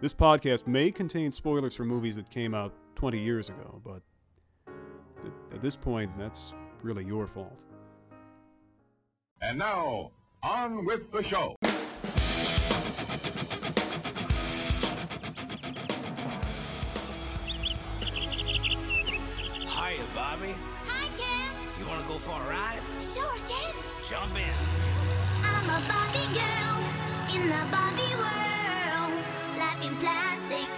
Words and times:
this 0.00 0.12
podcast 0.14 0.66
may 0.66 0.90
contain 0.90 1.30
spoilers 1.30 1.74
for 1.74 1.84
movies 1.84 2.16
that 2.16 2.30
came 2.30 2.54
out 2.54 2.72
20 2.94 3.18
years 3.18 3.48
ago, 3.50 3.80
but 3.84 4.02
at 5.52 5.60
this 5.60 5.76
point, 5.76 6.10
that's 6.18 6.54
really 6.82 7.04
your 7.04 7.26
fault. 7.26 7.64
And 9.42 9.58
now, 9.58 10.10
on 10.42 10.84
with 10.84 11.10
the 11.12 11.22
show. 11.22 11.56
Hiya, 19.66 20.04
Barbie. 20.14 20.54
Hi, 20.86 21.08
Ken. 21.16 21.52
You 21.78 21.86
want 21.86 22.00
to 22.02 22.08
go 22.08 22.14
for 22.14 22.40
a 22.42 22.50
ride? 22.50 22.80
Sure, 23.00 23.34
Ken. 23.48 23.74
Jump 24.08 24.34
in. 24.36 24.54
I'm 25.44 25.68
a 25.68 25.80
Barbie 25.88 26.28
girl 26.34 26.80
in 27.34 27.48
the 27.48 27.62
Barbie 27.70 28.00
world. 28.00 28.00
Life 28.00 28.00
in 28.00 28.09
plastic, 30.00 30.68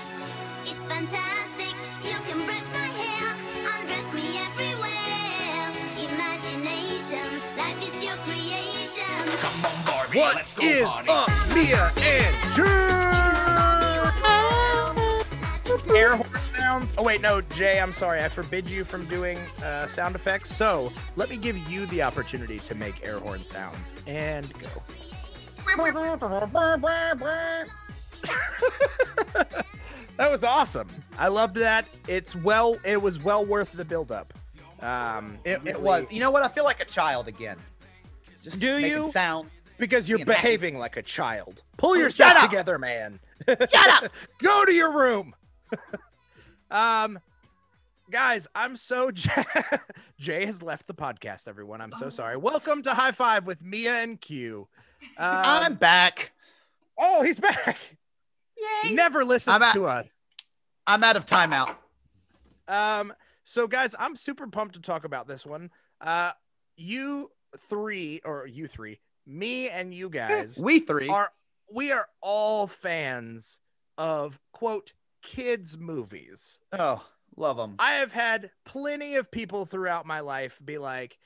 it's 0.67 0.85
fantastic. 0.87 1.75
You 2.03 2.19
can 2.29 2.45
brush 2.45 2.67
my 2.75 2.89
hair, 3.01 3.35
undress 3.73 4.07
me 4.13 4.39
everywhere. 4.39 5.71
Imagination, 6.11 7.27
life 7.57 7.81
is 7.83 8.05
your 8.05 8.17
creation. 8.27 9.25
Come 9.39 9.65
on, 9.65 9.87
Barbie. 9.87 10.19
What 10.19 10.35
Let's 10.35 10.53
go 10.53 10.65
is 10.67 10.85
party. 10.85 11.09
up, 11.11 11.31
Mia 11.55 11.93
and 12.03 12.37
Drew? 12.55 12.93
air 15.95 16.17
horn 16.17 16.41
sounds. 16.57 16.93
Oh 16.97 17.03
wait, 17.03 17.21
no, 17.21 17.41
Jay, 17.41 17.79
I'm 17.79 17.93
sorry. 17.93 18.23
I 18.23 18.29
forbid 18.29 18.67
you 18.67 18.83
from 18.83 19.05
doing 19.07 19.37
uh, 19.63 19.87
sound 19.87 20.15
effects. 20.15 20.55
So 20.55 20.91
let 21.17 21.29
me 21.29 21.37
give 21.37 21.57
you 21.69 21.87
the 21.87 22.03
opportunity 22.03 22.59
to 22.61 22.75
make 22.75 23.07
air 23.07 23.19
horn 23.19 23.43
sounds 23.43 23.93
and 24.07 24.51
go. 24.59 24.69
that 30.17 30.31
was 30.31 30.45
awesome. 30.45 30.89
I 31.19 31.29
loved 31.29 31.57
that. 31.57 31.87
It's 32.09 32.35
well. 32.37 32.77
It 32.85 33.01
was 33.01 33.23
well 33.23 33.45
worth 33.45 33.73
the 33.73 33.85
build 33.85 34.13
up. 34.13 34.33
Um, 34.81 35.39
It, 35.45 35.61
it 35.65 35.81
was. 35.81 36.11
You 36.11 36.21
know 36.21 36.31
what? 36.31 36.43
I 36.43 36.49
feel 36.49 36.65
like 36.65 36.81
a 36.83 36.85
child 36.87 37.29
again. 37.29 37.57
Just 38.43 38.59
Do 38.59 38.79
you? 38.79 39.09
sound 39.11 39.49
because 39.79 40.09
you're 40.09 40.19
being 40.19 40.29
happy. 40.29 40.41
behaving 40.43 40.79
like 40.79 40.97
a 40.97 41.03
child. 41.03 41.63
Pull 41.77 41.91
Oh, 41.91 41.95
yourself 41.95 42.33
shut 42.33 42.43
up! 42.45 42.51
together, 42.51 42.79
man. 42.79 43.21
Shut 43.47 44.05
up! 44.05 44.13
Go 44.43 44.65
to 44.65 44.73
your 44.73 44.91
room. 44.93 45.35
um, 46.71 47.19
guys, 48.11 48.47
I'm 48.55 48.75
so 48.77 49.11
Jay, 49.13 49.45
Jay 50.19 50.47
has 50.47 50.63
left 50.63 50.87
the 50.87 50.95
podcast. 50.95 51.47
Everyone, 51.49 51.81
I'm 51.81 51.93
so 51.93 52.11
sorry. 52.11 52.37
Welcome 52.37 52.83
to 52.83 52.95
High 52.95 53.13
Five 53.13 53.47
with 53.47 53.63
Mia 53.63 53.95
and 54.03 54.21
Q. 54.21 54.67
Um, 55.19 55.43
I'm 55.45 55.75
back. 55.75 56.33
oh, 56.99 57.23
he's 57.23 57.39
back. 57.41 57.79
He 58.83 58.95
never 58.95 59.25
listens 59.25 59.55
I'm 59.55 59.63
at- 59.63 59.75
to 59.75 59.87
us. 59.87 60.09
I'm 60.87 61.05
out 61.05 61.17
of 61.17 61.27
timeout. 61.27 61.77
Um, 62.69 63.13
so 63.45 63.67
guys, 63.69 63.95
I'm 63.99 64.17
super 64.17 64.47
pumped 64.47 64.75
to 64.75 64.81
talk 64.81 65.05
about 65.05 65.29
this 65.29 65.45
one. 65.47 65.71
Uh, 66.01 66.33
you 66.77 67.31
three 67.69 68.21
or 68.25 68.47
you 68.47 68.67
three, 68.67 68.99
me 69.27 69.69
and 69.69 69.95
you 69.95 70.09
guys 70.11 70.59
we 70.61 70.81
three. 70.81 71.09
are 71.09 71.29
we 71.73 71.93
are 71.93 72.07
all 72.21 72.67
fans 72.67 73.59
of 73.99 74.39
quote 74.53 74.93
kids 75.23 75.79
movies. 75.79 76.59
oh, 76.73 77.05
love 77.37 77.57
them. 77.57 77.77
I 77.79 77.93
have 77.95 78.13
had 78.13 78.51
plenty 78.65 79.17
of 79.17 79.31
people 79.31 79.65
throughout 79.67 80.07
my 80.07 80.21
life 80.21 80.59
be 80.65 80.79
like, 80.79 81.19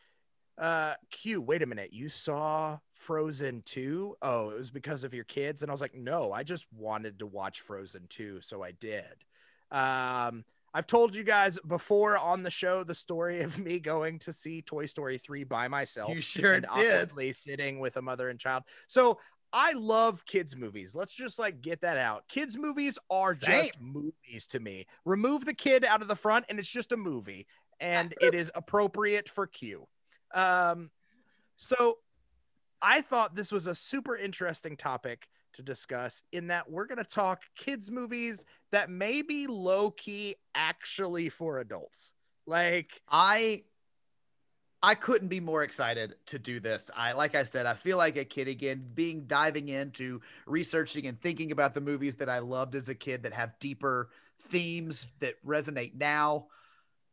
uh, 0.59 0.95
Q, 1.11 1.41
wait 1.41 1.63
a 1.63 1.67
minute, 1.67 1.93
you 1.93 2.09
saw 2.09 2.79
Frozen 2.97 3.63
2? 3.67 4.17
Oh, 4.23 4.51
it 4.51 4.59
was 4.59 4.71
because 4.71 5.05
of 5.05 5.15
your 5.15 5.25
kids. 5.25 5.63
And 5.63 5.71
I 5.71 5.75
was 5.75 5.81
like, 5.81 5.95
no, 5.95 6.33
I 6.33 6.43
just 6.43 6.67
wanted 6.73 7.19
to 7.21 7.27
watch 7.27 7.61
Frozen 7.61 8.07
2, 8.09 8.41
so 8.41 8.63
I 8.63 8.73
did. 8.73 9.25
Um, 9.71 10.45
I've 10.75 10.87
told 10.87 11.15
you 11.15 11.25
guys 11.25 11.59
before 11.67 12.19
on 12.19 12.43
the 12.43 12.51
show 12.51 12.85
the 12.85 12.95
story 12.95 13.41
of 13.43 13.59
me 13.65 13.79
going 13.81 14.19
to 14.21 14.33
see 14.33 14.61
Toy 14.61 14.87
Story 14.87 15.19
3 15.19 15.45
by 15.45 15.69
myself. 15.69 16.15
You 16.15 16.21
sure 16.21 16.55
and 16.55 16.67
did. 16.75 17.37
sitting 17.37 17.81
with 17.81 17.97
a 17.97 18.03
mother 18.03 18.29
and 18.29 18.39
child. 18.39 18.65
So 18.87 19.19
I 19.53 19.73
love 19.73 20.27
kids 20.27 20.55
movies. 20.55 20.95
Let's 20.95 21.15
just 21.15 21.39
like 21.39 21.63
get 21.63 21.81
that 21.81 21.97
out. 21.97 22.29
Kids 22.29 22.59
movies 22.59 22.99
are 23.11 23.35
just 23.35 23.73
Same. 23.73 23.73
movies 23.81 24.47
to 24.49 24.61
me. 24.61 24.87
Remove 25.07 25.47
the 25.47 25.55
kid 25.55 25.85
out 25.85 26.03
of 26.03 26.09
the 26.09 26.17
front 26.17 26.45
and 26.51 26.59
it's 26.59 26.69
just 26.69 26.93
a 26.93 26.97
movie 26.97 27.47
and 27.81 28.15
it 28.21 28.35
is 28.35 28.51
appropriate 28.55 29.31
for 29.31 29.47
Q. 29.47 29.87
Um 30.35 30.91
so 31.57 31.97
I 32.83 33.01
thought 33.01 33.35
this 33.35 33.53
was 33.53 33.67
a 33.67 33.75
super 33.75 34.17
interesting 34.17 34.77
topic 34.77 35.29
to 35.55 35.63
discuss 35.63 36.23
in 36.33 36.49
that 36.49 36.71
we're 36.71 36.87
going 36.87 36.99
to 36.99 37.05
talk 37.05 37.43
kids 37.57 37.91
movies 37.91 38.45
that 38.73 38.91
may 38.91 39.23
be 39.23 39.47
low 39.47 39.91
key 39.91 40.37
actually 40.55 41.29
for 41.29 41.59
adults. 41.59 42.13
Like 42.47 43.01
I 43.09 43.65
I 44.83 44.95
couldn't 44.95 45.29
be 45.29 45.41
more 45.41 45.63
excited 45.63 46.15
to 46.27 46.39
do 46.39 46.61
this. 46.61 46.91
I 46.95 47.13
like 47.13 47.35
I 47.35 47.43
said, 47.43 47.67
I 47.67 47.75
feel 47.75 47.97
like 47.97 48.17
a 48.17 48.25
kid 48.25 48.49
again, 48.49 48.87
being 48.95 49.25
diving 49.27 49.69
into 49.69 50.21
researching 50.47 51.07
and 51.07 51.21
thinking 51.21 51.51
about 51.51 51.75
the 51.75 51.81
movies 51.81 52.17
that 52.17 52.29
I 52.29 52.39
loved 52.39 52.75
as 52.75 52.89
a 52.89 52.95
kid 52.95 53.23
that 53.25 53.33
have 53.33 53.59
deeper 53.59 54.11
themes 54.49 55.09
that 55.21 55.45
resonate 55.45 55.95
now. 55.95 56.47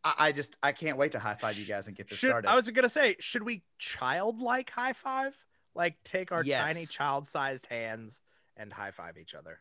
I, 0.03 0.13
I 0.19 0.31
just 0.34 0.57
I 0.62 0.74
can't 0.74 0.97
wait 0.97 1.13
to 1.13 1.19
high 1.19 1.35
five 1.35 1.57
you 1.57 1.66
guys 1.66 1.88
and 1.88 1.95
get 1.95 2.09
this 2.09 2.19
should 2.19 2.30
started. 2.30 2.50
I 2.50 2.56
was 2.56 2.69
going 2.69 2.84
to 2.84 2.90
say 2.90 3.16
should 3.19 3.44
we 3.44 3.63
childlike 3.80 4.69
high 4.69 4.94
five? 4.94 5.35
Like 5.75 6.01
take 6.03 6.31
our 6.31 6.44
Yes. 6.44 6.66
tiny 6.66 6.85
child-sized 6.85 7.66
hands 7.67 8.22
and 8.57 8.72
high 8.72 8.91
five 8.91 9.17
each 9.17 9.34
other. 9.34 9.59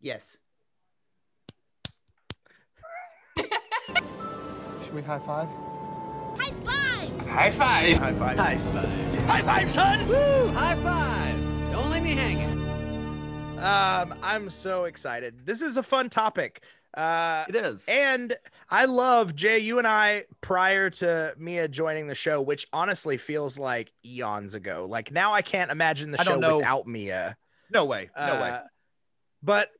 yes. 0.00 0.38
Should 3.36 4.94
we 4.94 5.02
high 5.02 5.18
five? 5.18 5.48
High 6.38 6.52
five! 6.64 7.28
High 7.28 7.50
five. 7.50 7.98
High 7.98 8.12
five. 8.14 8.38
High 8.38 8.58
five. 8.58 9.24
High 9.26 9.42
five, 9.42 9.70
son. 9.70 10.08
Woo! 10.08 10.48
High 10.52 10.74
five. 10.76 11.72
Don't 11.72 11.90
leave 11.90 12.02
me 12.02 12.12
hanging. 12.14 12.52
Um 13.58 14.14
I'm 14.22 14.50
so 14.50 14.84
excited. 14.84 15.46
This 15.46 15.62
is 15.62 15.76
a 15.78 15.82
fun 15.82 16.10
topic. 16.10 16.62
Uh 16.96 17.44
It 17.48 17.56
is. 17.56 17.86
And 17.88 18.36
I 18.70 18.84
love 18.86 19.34
Jay, 19.34 19.58
you 19.58 19.78
and 19.78 19.86
I 19.86 20.24
prior 20.40 20.90
to 20.90 21.34
Mia 21.36 21.68
joining 21.68 22.06
the 22.06 22.14
show, 22.14 22.40
which 22.40 22.66
honestly 22.72 23.16
feels 23.16 23.58
like 23.58 23.92
eons 24.04 24.54
ago. 24.54 24.86
Like 24.88 25.12
now 25.12 25.32
I 25.32 25.42
can't 25.42 25.70
imagine 25.70 26.10
the 26.10 26.20
I 26.20 26.24
show 26.24 26.56
without 26.56 26.86
Mia. 26.86 27.36
no 27.70 27.84
way. 27.84 28.10
No 28.16 28.40
way. 28.40 28.50
Uh, 28.50 28.62
But 29.42 29.70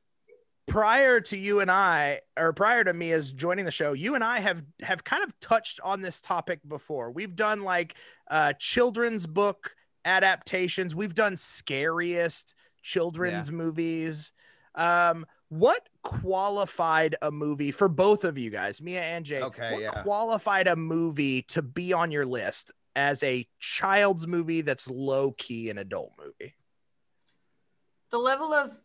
prior 0.67 1.21
to 1.21 1.37
you 1.37 1.59
and 1.59 1.69
I, 1.71 2.21
or 2.37 2.51
prior 2.51 2.83
to 2.83 2.93
Mia's 2.93 3.31
joining 3.31 3.65
the 3.65 3.71
show, 3.71 3.93
you 3.93 4.15
and 4.15 4.23
I 4.23 4.39
have 4.39 4.63
have 4.81 5.03
kind 5.03 5.23
of 5.23 5.39
touched 5.39 5.79
on 5.83 6.01
this 6.01 6.21
topic 6.21 6.59
before. 6.67 7.11
We've 7.11 7.35
done 7.35 7.63
like 7.63 7.95
uh 8.29 8.53
children's 8.59 9.25
book 9.25 9.75
adaptations. 10.03 10.95
We've 10.95 11.15
done 11.15 11.35
scariest 11.37 12.53
children's 12.83 13.51
movies. 13.51 14.33
Um, 14.75 15.25
what 15.59 15.87
qualified 16.03 17.15
a 17.21 17.31
movie 17.31 17.71
for 17.71 17.87
both 17.87 18.23
of 18.23 18.37
you 18.37 18.49
guys, 18.49 18.81
Mia 18.81 19.01
and 19.01 19.25
Jay? 19.25 19.41
Okay, 19.41 19.71
what 19.73 19.81
yeah. 19.81 20.03
qualified 20.03 20.67
a 20.67 20.75
movie 20.75 21.41
to 21.43 21.61
be 21.61 21.93
on 21.93 22.11
your 22.11 22.25
list 22.25 22.71
as 22.95 23.21
a 23.23 23.47
child's 23.59 24.25
movie 24.27 24.61
that's 24.61 24.89
low 24.89 25.31
key 25.33 25.69
an 25.69 25.77
adult 25.77 26.11
movie? 26.17 26.53
the 28.11 28.17
level 28.19 28.53
of 28.53 28.77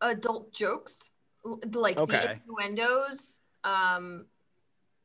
adult 0.00 0.52
jokes 0.54 1.10
l- 1.44 1.60
like 1.72 1.96
the 1.96 2.38
innuendos 2.46 3.40
um 3.64 4.24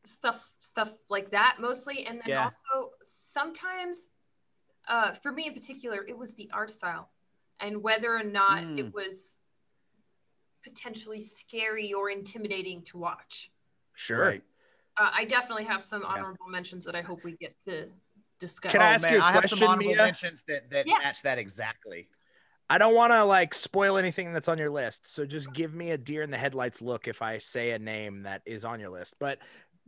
stuff 0.05 0.51
stuff 0.61 0.93
like 1.09 1.31
that 1.31 1.57
mostly 1.59 2.05
and 2.05 2.19
then 2.19 2.27
Yeah. 2.27 2.43
also 2.45 2.91
sometimes 3.03 4.09
uh 4.87 5.13
for 5.13 5.31
me 5.31 5.47
in 5.47 5.53
particular 5.53 6.05
it 6.07 6.15
was 6.17 6.35
the 6.35 6.49
art 6.53 6.69
style 6.71 7.09
and 7.59 7.81
whether 7.81 8.15
or 8.15 8.23
not 8.23 8.63
Mm. 8.63 8.77
it 8.79 8.93
was 8.93 9.37
potentially 10.63 11.21
scary 11.21 11.93
or 11.93 12.09
intimidating 12.09 12.81
to 12.83 12.97
watch 12.97 13.51
Sure. 13.95 14.19
Right. 14.19 14.43
uh, 14.97 15.11
i 15.13 15.25
definitely 15.25 15.65
have 15.65 15.83
some 15.83 16.03
honorable 16.05 16.47
mentions 16.47 16.85
that 16.85 16.95
i 16.95 17.01
hope 17.01 17.23
we 17.23 17.33
get 17.33 17.55
to 17.65 17.87
discuss 18.39 18.71
Can 18.71 18.81
I 18.81 18.85
oh 18.85 18.93
ask 18.93 19.03
man, 19.03 19.13
you 19.13 19.19
a 19.19 19.21
I 19.21 19.31
have 19.31 19.41
question, 19.41 19.57
some 19.59 19.67
honorable 19.69 19.91
Mia? 19.91 20.03
mentions 20.03 20.43
that 20.47 20.69
that 20.71 20.87
Yeah. 20.87 20.97
match 21.01 21.21
that 21.21 21.37
exactly. 21.37 22.09
I 22.69 22.77
don't 22.77 22.95
want 22.95 23.11
to 23.13 23.23
like 23.23 23.53
spoil 23.53 23.97
anything 23.97 24.33
that's 24.33 24.47
on 24.47 24.57
your 24.57 24.69
list. 24.69 25.05
So 25.05 25.25
just 25.25 25.53
give 25.53 25.73
me 25.73 25.91
a 25.91 25.97
deer 25.97 26.23
in 26.23 26.31
the 26.31 26.37
headlights 26.37 26.81
look 26.81 27.07
if 27.07 27.21
I 27.21 27.37
say 27.37 27.71
a 27.71 27.79
name 27.79 28.23
that 28.23 28.41
is 28.45 28.65
on 28.65 28.79
your 28.79 28.89
list. 28.89 29.15
But 29.19 29.39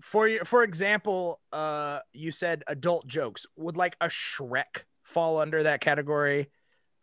for 0.02 0.28
your, 0.28 0.46
for 0.46 0.64
example, 0.64 1.40
uh, 1.52 2.00
you 2.14 2.32
said 2.32 2.64
adult 2.68 3.08
jokes. 3.08 3.46
Would 3.58 3.76
like 3.78 3.96
a 4.02 4.08
Shrek 4.08 4.84
fall 5.04 5.40
under 5.40 5.64
that 5.64 5.82
category? 5.82 6.50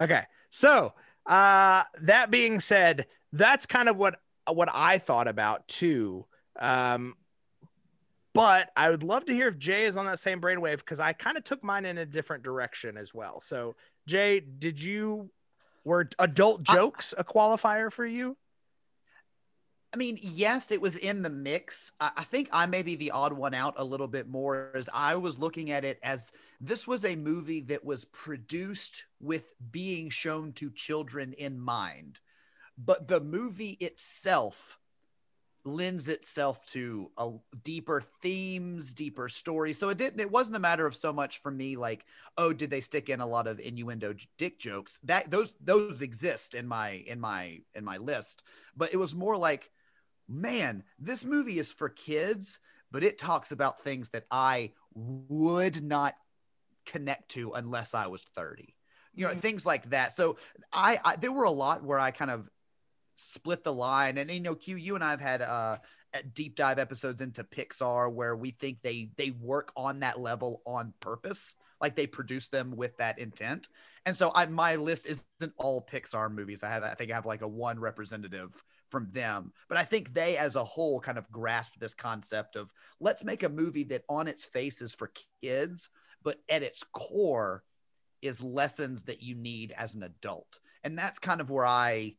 Okay. 0.00 0.22
So, 0.50 0.94
uh, 1.26 1.82
that 2.02 2.30
being 2.30 2.60
said, 2.60 3.06
that's 3.32 3.66
kind 3.66 3.88
of 3.88 3.96
what 3.96 4.18
what 4.50 4.68
I 4.72 4.98
thought 4.98 5.28
about 5.28 5.68
too. 5.68 6.26
Um, 6.58 7.14
but 8.34 8.70
I 8.76 8.90
would 8.90 9.02
love 9.02 9.26
to 9.26 9.32
hear 9.32 9.48
if 9.48 9.58
Jay 9.58 9.84
is 9.84 9.96
on 9.96 10.06
that 10.06 10.18
same 10.18 10.40
brainwave 10.40 10.78
because 10.78 11.00
I 11.00 11.12
kind 11.12 11.36
of 11.36 11.44
took 11.44 11.62
mine 11.62 11.84
in 11.84 11.98
a 11.98 12.06
different 12.06 12.42
direction 12.42 12.96
as 12.96 13.12
well. 13.12 13.40
So, 13.40 13.74
Jay, 14.06 14.40
did 14.40 14.82
you 14.82 15.30
were 15.84 16.08
adult 16.18 16.62
jokes 16.62 17.14
a 17.16 17.24
qualifier 17.24 17.92
for 17.92 18.06
you? 18.06 18.36
I 19.92 19.98
mean, 19.98 20.18
yes, 20.22 20.70
it 20.70 20.80
was 20.80 20.96
in 20.96 21.20
the 21.20 21.28
mix. 21.28 21.92
I, 22.00 22.12
I 22.18 22.24
think 22.24 22.48
I 22.50 22.64
may 22.64 22.80
be 22.80 22.96
the 22.96 23.10
odd 23.10 23.34
one 23.34 23.52
out 23.52 23.74
a 23.76 23.84
little 23.84 24.08
bit 24.08 24.26
more 24.26 24.70
as 24.74 24.88
I 24.92 25.16
was 25.16 25.38
looking 25.38 25.70
at 25.70 25.84
it 25.84 25.98
as 26.02 26.32
this 26.60 26.86
was 26.86 27.04
a 27.04 27.14
movie 27.14 27.60
that 27.62 27.84
was 27.84 28.06
produced 28.06 29.04
with 29.20 29.52
being 29.70 30.08
shown 30.08 30.54
to 30.54 30.70
children 30.70 31.34
in 31.34 31.60
mind. 31.60 32.20
But 32.78 33.08
the 33.08 33.20
movie 33.20 33.76
itself 33.80 34.78
lends 35.64 36.08
itself 36.08 36.64
to 36.66 37.10
a 37.16 37.30
deeper 37.62 38.02
themes, 38.20 38.94
deeper 38.94 39.28
story 39.28 39.72
So 39.72 39.90
it 39.90 39.98
didn't 39.98 40.20
it 40.20 40.30
wasn't 40.30 40.56
a 40.56 40.60
matter 40.60 40.86
of 40.86 40.94
so 40.94 41.12
much 41.12 41.38
for 41.38 41.50
me 41.50 41.76
like, 41.76 42.04
oh, 42.36 42.52
did 42.52 42.70
they 42.70 42.80
stick 42.80 43.08
in 43.08 43.20
a 43.20 43.26
lot 43.26 43.46
of 43.46 43.60
innuendo 43.60 44.14
dick 44.38 44.58
jokes? 44.58 44.98
That 45.04 45.30
those 45.30 45.54
those 45.60 46.02
exist 46.02 46.54
in 46.54 46.66
my 46.66 46.90
in 47.06 47.20
my 47.20 47.60
in 47.74 47.84
my 47.84 47.98
list, 47.98 48.42
but 48.76 48.92
it 48.92 48.96
was 48.96 49.14
more 49.14 49.36
like, 49.36 49.70
man, 50.28 50.82
this 50.98 51.24
movie 51.24 51.58
is 51.58 51.72
for 51.72 51.88
kids, 51.88 52.58
but 52.90 53.04
it 53.04 53.18
talks 53.18 53.52
about 53.52 53.82
things 53.82 54.10
that 54.10 54.24
I 54.30 54.72
would 54.94 55.82
not 55.82 56.14
connect 56.86 57.30
to 57.30 57.52
unless 57.52 57.94
I 57.94 58.08
was 58.08 58.22
30. 58.34 58.74
You 59.14 59.26
know, 59.26 59.30
mm-hmm. 59.30 59.40
things 59.40 59.66
like 59.66 59.90
that. 59.90 60.14
So 60.16 60.38
I, 60.72 60.98
I 61.04 61.16
there 61.16 61.32
were 61.32 61.44
a 61.44 61.50
lot 61.50 61.84
where 61.84 62.00
I 62.00 62.10
kind 62.10 62.30
of 62.30 62.48
split 63.16 63.64
the 63.64 63.72
line. 63.72 64.18
And 64.18 64.30
you 64.30 64.40
know 64.40 64.54
q 64.54 64.76
you 64.76 64.94
and 64.94 65.04
i've 65.04 65.20
had 65.20 65.42
uh 65.42 65.78
deep 66.34 66.56
dive 66.56 66.78
episodes 66.78 67.20
into 67.20 67.42
pixar 67.44 68.12
where 68.12 68.36
we 68.36 68.50
think 68.50 68.78
they 68.82 69.10
they 69.16 69.30
work 69.30 69.72
on 69.76 70.00
that 70.00 70.20
level 70.20 70.62
on 70.66 70.92
purpose 71.00 71.54
like 71.80 71.96
they 71.96 72.06
produce 72.06 72.48
them 72.48 72.76
with 72.76 72.96
that 72.98 73.18
intent. 73.18 73.68
And 74.06 74.16
so 74.16 74.30
i 74.34 74.46
my 74.46 74.76
list 74.76 75.06
isn't 75.06 75.52
all 75.56 75.86
pixar 75.90 76.30
movies. 76.30 76.62
I 76.62 76.68
have 76.68 76.82
i 76.82 76.94
think 76.94 77.10
i 77.10 77.14
have 77.14 77.26
like 77.26 77.42
a 77.42 77.48
one 77.48 77.78
representative 77.78 78.62
from 78.90 79.08
them. 79.12 79.52
But 79.68 79.78
i 79.78 79.84
think 79.84 80.12
they 80.12 80.36
as 80.36 80.56
a 80.56 80.64
whole 80.64 81.00
kind 81.00 81.18
of 81.18 81.30
grasped 81.30 81.80
this 81.80 81.94
concept 81.94 82.56
of 82.56 82.70
let's 83.00 83.24
make 83.24 83.42
a 83.42 83.48
movie 83.48 83.84
that 83.84 84.04
on 84.08 84.28
its 84.28 84.44
face 84.44 84.82
is 84.82 84.94
for 84.94 85.10
kids 85.42 85.88
but 86.24 86.38
at 86.48 86.62
its 86.62 86.84
core 86.92 87.62
is 88.20 88.42
lessons 88.42 89.02
that 89.04 89.22
you 89.22 89.34
need 89.34 89.74
as 89.76 89.94
an 89.94 90.04
adult. 90.04 90.60
And 90.84 90.96
that's 90.96 91.18
kind 91.18 91.40
of 91.40 91.50
where 91.50 91.66
i 91.66 92.14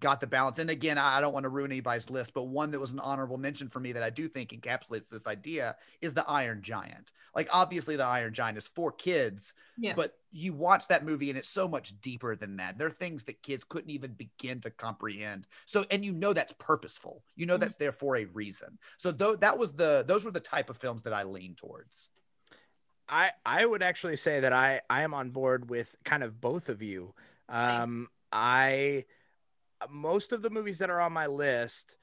got 0.00 0.20
the 0.20 0.26
balance. 0.26 0.58
And 0.58 0.68
again, 0.70 0.98
I 0.98 1.20
don't 1.20 1.32
want 1.32 1.44
to 1.44 1.48
ruin 1.48 1.72
anybody's 1.72 2.10
list, 2.10 2.34
but 2.34 2.44
one 2.44 2.70
that 2.72 2.80
was 2.80 2.92
an 2.92 2.98
honorable 3.00 3.38
mention 3.38 3.68
for 3.68 3.80
me 3.80 3.92
that 3.92 4.02
I 4.02 4.10
do 4.10 4.28
think 4.28 4.50
encapsulates 4.50 5.08
this 5.08 5.26
idea 5.26 5.76
is 6.00 6.12
the 6.14 6.28
Iron 6.28 6.62
Giant. 6.62 7.12
Like, 7.34 7.48
obviously, 7.52 7.96
the 7.96 8.04
Iron 8.04 8.34
Giant 8.34 8.58
is 8.58 8.68
for 8.68 8.92
kids, 8.92 9.54
Yeah. 9.78 9.94
but 9.94 10.18
you 10.30 10.52
watch 10.52 10.88
that 10.88 11.06
movie 11.06 11.30
and 11.30 11.38
it's 11.38 11.48
so 11.48 11.66
much 11.66 11.98
deeper 12.02 12.36
than 12.36 12.56
that. 12.58 12.76
There 12.76 12.86
are 12.86 12.90
things 12.90 13.24
that 13.24 13.42
kids 13.42 13.64
couldn't 13.64 13.90
even 13.90 14.12
begin 14.12 14.60
to 14.60 14.70
comprehend. 14.70 15.46
So, 15.64 15.86
and 15.90 16.04
you 16.04 16.12
know 16.12 16.34
that's 16.34 16.52
purposeful. 16.58 17.24
You 17.34 17.46
know 17.46 17.56
Mhm. 17.56 17.60
that's 17.60 17.76
there 17.76 17.92
for 17.92 18.16
a 18.16 18.26
reason. 18.26 18.78
So, 18.98 19.10
though 19.10 19.36
that 19.36 19.56
was 19.56 19.72
the 19.72 20.04
those 20.06 20.24
were 20.24 20.30
the 20.30 20.38
type 20.40 20.68
of 20.68 20.76
films 20.76 21.02
that 21.04 21.14
I 21.14 21.22
lean 21.22 21.54
towards. 21.54 22.10
I 23.08 23.32
I 23.46 23.64
would 23.64 23.82
actually 23.82 24.16
say 24.16 24.40
that 24.40 24.52
I 24.52 24.82
I 24.90 25.02
am 25.02 25.14
on 25.14 25.30
board 25.30 25.70
with 25.70 25.96
kind 26.04 26.22
of 26.22 26.42
both 26.42 26.68
of 26.68 26.82
you. 26.82 27.14
Um, 27.48 28.10
I 28.30 29.06
most 29.90 30.32
of 30.32 30.42
the 30.42 30.50
movies 30.50 30.78
that 30.78 30.90
are 30.90 31.00
on 31.00 31.12
my 31.12 31.26
list, 31.26 31.98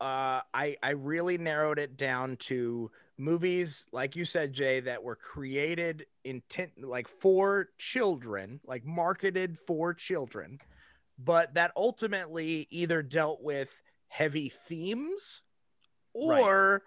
uh, 0.00 0.40
I 0.54 0.76
I 0.82 0.90
really 0.90 1.38
narrowed 1.38 1.78
it 1.78 1.96
down 1.96 2.36
to 2.36 2.90
movies 3.18 3.86
like 3.92 4.16
you 4.16 4.24
said, 4.24 4.52
Jay, 4.52 4.80
that 4.80 5.02
were 5.02 5.16
created 5.16 6.06
intent 6.24 6.72
like 6.82 7.08
for 7.08 7.70
children, 7.78 8.60
like 8.64 8.84
marketed 8.84 9.58
for 9.58 9.92
children, 9.94 10.60
but 11.18 11.54
that 11.54 11.72
ultimately 11.76 12.66
either 12.70 13.02
dealt 13.02 13.42
with 13.42 13.82
heavy 14.08 14.48
themes 14.48 15.42
Right. 16.14 16.80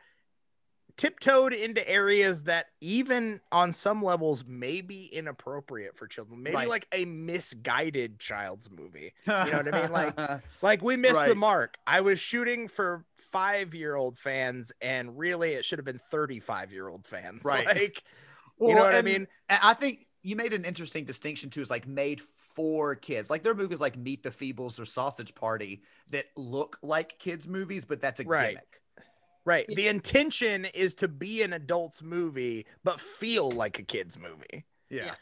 Tiptoed 1.02 1.52
into 1.52 1.88
areas 1.90 2.44
that 2.44 2.68
even 2.80 3.42
on 3.52 3.72
some 3.72 4.04
levels 4.04 4.46
may 4.46 4.82
be 4.82 5.06
inappropriate 5.06 5.98
for 5.98 6.06
children 6.06 6.44
maybe 6.44 6.56
Right. 6.56 6.70
like 6.70 6.86
a 6.94 7.06
misguided 7.06 8.20
child's 8.20 8.70
movie 8.70 9.12
You 9.26 9.34
know 9.34 9.62
what 9.64 9.74
I 9.74 9.82
mean? 9.82 9.92
Like- 9.92 10.42
like 10.62 10.82
we 10.84 10.98
missed 10.98 11.26
the 11.26 11.34
mark 11.34 11.76
i 11.88 12.02
was 12.02 12.20
shooting 12.20 12.68
for 12.68 13.04
five 13.18 13.74
year 13.74 13.96
old 13.96 14.16
fans 14.16 14.72
and 14.80 15.18
really 15.18 15.54
it 15.54 15.66
should 15.66 15.80
have 15.80 15.86
been 15.86 15.98
35 15.98 16.72
year 16.72 16.88
old 16.88 17.08
fans 17.08 17.42
Right. 17.46 17.66
like 17.66 18.04
you 18.60 18.76
know 18.76 18.82
what 18.82 18.94
i 18.94 19.02
mean 19.02 19.28
I 19.50 19.74
think 19.74 20.06
you 20.22 20.36
made 20.36 20.54
an 20.54 20.66
interesting 20.66 21.04
distinction 21.04 21.50
too. 21.50 21.62
Is 21.62 21.72
like 21.72 21.88
made 21.88 22.22
for 22.38 22.94
kids. 22.96 23.32
Like 23.32 23.42
there 23.42 23.52
are 23.54 23.56
movies 23.56 23.82
like 23.82 23.98
Meet 23.98 24.22
the 24.22 24.30
Feebles 24.30 24.80
or 24.80 24.86
Sausage 24.86 25.34
Party 25.34 25.82
that 26.12 26.26
look 26.38 26.78
like 26.84 27.18
kids 27.18 27.48
movies, 27.48 27.86
but 27.86 28.00
that's 28.02 28.20
a 28.20 28.24
Right. 28.24 28.50
gimmick. 28.50 28.81
Right 29.46 29.66
the 29.68 29.88
intention 29.88 30.66
is 30.66 30.96
to 30.96 31.08
be 31.08 31.42
an 31.42 31.54
adult's 31.54 32.02
movie 32.04 32.66
but 32.84 33.00
feel 33.00 33.50
like 33.52 33.80
a 33.80 33.84
kid's 33.84 34.18
movie 34.20 34.66
Yeah. 34.90 35.16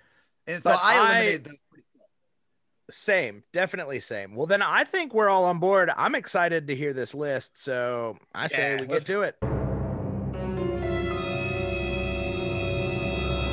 And 0.48 0.62
so 0.64 0.72
But 0.72 0.80
I 0.84 0.94
I- 0.96 1.10
eliminated 1.20 1.46
those. 1.46 1.56
same 2.92 3.44
definitely 3.54 4.00
same 4.00 4.34
well 4.36 4.48
then 4.48 4.62
i 4.64 4.84
think 4.84 5.14
we're 5.14 5.30
all 5.30 5.46
on 5.46 5.60
board 5.60 5.92
i'm 5.96 6.16
excited 6.16 6.68
to 6.68 6.76
hear 6.76 6.92
this 6.92 7.14
list 7.14 7.56
so 7.58 8.18
i 8.34 8.48
say 8.48 8.78
we 8.82 8.88
get 8.88 9.06
to 9.06 9.22
it 9.22 9.36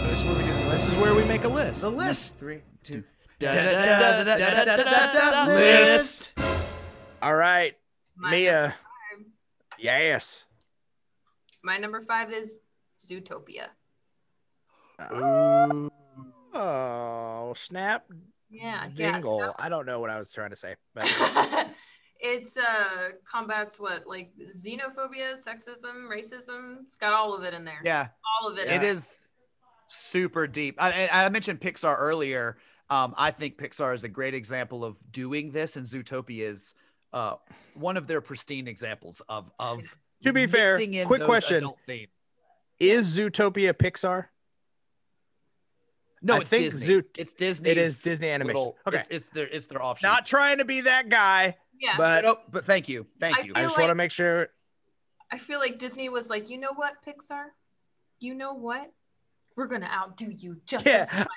This 0.02 0.20
is 0.20 0.24
where 0.26 0.36
we 0.38 0.44
do 0.44 0.52
this 0.70 0.88
is 0.88 0.94
where 0.94 1.14
we 1.14 1.24
make 1.24 1.44
a 1.44 1.48
list. 1.48 1.80
The 1.82 1.90
list. 1.90 2.38
Three, 2.38 2.62
two. 2.82 3.04
List. 5.46 6.34
All 7.22 7.34
right, 7.34 7.74
My 8.16 8.30
Mia. 8.30 8.52
number 8.52 8.74
five- 8.74 9.26
Yes. 9.78 10.45
My 11.66 11.76
number 11.78 12.00
five 12.00 12.32
is 12.32 12.60
Zootopia. 12.96 13.66
Oh, 16.54 17.52
snap 17.56 18.04
Yeah, 18.48 18.86
yeah. 18.94 19.12
jingle. 19.12 19.52
I 19.58 19.68
don't 19.68 19.84
know 19.84 19.98
what 19.98 20.10
I 20.10 20.18
was 20.18 20.30
trying 20.30 20.50
to 20.50 20.56
say, 20.56 20.76
but 20.94 21.08
it's 22.20 22.56
uh 22.56 23.08
combats 23.28 23.80
what 23.80 24.06
like 24.06 24.30
xenophobia, 24.56 25.34
sexism, 25.34 26.08
racism. 26.08 26.76
It's 26.84 26.94
got 26.94 27.12
all 27.12 27.34
of 27.34 27.42
it 27.42 27.52
in 27.52 27.64
there. 27.64 27.80
Yeah, 27.84 28.10
all 28.40 28.48
of 28.48 28.58
it. 28.58 28.68
it 28.68 28.84
in 28.84 29.26
super 29.88 30.46
deep. 30.46 30.76
I, 30.80 31.08
I 31.12 31.28
mentioned 31.30 31.60
Pixar 31.60 31.96
earlier. 31.98 32.58
Um, 32.90 33.12
I 33.18 33.32
think 33.32 33.58
Pixar 33.58 33.92
is 33.92 34.04
a 34.04 34.08
great 34.08 34.34
example 34.34 34.84
of 34.84 34.96
doing 35.10 35.50
this, 35.50 35.74
and 35.76 35.84
Zootopia 35.84 36.42
is 36.42 36.76
uh, 37.12 37.34
one 37.74 37.96
of 37.96 38.06
their 38.06 38.20
pristine 38.20 38.68
examples 38.68 39.20
of 39.28 39.50
of. 39.58 39.96
To 40.26 40.32
be 40.32 40.46
fair, 40.46 40.76
in 40.78 41.06
quick 41.06 41.22
question. 41.22 41.68
is 42.80 43.16
Zootopia 43.16 43.72
Pixar? 43.72 44.26
No, 46.20 46.34
I 46.34 46.38
it's 46.40 46.48
think 46.50 46.64
Disney. 46.72 46.94
Zoot- 46.96 47.18
it's 47.18 47.34
Disney. 47.34 47.70
It 47.70 47.78
is 47.78 48.02
Disney 48.02 48.28
animation. 48.30 48.56
Little, 48.56 48.76
Okay. 48.88 48.98
it's, 48.98 49.08
it's 49.10 49.26
their 49.30 49.46
it's 49.46 49.66
their 49.66 49.80
offshoot. 49.82 50.02
Not 50.02 50.26
trying 50.26 50.58
to 50.58 50.64
be 50.64 50.80
that 50.80 51.08
guy, 51.08 51.56
Yeah, 51.78 51.94
but 51.96 52.24
but, 52.24 52.50
but 52.50 52.64
thank 52.64 52.88
you, 52.88 53.06
thank 53.20 53.38
I 53.38 53.42
you. 53.42 53.52
I 53.54 53.60
feel 53.60 53.68
just 53.68 53.78
want 53.78 53.90
to 53.90 53.94
make 53.94 54.10
sure. 54.10 54.48
I 55.30 55.38
feel 55.38 55.60
like 55.60 55.78
Disney 55.78 56.08
was 56.08 56.28
like, 56.28 56.50
you 56.50 56.58
know 56.58 56.72
what, 56.74 56.94
Pixar, 57.06 57.44
you 58.18 58.34
know 58.34 58.54
what, 58.54 58.90
we're 59.56 59.68
gonna 59.68 59.86
outdo 59.92 60.30
you 60.30 60.60
just 60.66 60.84
Yeah. 60.86 61.06
as 61.08 61.18
much. 61.20 61.28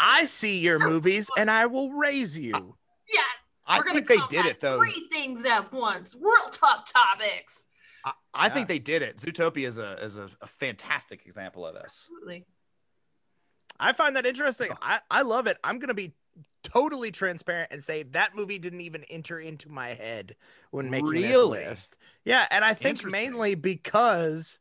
I 0.00 0.24
see 0.24 0.58
your 0.58 0.80
movies 0.80 1.30
and 1.38 1.48
I 1.50 1.66
will 1.66 1.92
raise 1.92 2.36
you. 2.36 2.76
Yes, 3.08 3.24
I 3.66 3.80
think 3.82 4.08
they 4.08 4.18
did 4.28 4.46
it 4.46 4.58
though. 4.60 4.78
Three 4.78 5.06
things 5.12 5.44
at 5.44 5.72
once, 5.72 6.16
real 6.18 6.48
tough 6.50 6.90
topics. 6.92 7.65
I, 8.06 8.12
I 8.32 8.46
Yeah. 8.46 8.54
think 8.54 8.68
they 8.68 8.78
did 8.78 9.02
it. 9.02 9.18
Zootopia 9.18 9.66
is 9.66 9.76
a 9.76 10.02
is 10.02 10.16
a, 10.16 10.30
a 10.40 10.46
fantastic 10.46 11.26
example 11.26 11.66
of 11.66 11.74
this. 11.74 12.08
Absolutely. 12.08 12.46
I 13.78 13.92
find 13.92 14.16
that 14.16 14.24
interesting. 14.24 14.70
Oh. 14.72 14.78
I, 14.80 15.00
I 15.10 15.22
love 15.22 15.46
it. 15.46 15.58
I'm 15.62 15.78
gonna 15.78 15.92
be 15.92 16.14
totally 16.62 17.10
transparent 17.10 17.68
and 17.70 17.82
say 17.82 18.02
that 18.04 18.34
movie 18.34 18.58
didn't 18.58 18.80
even 18.80 19.04
enter 19.04 19.38
into 19.38 19.68
my 19.68 19.90
head 19.90 20.36
when 20.70 20.90
making 20.90 21.08
Really? 21.08 21.58
this 21.60 21.68
list. 21.68 21.96
Yeah, 22.24 22.46
and 22.50 22.64
I 22.64 22.74
think 22.74 23.04
mainly 23.04 23.54
because 23.54 24.58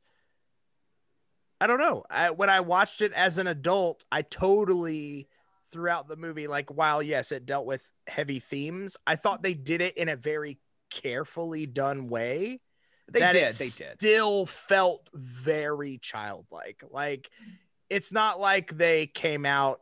I 1.61 1.67
don't 1.67 1.79
know. 1.79 2.03
I, 2.09 2.31
when 2.31 2.49
I 2.49 2.59
watched 2.59 3.01
it 3.01 3.13
as 3.13 3.37
an 3.37 3.47
adult, 3.47 4.05
I 4.11 4.23
totally 4.23 5.29
throughout 5.71 6.07
the 6.07 6.15
movie. 6.17 6.47
Like, 6.47 6.69
while 6.69 7.01
yes, 7.01 7.31
it 7.31 7.45
dealt 7.45 7.65
with 7.65 7.89
heavy 8.07 8.39
themes, 8.39 8.97
I 9.07 9.15
thought 9.15 9.41
they 9.41 9.53
did 9.53 9.81
it 9.81 9.97
in 9.97 10.09
a 10.09 10.15
very 10.15 10.59
carefully 10.89 11.65
done 11.65 12.07
way. 12.07 12.59
They 13.11 13.19
did. 13.31 13.53
They 13.53 13.69
did. 13.69 13.99
Still 13.99 14.45
felt 14.45 15.09
very 15.13 15.97
childlike. 15.97 16.83
Like, 16.89 17.29
it's 17.89 18.11
not 18.11 18.39
like 18.39 18.77
they 18.77 19.07
came 19.07 19.45
out. 19.45 19.81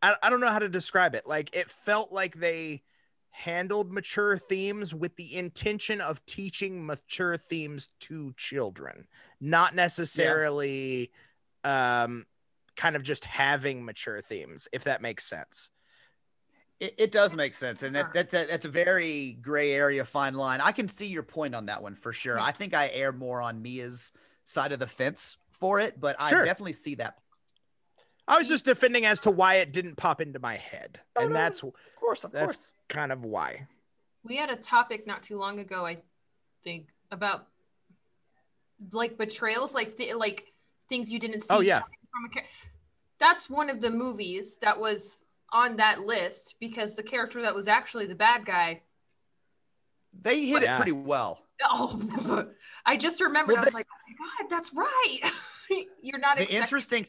I, 0.00 0.16
I 0.22 0.30
don't 0.30 0.40
know 0.40 0.48
how 0.48 0.58
to 0.58 0.68
describe 0.68 1.14
it. 1.14 1.26
Like, 1.26 1.54
it 1.54 1.70
felt 1.70 2.12
like 2.12 2.38
they 2.38 2.82
handled 3.30 3.90
mature 3.90 4.36
themes 4.36 4.94
with 4.94 5.16
the 5.16 5.36
intention 5.36 6.00
of 6.00 6.24
teaching 6.26 6.84
mature 6.84 7.36
themes 7.36 7.88
to 8.00 8.34
children, 8.36 9.06
not 9.40 9.74
necessarily 9.74 11.10
um 11.64 12.26
kind 12.76 12.96
of 12.96 13.02
just 13.02 13.24
having 13.24 13.84
mature 13.84 14.20
themes, 14.20 14.68
if 14.72 14.84
that 14.84 15.02
makes 15.02 15.24
sense. 15.24 15.70
It, 16.82 16.94
it 16.98 17.12
does 17.12 17.36
make 17.36 17.54
sense, 17.54 17.84
and 17.84 17.94
that, 17.94 18.06
uh-huh. 18.06 18.12
Sure. 18.12 18.22
that's 18.24 18.34
a, 18.34 18.46
that's 18.50 18.66
a 18.66 18.68
very 18.68 19.38
gray 19.40 19.70
area, 19.72 20.04
fine 20.04 20.34
line. 20.34 20.60
I 20.60 20.72
can 20.72 20.88
see 20.88 21.06
your 21.06 21.22
point 21.22 21.54
on 21.54 21.66
that 21.66 21.80
one 21.80 21.94
for 21.94 22.12
sure. 22.12 22.36
Hmm. 22.38 22.42
I 22.42 22.50
think 22.50 22.74
I 22.74 22.88
err 22.92 23.12
more 23.12 23.40
on 23.40 23.62
Mia's 23.62 24.10
side 24.44 24.72
of 24.72 24.80
the 24.80 24.88
fence 24.88 25.36
for 25.52 25.78
it, 25.78 26.00
but 26.00 26.16
Sure. 26.28 26.42
I 26.42 26.44
definitely 26.44 26.72
see 26.72 26.96
that. 26.96 27.18
I 28.26 28.36
was 28.36 28.48
just 28.48 28.64
defending 28.64 29.06
as 29.06 29.20
to 29.20 29.30
why 29.30 29.56
it 29.56 29.72
didn't 29.72 29.94
pop 29.94 30.20
into 30.20 30.40
my 30.40 30.56
head. 30.56 30.98
Oh, 31.14 31.22
and 31.22 31.30
no, 31.30 31.34
that's 31.34 31.62
Of 31.62 31.72
course, 32.00 32.24
of 32.24 32.32
That's- 32.32 32.56
course. 32.56 32.70
kind 32.88 33.12
of 33.12 33.24
why. 33.24 33.68
We 34.24 34.36
had 34.36 34.50
a 34.50 34.56
topic 34.56 35.06
not 35.06 35.22
too 35.22 35.38
long 35.38 35.60
ago, 35.60 35.86
I 35.86 35.98
think, 36.64 36.88
about 37.12 37.46
like 38.90 39.16
betrayals, 39.16 39.72
like 39.72 39.96
th- 39.96 40.14
like 40.16 40.52
things 40.88 41.12
you 41.12 41.20
didn't 41.20 41.42
see. 41.42 41.46
Oh, 41.50 41.60
yeah. 41.60 41.80
From 41.80 42.30
a 42.36 42.42
That's 43.20 43.48
one 43.48 43.70
of 43.70 43.80
the 43.80 43.90
movies 43.90 44.56
that 44.62 44.80
was 44.80 45.24
on 45.52 45.76
that 45.76 46.00
list 46.00 46.54
because 46.60 46.94
the 46.96 47.02
character 47.02 47.42
that 47.42 47.54
was 47.54 47.68
actually 47.68 48.06
the 48.06 48.14
bad 48.14 48.44
guy. 48.46 48.82
They 50.22 50.44
hit 50.46 50.62
Yeah. 50.62 50.74
it 50.74 50.76
pretty 50.78 50.92
well. 50.92 51.42
Oh, 51.64 52.46
I 52.86 52.96
just 52.96 53.20
remembered. 53.20 53.54
Well, 53.54 53.62
I 53.62 53.66
was 53.66 53.74
like, 53.74 53.86
oh 53.90 54.00
my 54.08 54.44
god, 54.44 54.50
that's 54.50 54.72
right. 54.74 55.32
You're 56.02 56.18
not 56.18 56.36
the 56.36 56.42
expecting- 56.44 56.56
interesting 56.62 57.06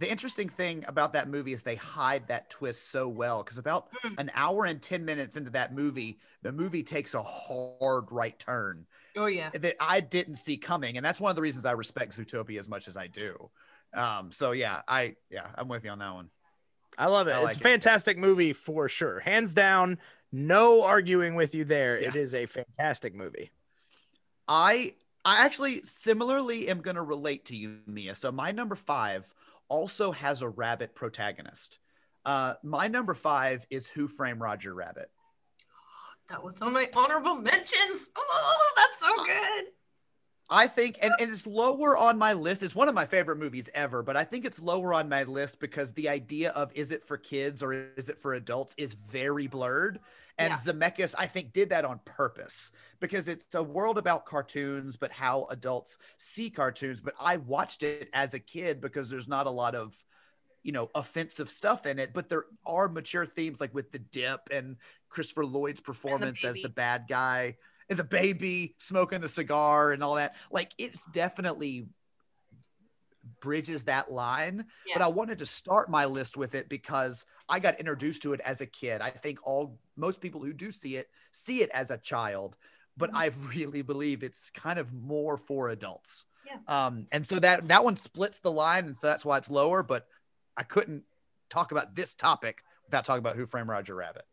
the 0.00 0.08
interesting 0.08 0.48
thing 0.48 0.84
about 0.86 1.14
that 1.14 1.28
movie 1.28 1.52
is 1.52 1.64
they 1.64 1.74
hide 1.74 2.28
that 2.28 2.48
twist 2.50 2.92
so 2.92 3.08
well 3.08 3.42
because 3.42 3.58
about 3.58 3.88
Mm. 4.04 4.14
an 4.18 4.30
hour 4.34 4.64
and 4.64 4.80
10 4.80 5.04
minutes 5.04 5.36
into 5.36 5.50
that 5.50 5.74
movie 5.74 6.20
the 6.42 6.52
movie 6.52 6.84
takes 6.84 7.14
a 7.14 7.22
hard 7.22 8.12
right 8.12 8.38
turn 8.38 8.86
Oh 9.16 9.26
yeah. 9.26 9.50
that 9.50 9.74
i 9.80 9.98
didn't 9.98 10.36
see 10.36 10.56
coming 10.56 10.98
and 10.98 11.04
that's 11.04 11.20
one 11.20 11.30
of 11.30 11.36
the 11.36 11.42
reasons 11.42 11.66
i 11.66 11.72
respect 11.72 12.16
zootopia 12.16 12.60
as 12.60 12.68
much 12.68 12.86
as 12.86 12.96
i 12.96 13.08
do 13.08 13.50
um 13.92 14.30
so 14.30 14.52
yeah 14.52 14.82
i 14.86 15.16
yeah 15.30 15.48
i'm 15.56 15.66
with 15.66 15.82
you 15.84 15.90
on 15.90 15.98
that 15.98 16.14
one 16.14 16.30
I 16.98 17.06
love 17.06 17.28
it. 17.28 17.32
I 17.32 17.36
it's 17.38 17.44
like 17.44 17.56
a 17.56 17.60
it. 17.60 17.62
fantastic 17.62 18.18
movie 18.18 18.52
for 18.52 18.88
sure. 18.88 19.20
Hands 19.20 19.52
down, 19.54 19.98
no 20.32 20.82
arguing 20.82 21.34
with 21.36 21.54
you 21.54 21.64
there. 21.64 21.96
It 21.96 22.14
Yeah. 22.14 22.20
is 22.20 22.34
a 22.34 22.44
fantastic 22.46 23.14
movie. 23.14 23.50
I 24.46 24.94
I 25.24 25.44
actually 25.44 25.82
similarly 25.82 26.68
am 26.68 26.80
going 26.80 26.96
to 26.96 27.02
relate 27.02 27.44
to 27.46 27.56
you, 27.56 27.78
Mia. 27.86 28.14
So 28.14 28.32
my 28.32 28.50
number 28.50 28.74
five 28.74 29.32
also 29.68 30.12
has 30.12 30.42
a 30.42 30.48
rabbit 30.48 30.94
protagonist. 30.94 31.78
Uh, 32.24 32.54
my 32.62 32.88
number 32.88 33.14
five 33.14 33.66
is 33.70 33.86
Who 33.86 34.08
Framed 34.08 34.40
Roger 34.40 34.74
Rabbit. 34.74 35.10
That 36.28 36.44
was 36.44 36.60
one 36.60 36.68
of 36.68 36.74
my 36.74 36.90
honorable 36.94 37.36
mentions. 37.36 38.10
Oh, 38.16 38.72
that's 38.76 39.00
so 39.00 39.24
good. 39.24 39.64
I 40.50 40.66
think, 40.66 40.98
and, 41.02 41.12
and 41.20 41.30
it's 41.30 41.46
lower 41.46 41.96
on 41.96 42.16
my 42.16 42.32
list. 42.32 42.62
It's 42.62 42.74
one 42.74 42.88
of 42.88 42.94
my 42.94 43.04
favorite 43.04 43.36
movies 43.36 43.68
ever, 43.74 44.02
but 44.02 44.16
I 44.16 44.24
think 44.24 44.46
it's 44.46 44.62
lower 44.62 44.94
on 44.94 45.08
my 45.08 45.24
list 45.24 45.60
because 45.60 45.92
the 45.92 46.08
idea 46.08 46.50
of 46.52 46.72
is 46.74 46.90
it 46.90 47.06
for 47.06 47.18
kids 47.18 47.62
or 47.62 47.72
is 47.96 48.08
it 48.08 48.20
for 48.22 48.32
adults 48.32 48.74
is 48.78 48.94
very 48.94 49.46
blurred. 49.46 50.00
And 50.38 50.52
Yeah. 50.52 50.56
Zemeckis, 50.56 51.14
I 51.18 51.26
think, 51.26 51.52
did 51.52 51.68
that 51.70 51.84
on 51.84 52.00
purpose 52.04 52.70
because 53.00 53.28
it's 53.28 53.54
a 53.54 53.62
world 53.62 53.98
about 53.98 54.24
cartoons, 54.24 54.96
but 54.96 55.12
how 55.12 55.46
adults 55.50 55.98
see 56.16 56.48
cartoons. 56.48 57.00
But 57.02 57.14
I 57.20 57.36
watched 57.36 57.82
it 57.82 58.08
as 58.14 58.32
a 58.32 58.38
kid 58.38 58.80
because 58.80 59.10
there's 59.10 59.28
not 59.28 59.46
a 59.46 59.50
lot 59.50 59.74
of, 59.74 60.02
you 60.62 60.72
know, 60.72 60.88
offensive 60.94 61.50
stuff 61.50 61.84
in 61.84 61.98
it, 61.98 62.12
but 62.14 62.28
there 62.30 62.44
are 62.64 62.88
mature 62.88 63.26
themes 63.26 63.60
like 63.60 63.74
with 63.74 63.92
the 63.92 63.98
dip 63.98 64.48
and 64.50 64.76
Christopher 65.10 65.44
Lloyd's 65.44 65.80
performance 65.80 66.42
as 66.44 66.56
the 66.62 66.68
bad 66.70 67.04
guy 67.08 67.56
and 67.90 67.98
the 67.98 68.04
baby 68.04 68.74
smoking 68.78 69.20
the 69.20 69.28
cigar 69.28 69.92
and 69.92 70.02
all 70.02 70.16
that. 70.16 70.36
Like 70.50 70.72
it's 70.78 71.04
definitely 71.06 71.86
bridges 73.40 73.84
that 73.84 74.10
line. 74.10 74.66
But 74.92 75.02
I 75.02 75.08
wanted 75.08 75.38
to 75.38 75.46
start 75.46 75.90
my 75.90 76.04
list 76.06 76.36
with 76.36 76.54
it 76.54 76.68
because 76.68 77.26
I 77.48 77.60
got 77.60 77.78
introduced 77.78 78.22
to 78.22 78.32
it 78.32 78.40
as 78.40 78.60
a 78.60 78.66
kid. 78.66 79.00
I 79.00 79.10
think 79.10 79.38
all 79.42 79.78
most 79.96 80.20
people 80.20 80.42
who 80.42 80.52
do 80.52 80.72
see 80.72 80.96
it 80.96 81.08
see 81.32 81.62
it 81.62 81.70
as 81.70 81.90
a 81.90 81.98
child, 81.98 82.56
but 82.96 83.10
Mhm. 83.10 83.16
I 83.16 83.26
really 83.56 83.82
believe 83.82 84.22
it's 84.22 84.50
kind 84.50 84.78
of 84.78 84.92
more 84.92 85.36
for 85.36 85.68
adults. 85.68 86.26
Yeah. 86.46 86.58
Um, 86.66 87.06
and 87.12 87.26
so 87.26 87.38
that 87.40 87.68
that 87.68 87.84
one 87.84 87.96
splits 87.96 88.38
the 88.38 88.52
line, 88.52 88.86
and 88.86 88.96
so 88.96 89.06
that's 89.06 89.24
why 89.24 89.36
it's 89.38 89.50
lower. 89.50 89.82
But 89.82 90.06
I 90.56 90.62
couldn't 90.62 91.04
talk 91.50 91.72
about 91.72 91.94
this 91.94 92.14
topic 92.14 92.62
without 92.84 93.04
talking 93.04 93.20
about 93.20 93.36
Who 93.36 93.46
Framed 93.46 93.68
Roger 93.68 93.94
Rabbit. 93.94 94.24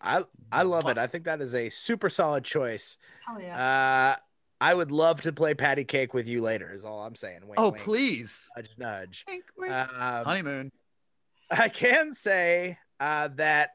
I 0.00 0.22
I 0.52 0.62
love 0.62 0.88
it. 0.88 0.98
I 0.98 1.06
think 1.06 1.24
that 1.24 1.40
is 1.40 1.54
a 1.54 1.68
super 1.68 2.10
solid 2.10 2.44
choice. 2.44 2.98
Hell 3.26 3.40
yeah. 3.40 4.14
Uh, 4.16 4.20
I 4.60 4.74
would 4.74 4.92
love 4.92 5.22
to 5.22 5.32
play 5.32 5.54
patty 5.54 5.84
cake 5.84 6.12
with 6.12 6.28
you 6.28 6.42
later. 6.42 6.72
Is 6.72 6.84
all 6.84 7.00
I'm 7.04 7.14
saying. 7.14 7.40
Wink, 7.42 7.54
oh, 7.58 7.70
wink, 7.70 7.82
please, 7.84 8.46
nudge, 8.56 8.70
nudge. 8.78 9.24
Wink, 9.26 9.44
wink. 9.56 9.72
Um, 9.72 10.24
honeymoon. 10.24 10.72
I 11.50 11.68
can 11.68 12.12
say 12.12 12.78
uh, 13.00 13.28
that 13.36 13.70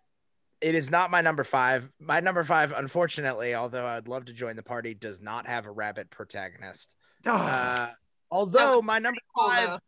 it 0.62 0.76
is 0.76 0.90
not 0.90 1.12
my 1.12 1.22
number 1.22 1.44
five. 1.44 1.90
My 2.00 2.20
number 2.20 2.44
five, 2.44 2.72
unfortunately, 2.72 3.56
although 3.56 3.86
I'd 3.86 4.08
love 4.08 4.26
to 4.26 4.34
join 4.34 4.56
the 4.56 4.64
party, 4.64 4.94
does 4.94 5.22
not 5.22 5.48
have 5.48 5.66
a 5.66 5.72
rabbit 5.72 6.10
protagonist. 6.10 6.96
Uh, 7.26 7.90
although 8.32 8.82
my 8.82 9.00
number 9.00 9.20
cool, 9.36 9.50
five, 9.50 9.70
though. 9.70 9.80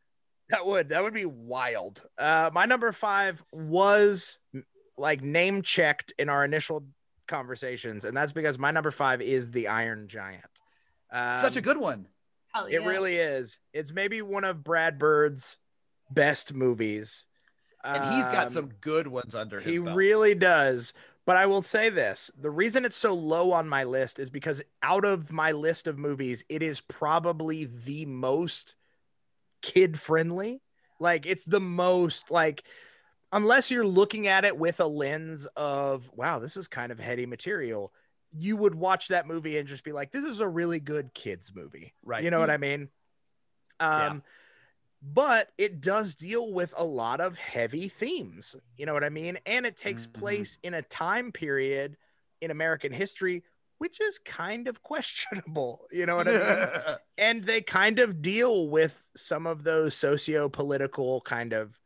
that 0.49 0.65
would 0.65 0.89
that 0.89 1.03
would 1.03 1.13
be 1.13 1.25
wild. 1.25 2.01
Uh, 2.17 2.49
my 2.51 2.65
number 2.65 2.91
five 2.91 3.43
was 3.51 4.39
m- 4.53 4.65
like 4.97 5.21
name 5.21 5.61
checked 5.61 6.13
in 6.17 6.29
our 6.29 6.43
initial 6.43 6.85
conversations, 7.27 8.05
and 8.05 8.15
that's 8.15 8.31
because 8.31 8.57
my 8.57 8.71
number 8.71 8.91
five 8.91 9.21
is 9.21 9.51
the 9.51 9.67
Iron 9.67 10.07
Giant. 10.07 10.43
Um, 11.11 11.39
Such 11.39 11.55
a 11.55 11.61
good 11.61 11.77
one. 11.77 12.07
Hell 12.53 12.69
yeah. 12.69 12.77
it 12.77 12.85
really 12.85 13.17
is. 13.17 13.59
It's 13.73 13.91
maybe 13.93 14.21
one 14.21 14.43
of 14.43 14.63
Brad 14.63 14.97
Bird's 14.97 15.57
best 16.11 16.53
movies. 16.53 17.25
And 17.83 18.15
he's 18.15 18.25
got 18.25 18.47
Um, 18.47 18.53
some 18.53 18.69
good 18.81 19.07
ones 19.07 19.35
under 19.35 19.59
his 19.59 19.71
he 19.73 19.79
belt. 19.79 19.95
really 19.95 20.35
does. 20.35 20.93
But 21.25 21.37
I 21.37 21.45
will 21.45 21.61
say 21.61 21.89
this 21.89 22.31
the 22.37 22.49
reason 22.49 22.85
it's 22.85 22.95
so 22.95 23.13
low 23.13 23.51
on 23.51 23.67
my 23.67 23.83
list 23.83 24.19
is 24.19 24.29
because 24.29 24.61
out 24.81 25.05
of 25.05 25.31
my 25.31 25.51
list 25.51 25.87
of 25.87 25.97
movies, 25.97 26.43
it 26.49 26.63
is 26.63 26.81
probably 26.81 27.65
the 27.65 28.05
most 28.05 28.75
kid 29.61 29.99
friendly. 29.99 30.61
Like, 30.99 31.25
it's 31.25 31.45
the 31.45 31.59
most, 31.59 32.31
like, 32.31 32.63
unless 33.31 33.69
you're 33.71 33.85
looking 33.85 34.27
at 34.27 34.45
it 34.45 34.57
with 34.57 34.79
a 34.79 34.87
lens 34.87 35.47
of, 35.55 36.09
wow, 36.13 36.39
this 36.39 36.57
is 36.57 36.67
kind 36.67 36.91
of 36.91 36.99
heady 36.99 37.25
material, 37.25 37.93
you 38.31 38.57
would 38.57 38.75
watch 38.75 39.09
that 39.09 39.27
movie 39.27 39.57
and 39.57 39.67
just 39.67 39.83
be 39.83 39.91
like, 39.91 40.11
this 40.11 40.25
is 40.25 40.39
a 40.39 40.47
really 40.47 40.79
good 40.79 41.13
kids 41.13 41.51
movie. 41.55 41.93
Right. 42.03 42.23
You 42.23 42.31
know 42.31 42.39
what 42.39 42.49
I 42.49 42.57
mean? 42.57 42.89
Yeah. 43.79 44.07
Um, 44.07 44.23
but 45.01 45.51
it 45.57 45.79
does 45.79 46.15
deal 46.15 46.51
with 46.51 46.73
a 46.75 46.83
lot 46.83 47.21
of 47.21 47.37
heavy 47.37 47.87
themes. 47.87 48.55
You 48.77 48.85
know 48.85 48.93
what 48.93 49.03
I 49.03 49.09
mean? 49.09 49.37
And 49.45 49.65
it 49.65 49.77
takes 49.77 50.07
Mhm. 50.07 50.13
place 50.13 50.57
in 50.63 50.73
a 50.73 50.81
time 50.81 51.31
period 51.31 51.97
in 52.41 52.51
American 52.51 52.91
history 52.91 53.43
which 53.79 54.01
is 54.01 54.19
kind 54.19 54.67
of 54.67 54.81
questionable. 54.83 55.85
You 55.91 56.05
know 56.05 56.15
what 56.15 56.27
I 56.27 56.31
mean? 56.31 56.97
and 57.17 57.43
they 57.43 57.61
kind 57.61 57.99
of 57.99 58.21
deal 58.21 58.69
with 58.69 59.03
some 59.15 59.45
of 59.45 59.63
those 59.63 59.95
socio-political 59.95 61.21
kind 61.21 61.53
of 61.53 61.79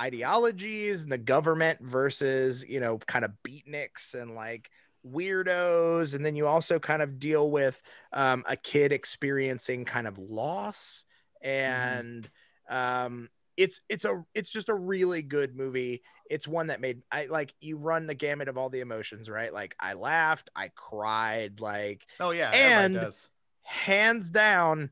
ideologies 0.00 1.02
and 1.02 1.12
the 1.12 1.18
government 1.18 1.80
versus 1.80 2.64
you 2.68 2.80
know 2.80 2.98
kind 2.98 3.24
of 3.24 3.32
beatniks 3.46 4.14
and 4.14 4.34
like 4.34 4.70
weirdos. 5.06 6.14
And 6.14 6.24
then 6.24 6.36
you 6.36 6.46
also 6.46 6.78
kind 6.78 7.02
of 7.02 7.18
deal 7.18 7.50
with 7.50 7.80
um, 8.12 8.44
a 8.46 8.56
kid 8.56 8.92
experiencing 8.92 9.84
kind 9.84 10.06
of 10.06 10.18
loss. 10.18 11.04
And 11.42 12.28
um, 12.68 13.28
it's 13.56 13.80
it's 13.88 14.04
a 14.04 14.24
it's 14.34 14.50
just 14.50 14.68
a 14.68 14.74
really 14.74 15.22
good 15.22 15.54
movie. 15.56 16.02
It's 16.30 16.48
one 16.48 16.68
that 16.68 16.80
made 16.80 17.02
i 17.12 17.26
like 17.26 17.54
you 17.60 17.76
run 17.76 18.06
the 18.06 18.14
gamut 18.14 18.48
of 18.48 18.56
all 18.56 18.70
the 18.70 18.80
emotions 18.80 19.28
right? 19.28 19.52
Like 19.52 19.74
i 19.78 19.92
laughed 19.92 20.48
i 20.56 20.70
cried 20.74 21.60
like 21.60 22.06
oh 22.18 22.30
yeah, 22.30 22.50
And- 22.50 23.14
hands 23.62 24.30
down 24.30 24.90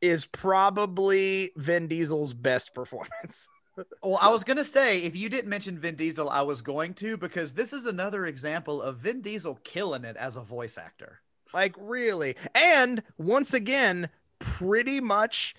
is 0.00 0.26
probably 0.26 1.52
Vin 1.56 1.88
Diesel's 1.88 2.34
best 2.34 2.74
performance. 2.74 3.48
Well, 4.02 4.18
I 4.20 4.28
was 4.30 4.44
gonna 4.44 4.64
say 4.64 5.00
if 5.02 5.16
you 5.16 5.28
didn't 5.28 5.48
mention 5.48 5.78
Vin 5.78 5.94
Diesel, 5.96 6.28
I 6.28 6.42
was 6.42 6.60
going 6.62 6.94
to 6.94 7.16
because 7.16 7.54
this 7.54 7.72
is 7.72 7.86
another 7.86 8.26
example 8.26 8.82
of 8.82 8.98
Vin 8.98 9.20
Diesel 9.22 9.58
killing 9.64 10.04
it 10.04 10.16
as 10.16 10.36
a 10.36 10.42
voice 10.42 10.76
actor. 10.78 11.20
like 11.54 11.74
really. 11.78 12.36
And 12.54 13.02
once 13.18 13.54
again, 13.54 14.08
pretty 14.38 15.00
much 15.00 15.54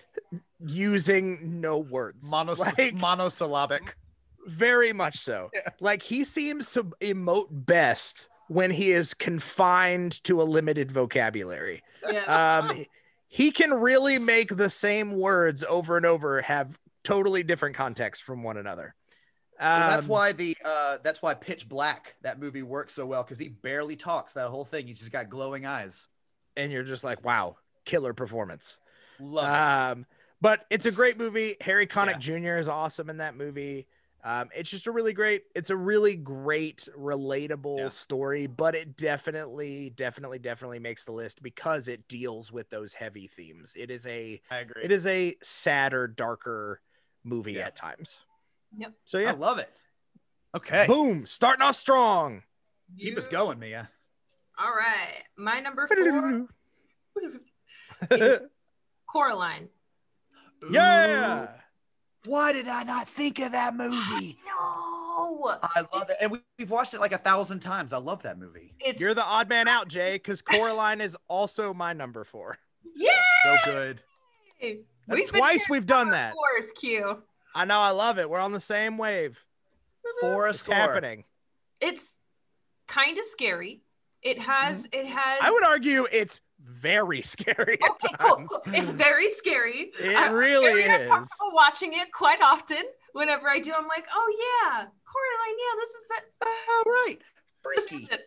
using 0.65 1.59
no 1.61 1.77
words. 1.79 2.29
Monos- 2.29 2.59
like 2.59 2.93
monosyllabic. 2.93 3.95
Very 4.45 4.93
much 4.93 5.17
so. 5.17 5.49
Yeah. 5.53 5.69
Like 5.79 6.03
he 6.03 6.23
seems 6.23 6.71
to 6.71 6.83
emote 7.01 7.47
best 7.49 8.29
when 8.47 8.69
he 8.71 8.91
is 8.91 9.13
confined 9.13 10.23
to 10.25 10.41
a 10.41 10.43
limited 10.43 10.91
vocabulary. 10.91 11.81
Yeah. 12.11 12.59
Um, 12.69 12.85
he 13.27 13.51
can 13.51 13.73
really 13.73 14.19
make 14.19 14.49
the 14.49 14.69
same 14.69 15.13
words 15.13 15.63
over 15.67 15.95
and 15.97 16.05
over 16.05 16.41
have 16.41 16.77
totally 17.03 17.43
different 17.43 17.75
context 17.75 18.23
from 18.23 18.43
one 18.43 18.57
another. 18.57 18.95
Well, 19.75 19.83
that's 19.83 20.07
Um, 20.07 20.07
why 20.07 20.33
the 20.33 20.55
uh 20.63 20.97
that's 21.03 21.21
why 21.21 21.33
Pitch 21.33 21.67
Black 21.67 22.15
that 22.21 22.39
movie 22.39 22.61
works 22.61 22.93
so 22.93 23.05
well 23.05 23.23
because 23.23 23.39
he 23.39 23.49
barely 23.49 23.95
talks 23.95 24.33
that 24.33 24.49
whole 24.49 24.65
thing. 24.65 24.87
He's 24.87 24.99
just 24.99 25.11
got 25.11 25.29
glowing 25.29 25.65
eyes. 25.65 26.07
and 26.55 26.71
you're 26.71 26.83
just 26.83 27.03
like, 27.03 27.23
wow, 27.23 27.57
killer 27.85 28.13
performance. 28.13 28.77
Love 29.19 29.53
it. 29.55 29.65
Um, 29.87 30.05
but 30.41 30.65
it's 30.69 30.85
a 30.85 30.91
great 30.91 31.17
movie. 31.17 31.55
Harry 31.61 31.87
Connick 31.87 32.19
Jr. 32.19 32.57
is 32.57 32.67
awesome 32.67 33.09
in 33.09 33.17
that 33.17 33.35
movie. 33.35 33.87
Um, 34.23 34.49
it's 34.55 34.69
just 34.69 34.87
a 34.87 34.91
really 34.91 35.13
great, 35.13 35.43
it's 35.55 35.69
a 35.69 35.75
really 35.77 36.15
great, 36.15 36.87
relatable 36.97 37.79
Yeah. 37.79 37.91
story, 37.91 38.47
but 38.47 38.75
it 38.75 38.97
definitely, 38.97 39.91
definitely, 39.91 40.39
definitely 40.39 40.79
makes 40.79 41.05
the 41.05 41.11
list 41.11 41.43
because 41.43 41.87
it 41.87 42.07
deals 42.07 42.51
with 42.51 42.69
those 42.69 42.93
heavy 42.93 43.27
themes. 43.27 43.73
It 43.75 43.91
is 43.91 44.05
a 44.07 44.41
I 44.49 44.57
agree. 44.59 44.83
it 44.83 44.91
is 44.91 45.07
a 45.07 45.35
sadder, 45.41 46.07
darker 46.07 46.81
movie 47.23 47.53
Yeah. 47.53 47.67
at 47.67 47.75
times. 47.75 48.19
Yep. 48.77 48.93
So 49.05 49.17
yeah, 49.19 49.29
I 49.29 49.33
love 49.35 49.59
it. 49.59 49.69
Okay. 50.55 50.85
boom, 50.87 51.25
starting 51.25 51.61
off 51.63 51.75
strong. 51.75 52.43
Keep 52.99 53.17
us 53.17 53.27
going, 53.27 53.57
Mia. 53.59 53.89
All 54.59 54.71
right. 54.73 55.23
My 55.37 55.59
number 55.59 55.87
four 55.87 56.47
is 58.11 58.39
Coraline. 59.07 59.69
yeah. 60.69 61.47
Why 62.25 62.53
did 62.53 62.67
I 62.67 62.83
not 62.83 63.07
think 63.09 63.39
of 63.39 63.51
that 63.51 63.75
movie? 63.75 64.37
No. 64.47 64.89
I 65.61 65.83
love 65.93 66.09
it. 66.09 66.17
And 66.19 66.31
we, 66.31 66.39
we've 66.57 66.71
watched 66.71 66.95
it 66.95 66.99
like 66.99 67.11
a 67.11 67.19
thousand 67.19 67.59
times. 67.59 67.93
I 67.93 67.97
love 67.97 68.23
that 68.23 68.39
movie. 68.39 68.73
It's 68.79 68.99
You're 68.99 69.13
the 69.13 69.23
odd 69.23 69.47
man 69.47 69.67
out, 69.67 69.87
Jay, 69.87 70.13
because 70.13 70.41
Coraline 70.41 71.01
is 71.01 71.15
also 71.27 71.71
my 71.71 71.93
number 71.93 72.23
four. 72.23 72.57
yeah. 72.95 73.11
So 73.43 73.55
good. 73.65 74.01
That's 75.07 75.25
twice 75.31 75.67
we've 75.69 75.85
done 75.85 76.09
that. 76.11 76.33
Four 76.33 76.59
is 76.59 76.71
Q. 76.71 77.23
I 77.55 77.65
know, 77.65 77.79
I 77.79 77.91
love 77.91 78.17
it. 78.19 78.29
We're 78.29 78.39
on 78.39 78.51
the 78.51 78.59
same 78.61 78.97
wave. 78.97 79.43
For 80.21 80.47
a 80.47 80.49
It's 80.51 80.61
score. 80.61 80.75
happening. 80.75 81.23
It's 81.79 82.15
kind 82.87 83.17
of 83.17 83.25
scary. 83.25 83.81
It 84.21 84.39
has. 84.39 84.87
It 84.91 85.05
has. 85.05 85.39
I 85.41 85.51
would 85.51 85.63
argue 85.63 86.05
it's 86.11 86.39
very 86.59 87.21
scary 87.33 87.77
Okay, 87.83 88.13
cool, 88.19 88.35
times. 88.37 88.49
cool. 88.49 88.73
It's 88.73 88.91
very 88.91 89.31
scary. 89.33 89.91
It 89.99 90.15
I'm 90.15 90.33
really 90.33 90.83
very 90.83 91.03
is. 91.09 91.29
watching 91.51 91.93
it 91.93 92.11
quite 92.11 92.41
often. 92.41 92.81
Whenever 93.13 93.49
I 93.49 93.59
do, 93.59 93.71
I'm 93.77 93.87
like, 93.87 94.07
oh 94.13 94.35
yeah, 94.39 94.85
Coraline. 95.05 95.57
Yeah, 95.59 95.75
this 95.79 95.89
is 95.89 96.09
it. 96.17 96.23
All 96.69 96.91
right. 96.91 97.17
This 97.75 97.87
Freaky. 97.89 98.05
is 98.05 98.19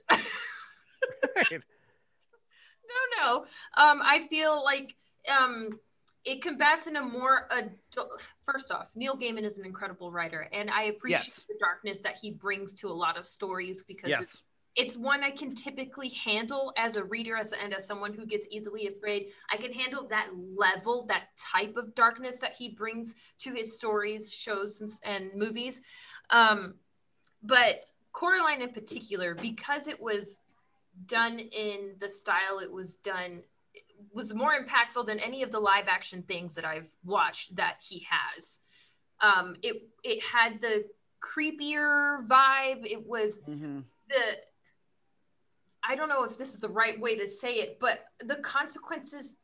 it. 1.51 1.53
no, 2.89 3.25
no. 3.25 3.37
Um, 3.83 4.01
I 4.03 4.27
feel 4.29 4.63
like 4.65 4.95
um, 5.29 5.79
it 6.27 6.43
combats 6.43 6.89
in 6.89 6.97
a 6.97 7.03
more 7.03 7.49
adult. 7.53 8.21
First 8.45 8.71
off, 8.73 8.89
Neil 8.95 9.17
Gaiman 9.17 9.45
is 9.45 9.59
an 9.59 9.65
incredible 9.65 10.11
writer, 10.11 10.49
and 10.53 10.71
I 10.71 10.85
appreciate 10.85 11.25
Yes. 11.25 11.45
the 11.49 11.55
darkness 11.59 12.01
that 12.03 12.19
he 12.19 12.33
brings 12.33 12.75
to 12.75 12.89
a 12.89 12.93
lot 12.93 13.17
of 13.17 13.25
stories 13.25 13.85
because 13.85 14.11
it's 14.11 14.19
Yes. 14.35 14.43
it's 14.75 14.95
one 14.95 15.25
I 15.25 15.31
can 15.31 15.55
typically 15.55 16.11
handle 16.11 16.71
as 16.77 16.97
a 16.97 17.05
reader 17.05 17.35
as 17.35 17.55
and 17.55 17.73
as 17.73 17.87
someone 17.87 18.13
who 18.13 18.27
gets 18.27 18.47
easily 18.51 18.89
afraid. 18.89 19.33
I 19.51 19.57
can 19.57 19.73
handle 19.73 20.07
that 20.09 20.29
level, 20.37 21.07
that 21.07 21.29
type 21.39 21.77
of 21.79 21.95
darkness 21.95 22.41
that 22.41 22.53
he 22.53 22.69
brings 22.69 23.15
to 23.39 23.55
his 23.55 23.75
stories, 23.75 24.31
shows, 24.31 24.83
and, 24.83 24.91
and 25.05 25.35
movies. 25.35 25.81
Um, 26.29 26.75
but 27.43 27.87
Coraline 28.13 28.61
in 28.61 28.73
particular, 28.73 29.35
because 29.35 29.89
it 29.89 29.99
was 29.99 30.41
done 31.07 31.39
in 31.39 31.97
the 31.99 32.09
style 32.11 32.59
it 32.59 32.71
was 32.71 32.97
done, 32.97 33.43
was 34.13 34.33
more 34.35 34.55
impactful 34.55 35.07
than 35.07 35.19
any 35.21 35.43
of 35.43 35.51
the 35.51 35.61
live 35.61 35.87
action 35.89 36.23
things 36.23 36.55
that 36.55 36.65
I've 36.65 36.89
watched 37.05 37.57
that 37.57 37.77
he 37.81 38.07
has. 38.09 38.61
Um, 39.21 39.57
it 39.63 39.89
it 40.03 40.23
had 40.23 40.61
the 40.61 40.85
creepier 41.23 42.27
vibe. 42.27 42.85
It 42.87 43.07
was 43.07 43.39
Mhm. 43.41 43.85
the 44.09 44.47
I 45.83 45.95
don't 45.95 46.09
know 46.09 46.25
if 46.25 46.37
this 46.37 46.53
is 46.55 46.61
the 46.61 46.69
right 46.69 46.99
way 47.01 47.17
to 47.17 47.29
say 47.29 47.57
it, 47.57 47.79
but 47.79 48.05
the 48.21 48.37
consequences 48.37 49.37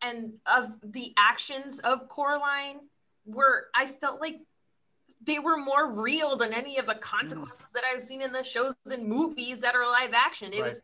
and 0.00 0.40
of 0.46 0.80
the 0.82 1.12
actions 1.16 1.78
of 1.80 2.08
Coraline 2.08 2.88
were 3.24 3.68
I 3.74 3.86
felt 3.86 4.20
like 4.20 4.40
they 5.24 5.38
were 5.38 5.56
more 5.56 5.86
real 5.92 6.34
than 6.36 6.52
any 6.52 6.78
of 6.78 6.86
the 6.86 6.96
consequences 6.96 7.60
that 7.74 7.84
I've 7.84 8.02
seen 8.02 8.22
in 8.22 8.32
the 8.32 8.42
shows 8.42 8.74
and 8.86 9.06
movies 9.06 9.60
that 9.60 9.76
are 9.76 9.86
live 9.86 10.12
action. 10.14 10.52
It 10.52 10.60
Right. 10.62 10.68
was 10.68 10.82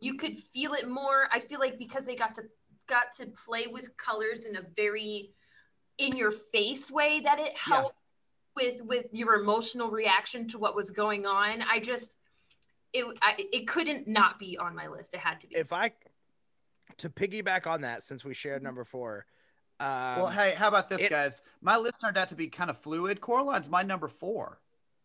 you 0.00 0.14
could 0.14 0.38
feel 0.38 0.72
it 0.72 0.88
more. 0.88 1.28
I 1.30 1.40
feel 1.40 1.60
like 1.60 1.78
because 1.78 2.06
they 2.06 2.16
got 2.16 2.34
to 2.36 2.42
got 2.88 3.12
to 3.18 3.26
play 3.26 3.66
with 3.70 3.96
colors 3.96 4.44
in 4.44 4.56
a 4.56 4.62
very 4.74 5.30
in 5.98 6.16
your 6.16 6.32
face 6.32 6.90
way 6.90 7.20
that 7.20 7.38
it 7.38 7.56
helped 7.56 7.94
with 8.56 8.80
with 8.82 9.06
your 9.12 9.34
emotional 9.34 9.90
reaction 9.90 10.48
to 10.48 10.58
what 10.58 10.74
was 10.74 10.90
going 10.90 11.26
on. 11.26 11.62
I 11.62 11.78
just 11.80 12.16
it 12.92 13.04
I, 13.22 13.34
it 13.36 13.68
couldn't 13.68 14.08
not 14.08 14.38
be 14.38 14.58
on 14.58 14.74
my 14.74 14.88
list. 14.88 15.14
It 15.14 15.20
had 15.20 15.40
to 15.40 15.46
be. 15.46 15.56
If 15.56 15.72
I 15.72 15.92
to 16.98 17.08
piggyback 17.08 17.66
on 17.66 17.82
that, 17.82 18.02
since 18.02 18.24
we 18.24 18.34
shared 18.34 18.62
number 18.62 18.84
four, 18.84 19.26
um, 19.78 20.16
well, 20.16 20.28
hey, 20.28 20.54
how 20.56 20.68
about 20.68 20.88
this, 20.88 21.00
it- 21.00 21.10
guys? 21.10 21.42
My 21.60 21.76
list 21.76 21.94
turned 22.02 22.18
out 22.18 22.28
to 22.30 22.34
be 22.34 22.48
kind 22.48 22.70
of 22.70 22.78
fluid. 22.78 23.20
Coraline's 23.20 23.68
my 23.68 23.82
number 23.82 24.08
four. 24.08 24.60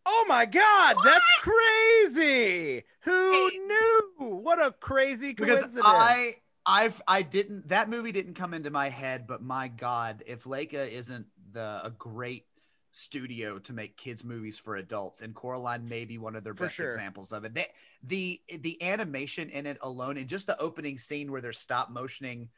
Oh 0.08 0.24
my 0.28 0.46
god, 0.46 0.96
that's 1.04 1.30
crazy! 1.40 2.84
Who 3.02 3.50
Hey. 3.50 3.58
knew? 3.58 4.36
What 4.38 4.64
a 4.64 4.70
crazy 4.72 5.34
coincidence! 5.34 5.74
Because! 5.74 5.84
I, 5.84 6.34
I've, 6.64 7.02
I 7.08 7.22
didn't. 7.22 7.68
That 7.68 7.88
movie 7.88 8.12
didn't 8.12 8.34
come 8.34 8.54
into 8.54 8.70
my 8.70 8.88
head, 8.88 9.26
but 9.26 9.42
my 9.42 9.68
God, 9.68 10.22
if 10.26 10.44
Laika 10.44 10.88
isn't 10.90 11.26
the 11.52 11.80
a 11.84 11.90
great 11.90 12.44
studio 12.92 13.58
to 13.58 13.72
make 13.72 13.96
kids 13.96 14.24
movies 14.24 14.58
for 14.58 14.76
adults, 14.76 15.22
and 15.22 15.34
Coraline 15.34 15.88
may 15.88 16.04
be 16.04 16.18
one 16.18 16.36
of 16.36 16.44
their 16.44 16.54
For 16.54 16.64
best 16.64 16.76
sure. 16.76 16.86
examples 16.86 17.32
of 17.32 17.44
it. 17.44 17.54
They, 17.54 17.66
the 18.04 18.40
the 18.60 18.80
animation 18.82 19.48
in 19.50 19.66
it 19.66 19.78
alone, 19.80 20.16
and 20.16 20.28
just 20.28 20.46
the 20.46 20.58
opening 20.60 20.98
scene 20.98 21.30
where 21.32 21.40
they're 21.40 21.52
stop 21.52 21.90
motioning 21.90 22.48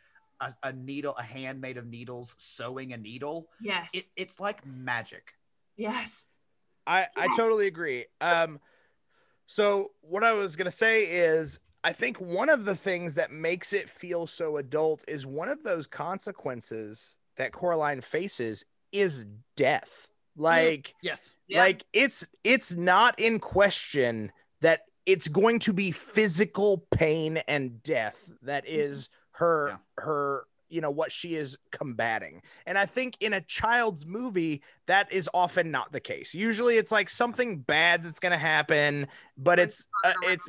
a, 0.40 0.54
a 0.62 0.72
needle, 0.72 1.14
a 1.16 1.22
hand 1.22 1.60
made 1.60 1.78
of 1.78 1.86
needles, 1.86 2.34
sewing 2.38 2.92
a 2.92 2.96
needle. 2.96 3.48
yes. 3.60 3.90
It, 3.94 4.04
it's 4.16 4.38
like 4.38 4.64
magic. 4.66 5.32
yes. 5.76 6.26
I, 6.88 7.06
I 7.16 7.28
totally 7.36 7.66
agree. 7.66 8.06
Um, 8.20 8.58
so 9.46 9.92
what 10.00 10.24
I 10.24 10.32
was 10.32 10.56
gonna 10.56 10.70
say 10.70 11.04
is, 11.04 11.60
I 11.84 11.92
think 11.92 12.18
one 12.18 12.48
of 12.48 12.64
the 12.64 12.74
things 12.74 13.14
that 13.14 13.30
makes 13.30 13.72
it 13.72 13.88
feel 13.88 14.26
so 14.26 14.56
adult 14.56 15.04
is 15.06 15.26
one 15.26 15.48
of 15.48 15.62
those 15.62 15.86
consequences 15.86 17.18
that 17.36 17.52
Coraline 17.52 18.00
faces 18.00 18.64
is 18.92 19.26
death. 19.56 20.08
Like, 20.36 20.94
Yes. 21.02 21.34
Yeah. 21.46 21.60
like 21.60 21.84
it's 21.92 22.26
it's 22.44 22.72
not 22.72 23.18
in 23.18 23.38
question 23.38 24.32
that 24.60 24.82
it's 25.06 25.28
going 25.28 25.58
to 25.60 25.72
be 25.72 25.92
physical 25.92 26.86
pain 26.90 27.38
and 27.48 27.82
death 27.82 28.30
that 28.42 28.68
is 28.68 29.08
her 29.32 29.78
her 29.96 30.44
you 30.68 30.80
know 30.80 30.90
what 30.90 31.10
she 31.12 31.34
is 31.36 31.56
combating. 31.70 32.42
And 32.66 32.76
i 32.78 32.86
think 32.86 33.16
in 33.20 33.32
a 33.32 33.40
child's 33.40 34.04
movie 34.06 34.62
that 34.86 35.12
is 35.12 35.28
often 35.34 35.70
not 35.70 35.92
the 35.92 36.00
case. 36.00 36.34
Usually 36.34 36.76
it's 36.76 36.92
like 36.92 37.08
something 37.10 37.58
bad 37.58 38.02
that's 38.04 38.18
going 38.20 38.32
to 38.32 38.38
happen 38.38 39.06
but 39.36 39.58
it's 39.58 39.86
uh, 40.04 40.12
it's 40.24 40.48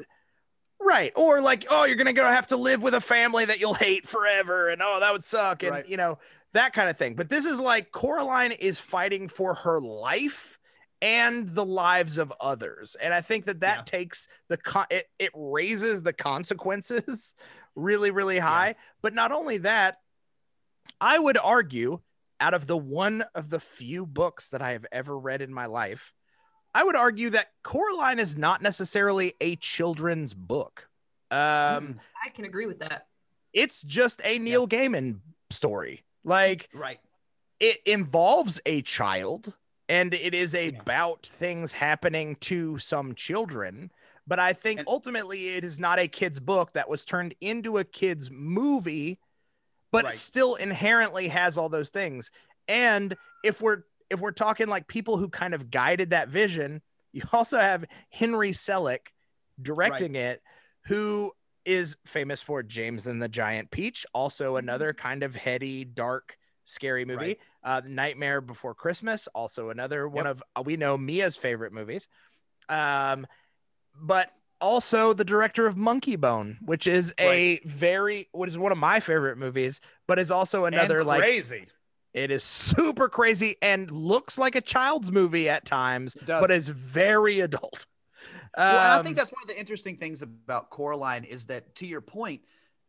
right. 0.82 1.12
Or 1.16 1.42
like 1.42 1.66
oh 1.70 1.86
you're 1.86 1.96
going 1.96 2.08
to 2.08 2.14
go 2.14 2.26
have 2.26 2.48
to 2.48 2.58
live 2.58 2.82
with 2.82 2.94
a 2.94 3.02
family 3.02 3.46
that 3.46 3.60
you'll 3.60 3.74
hate 3.74 4.08
forever 4.08 4.70
and 4.70 4.82
oh 4.82 5.00
that 5.00 5.12
would 5.12 5.24
suck 5.24 5.64
and 5.64 5.72
Right. 5.72 5.88
you 5.90 5.98
know 5.98 6.18
that 6.54 6.74
kind 6.74 6.90
of 6.90 6.98
thing. 6.98 7.14
But 7.16 7.30
this 7.30 7.46
is 7.46 7.60
like 7.60 7.92
coraline 7.92 8.52
is 8.54 8.80
fighting 8.80 9.28
for 9.28 9.54
her 9.54 9.80
life 9.80 10.58
and 11.02 11.48
the 11.56 11.64
lives 11.66 12.18
of 12.18 12.34
others. 12.42 12.96
And 13.02 13.14
i 13.14 13.22
think 13.22 13.46
that 13.46 13.60
that 13.62 13.78
Yeah. 13.78 13.84
takes 13.84 14.28
the 14.48 14.58
con- 14.58 14.88
it, 14.90 15.06
it 15.20 15.32
raises 15.34 16.04
the 16.04 16.14
consequences 16.14 17.36
really 17.76 18.12
really 18.12 18.40
high. 18.40 18.76
But 19.02 19.14
not 19.14 19.32
only 19.32 19.60
that 19.60 20.00
i 21.02 21.18
would 21.18 21.38
argue 21.38 22.00
out 22.40 22.54
of 22.54 22.68
the 22.68 22.78
one 22.78 23.24
of 23.36 23.50
the 23.50 23.60
few 23.60 24.06
books 24.06 24.50
that 24.50 24.62
i 24.62 24.72
have 24.72 24.86
ever 24.92 25.18
read 25.18 25.42
in 25.42 25.54
my 25.54 25.66
life 25.66 26.14
i 26.74 26.84
would 26.84 26.96
argue 26.96 27.30
that 27.30 27.48
coraline 27.64 28.20
is 28.20 28.38
not 28.38 28.62
necessarily 28.62 29.34
a 29.42 29.56
children's 29.58 30.34
book. 30.34 30.88
Um 31.32 32.00
I 32.26 32.30
can 32.36 32.46
agree 32.46 32.66
with 32.66 32.80
that. 32.80 33.08
it's 33.54 33.82
just 33.84 34.22
a 34.24 34.40
neil 34.40 34.68
gaiman 34.68 35.20
story. 35.52 36.04
Like 36.24 36.70
right. 36.74 37.00
it 37.60 37.78
involves 37.86 38.60
a 38.66 38.82
child 38.82 39.56
and 39.88 40.14
it 40.14 40.34
is 40.34 40.54
about 40.54 41.26
things 41.26 41.74
happening 41.74 42.36
to 42.42 42.78
some 42.78 43.16
children 43.16 43.92
but 44.28 44.38
i 44.40 44.54
think 44.54 44.80
And- 44.80 44.88
ultimately 44.88 45.50
it 45.56 45.64
is 45.64 45.80
not 45.80 45.98
a 46.00 46.08
kid's 46.08 46.40
book 46.40 46.74
that 46.74 46.88
was 46.90 47.04
turned 47.06 47.34
into 47.42 47.78
a 47.80 47.84
kid's 47.84 48.30
movie 48.32 49.20
but 49.92 50.06
Right. 50.06 50.14
still 50.14 50.56
inherently 50.56 51.28
has 51.30 51.58
all 51.58 51.70
those 51.70 51.90
things 51.92 52.32
and 52.68 53.16
if 53.44 53.62
we're 53.62 53.84
if 54.10 54.20
we're 54.20 54.32
talking 54.32 54.68
like 54.68 54.88
people 54.88 55.18
who 55.18 55.30
kind 55.30 55.54
of 55.54 55.70
guided 55.70 56.12
that 56.12 56.30
vision, 56.30 56.82
you 57.12 57.22
also 57.34 57.60
have 57.60 57.86
Henry 58.10 58.52
Selick 58.52 59.08
directing 59.62 60.16
it, 60.16 60.42
who 60.86 61.32
is 61.66 61.96
famous 62.06 62.42
for 62.42 62.64
James 62.64 63.06
and 63.06 63.22
the 63.22 63.30
Giant 63.30 63.70
Peach, 63.70 64.06
also 64.14 64.56
another 64.56 64.94
kind 64.94 65.22
of 65.22 65.36
heady, 65.36 65.86
dark, 65.86 66.38
scary 66.66 67.06
movie. 67.06 67.18
Right. 67.20 67.40
Uh, 67.64 67.82
Nightmare 67.86 68.42
Before 68.42 68.74
Christmas, 68.74 69.28
also 69.36 69.70
another 69.70 70.08
one 70.08 70.26
Yep. 70.26 70.32
of 70.32 70.44
uh, 70.56 70.62
we 70.66 70.78
know 70.78 70.98
Mia's 70.98 71.36
favorite 71.36 71.74
movies. 71.74 72.08
Um, 72.68 73.28
but 73.96 74.32
also 74.62 75.14
the 75.14 75.26
director 75.26 75.66
of 75.68 75.76
Monkeybone, 75.76 76.58
which 76.66 76.88
is 76.88 77.14
a 77.20 77.60
very 77.66 78.28
what 78.32 78.50
is 78.50 78.58
one 78.58 78.72
of 78.72 78.78
my 78.78 79.00
favorite 79.00 79.38
movies, 79.38 79.82
but 80.08 80.20
is 80.20 80.32
also 80.32 80.66
another 80.66 81.04
like 81.04 81.22
crazy. 81.22 81.68
it 82.14 82.32
is 82.32 82.44
super 82.44 83.10
crazy 83.10 83.56
and 83.62 83.90
looks 83.92 84.38
like 84.38 84.56
a 84.56 84.62
child's 84.62 85.12
movie 85.12 85.50
at 85.50 85.66
times, 85.66 86.16
but 86.26 86.52
is 86.52 86.68
very 86.70 87.40
adult. 87.42 87.86
Well, 88.58 88.68
and 88.68 88.78
I 88.94 88.98
Um, 88.98 89.04
think 89.04 89.16
that's 89.16 89.32
one 89.32 89.44
of 89.44 89.48
the 89.48 89.60
interesting 89.60 89.96
things 89.98 90.22
about 90.24 90.70
Coraline 90.72 91.24
is 91.24 91.46
that, 91.48 91.76
to 91.76 91.86
your 91.88 92.02
point, 92.02 92.42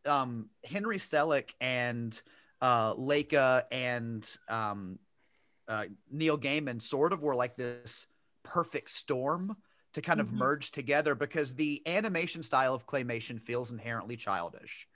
um, 0.06 0.48
Henry 0.64 0.96
Selick 0.96 1.50
and 1.60 2.20
uh, 2.62 2.94
Laika 2.94 3.64
and 3.70 4.26
um, 4.48 4.98
uh, 5.68 5.84
Neil 6.10 6.38
Gaiman 6.38 6.80
sort 6.80 7.12
of 7.12 7.22
were 7.22 7.34
like 7.34 7.56
this 7.56 8.06
perfect 8.42 8.90
storm 8.90 9.54
to 9.94 10.02
kind 10.02 10.20
of 10.20 10.30
Mhm. 10.30 10.32
merge 10.32 10.70
together 10.70 11.14
because 11.14 11.54
the 11.54 11.82
animation 11.86 12.42
style 12.42 12.74
of 12.74 12.86
claymation 12.86 13.40
feels 13.40 13.70
inherently 13.72 14.16
childish, 14.16 14.88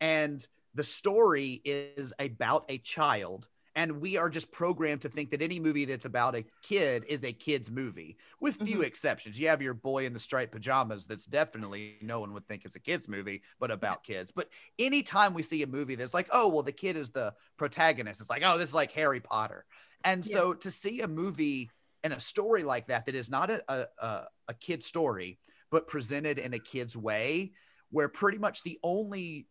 and 0.00 0.46
the 0.74 0.82
story 0.84 1.60
is 1.64 2.12
about 2.18 2.64
a 2.68 2.78
child. 2.78 3.48
And 3.74 4.02
we 4.02 4.18
are 4.18 4.28
just 4.28 4.52
programmed 4.52 5.00
to 5.02 5.08
think 5.08 5.30
that 5.30 5.40
any 5.40 5.58
movie 5.58 5.86
that's 5.86 6.04
about 6.04 6.34
a 6.34 6.44
kid 6.62 7.04
is 7.08 7.24
a 7.24 7.32
kid's 7.32 7.70
movie, 7.70 8.18
with 8.38 8.56
few 8.56 8.82
Mhm. 8.82 8.82
exceptions. 8.82 9.38
You 9.40 9.48
have 9.48 9.62
your 9.62 9.72
boy 9.72 10.04
in 10.04 10.12
the 10.12 10.20
striped 10.20 10.52
pajamas 10.52 11.06
that's 11.06 11.24
definitely 11.24 11.96
no 12.02 12.20
one 12.20 12.34
would 12.34 12.46
think 12.46 12.66
is 12.66 12.74
a 12.74 12.80
kid's 12.80 13.08
movie, 13.08 13.42
but 13.58 13.70
about 13.70 14.04
kids. 14.04 14.30
But 14.30 14.50
anytime 14.78 15.32
we 15.32 15.42
see 15.42 15.62
a 15.62 15.66
movie 15.66 15.94
that's 15.94 16.12
like, 16.12 16.28
oh, 16.32 16.48
well, 16.48 16.62
the 16.62 16.72
kid 16.72 16.96
is 16.96 17.12
the 17.12 17.34
protagonist, 17.56 18.20
it's 18.20 18.28
like, 18.28 18.42
oh, 18.44 18.58
this 18.58 18.68
is 18.70 18.74
like 18.74 18.92
Harry 18.92 19.20
Potter. 19.20 19.64
And 20.04 20.24
Yeah. 20.24 20.26
so 20.26 20.52
to 20.52 20.70
see 20.70 21.00
a 21.00 21.08
movie 21.08 21.70
and 22.04 22.12
a 22.12 22.20
story 22.20 22.62
like 22.62 22.86
that, 22.86 23.06
that 23.06 23.14
is 23.14 23.30
not 23.30 23.50
a, 23.50 23.62
a, 23.68 23.86
a, 23.98 24.26
a 24.48 24.54
kid 24.54 24.82
story, 24.82 25.38
but 25.70 25.88
presented 25.88 26.38
in 26.38 26.54
a 26.54 26.58
kid's 26.58 26.96
way, 26.96 27.52
where 27.90 28.08
pretty 28.08 28.38
much 28.38 28.62
the 28.62 28.78
only 28.82 29.46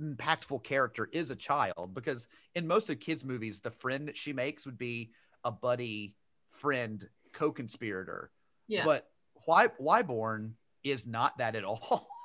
impactful 0.00 0.62
character 0.64 1.08
is 1.12 1.30
a 1.30 1.36
child, 1.36 1.94
because 1.94 2.28
in 2.54 2.66
most 2.66 2.88
of 2.90 3.00
kids' 3.00 3.24
movies, 3.24 3.60
the 3.60 3.70
friend 3.70 4.08
that 4.08 4.16
she 4.16 4.32
makes 4.32 4.64
would 4.66 4.78
be 4.78 5.10
a 5.44 5.52
buddy 5.52 6.14
friend 6.52 7.08
co-conspirator. 7.32 8.30
Yeah. 8.68 8.84
But 8.84 9.08
why 9.44 9.68
Wyborn 9.80 10.52
is 10.84 11.06
not 11.06 11.38
that 11.38 11.56
at 11.56 11.64
all. 11.64 12.08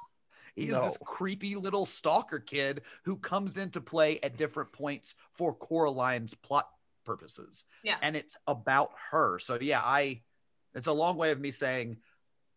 He 0.56 0.70
is 0.70 0.82
this 0.82 0.98
creepy 1.06 1.56
little 1.56 1.86
stalker 1.86 2.40
kid 2.40 2.82
who 3.04 3.18
comes 3.18 3.58
into 3.58 3.80
play 3.80 4.20
at 4.24 4.38
different 4.38 4.74
points 4.74 5.14
for 5.34 5.54
Coraline's 5.54 6.34
plot 6.34 6.68
purposes. 7.08 7.66
Yeah. 7.84 7.96
And 8.04 8.16
it's 8.16 8.38
about 8.46 8.92
her. 9.12 9.40
So 9.40 9.58
yeah, 9.60 9.82
I 9.84 10.22
it's 10.76 10.86
a 10.88 10.92
long 10.94 11.18
way 11.18 11.32
of 11.32 11.40
me 11.40 11.50
saying 11.50 11.98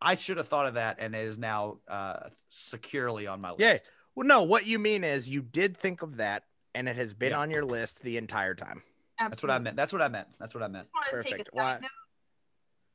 I 0.03 0.17
should 0.17 0.37
have 0.37 0.49
thought 0.49 0.67
of 0.67 0.75
that 0.75 0.97
and 0.99 1.15
it 1.15 1.25
is 1.25 1.39
now 1.39 1.79
uh 1.89 2.29
securely 2.51 3.27
on 3.27 3.41
my 3.41 3.51
list. 3.53 3.61
Yeah. 3.61 3.79
Well, 4.15 4.27
no, 4.27 4.43
what 4.43 4.67
you 4.67 4.79
mean 4.79 5.05
is 5.05 5.29
you 5.29 5.41
did 5.41 5.77
think 5.77 6.03
of 6.03 6.17
that 6.17 6.43
and 6.75 6.89
it 6.89 6.97
has 6.97 7.15
been 7.15 7.31
Yeah. 7.31 7.39
on 7.39 7.51
your 7.51 7.65
list 7.65 8.03
the 8.03 8.17
entire 8.19 8.55
time. 8.55 8.83
That's 9.19 9.43
what 9.43 9.51
I 9.51 9.59
meant. 9.59 9.77
That's 9.77 9.93
what 9.93 10.03
I 10.03 10.09
meant. 10.09 10.29
That's 10.39 10.55
what 10.55 10.63
I 10.63 10.67
I 10.67 10.69
meant. 10.69 10.85
just 10.87 10.95
want 10.95 11.23
take 11.25 11.33
a 11.35 11.37
Perfect. 11.37 11.51
side 11.57 11.63
Why- 11.65 11.79
note. 11.81 11.91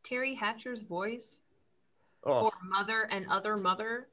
Teri 0.03 0.37
Hatcher's 0.37 0.81
voice 0.83 1.37
Oh, 2.27 2.49
for 2.49 2.65
Mother 2.65 3.03
and 3.11 3.27
Other 3.29 3.55
Mother 3.55 4.07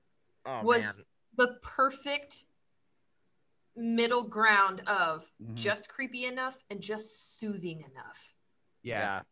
Oh 0.47 0.63
was 0.63 0.83
man. 0.83 0.93
the 1.39 1.57
perfect 1.63 2.45
middle 3.77 4.23
ground 4.23 4.83
of 4.87 5.25
Mhm. 5.43 5.55
just 5.55 5.89
creepy 5.89 6.27
enough 6.27 6.57
and 6.71 6.81
just 6.81 7.39
soothing 7.39 7.81
enough. 7.81 8.35
yeah. 8.83 9.23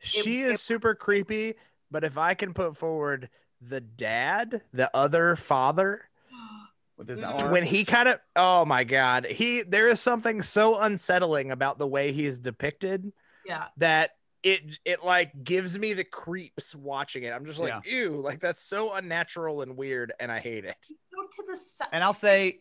She 0.00 0.42
it- 0.42 0.52
is 0.52 0.60
super 0.62 0.94
creepy, 0.94 1.54
but 1.90 2.04
if 2.04 2.18
I 2.18 2.34
can 2.34 2.52
put 2.52 2.76
forward 2.76 3.30
the 3.60 3.80
dad, 3.80 4.62
the 4.72 4.90
other 4.94 5.36
father, 5.36 6.08
With 6.98 7.08
his 7.08 7.20
Mm. 7.20 7.40
arms. 7.40 7.52
when 7.52 7.62
he 7.64 7.84
kind 7.84 8.08
of 8.08 8.20
oh 8.36 8.64
my 8.64 8.84
god, 8.84 9.26
he 9.26 9.62
there 9.62 9.88
is 9.88 10.00
something 10.00 10.42
so 10.42 10.78
unsettling 10.78 11.50
about 11.50 11.78
the 11.78 11.86
way 11.86 12.12
he 12.12 12.24
is 12.26 12.38
depicted 12.38 13.12
Yeah. 13.46 13.68
that 13.78 14.16
it 14.42 14.78
it 14.84 15.02
like 15.04 15.42
gives 15.44 15.78
me 15.78 15.92
the 15.94 16.04
creeps 16.04 16.74
watching 16.74 17.22
it. 17.24 17.30
I'm 17.32 17.44
just 17.46 17.58
like, 17.58 17.86
ew, 17.86 18.16
like 18.20 18.40
that's 18.40 18.62
so 18.62 18.92
unnatural 18.94 19.62
and 19.62 19.76
weird, 19.76 20.12
and 20.20 20.30
I 20.32 20.38
hate 20.40 20.64
it. 20.64 20.76
He's 20.86 20.98
so 21.10 21.26
to 21.26 21.42
the 21.50 21.56
side. 21.56 21.88
and 21.92 22.02
I'll 22.04 22.12
say 22.12 22.60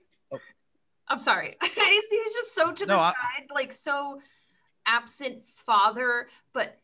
I'm 1.07 1.19
sorry. 1.19 1.53
he's, 1.63 1.73
he's 1.75 2.33
just 2.33 2.55
so 2.55 2.71
to 2.71 2.85
the 2.85 2.93
I- 2.93 3.11
side, 3.11 3.47
like 3.53 3.73
so 3.73 4.19
absent 4.85 5.45
father, 5.45 6.27
but 6.53 6.79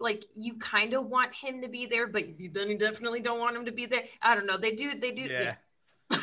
like 0.00 0.24
you 0.34 0.54
kind 0.54 0.94
of 0.94 1.06
want 1.06 1.34
him 1.34 1.62
to 1.62 1.68
be 1.68 1.86
there, 1.86 2.06
but 2.06 2.38
you 2.38 2.50
then 2.50 2.68
you 2.68 2.78
definitely 2.78 3.20
don't 3.20 3.40
want 3.40 3.56
him 3.56 3.64
to 3.66 3.72
be 3.72 3.86
there. 3.86 4.04
I 4.22 4.34
don't 4.34 4.46
know. 4.46 4.56
They 4.56 4.74
do. 4.74 4.98
They 4.98 5.10
do. 5.12 5.22
Yeah. 5.22 5.54
They're 6.10 6.20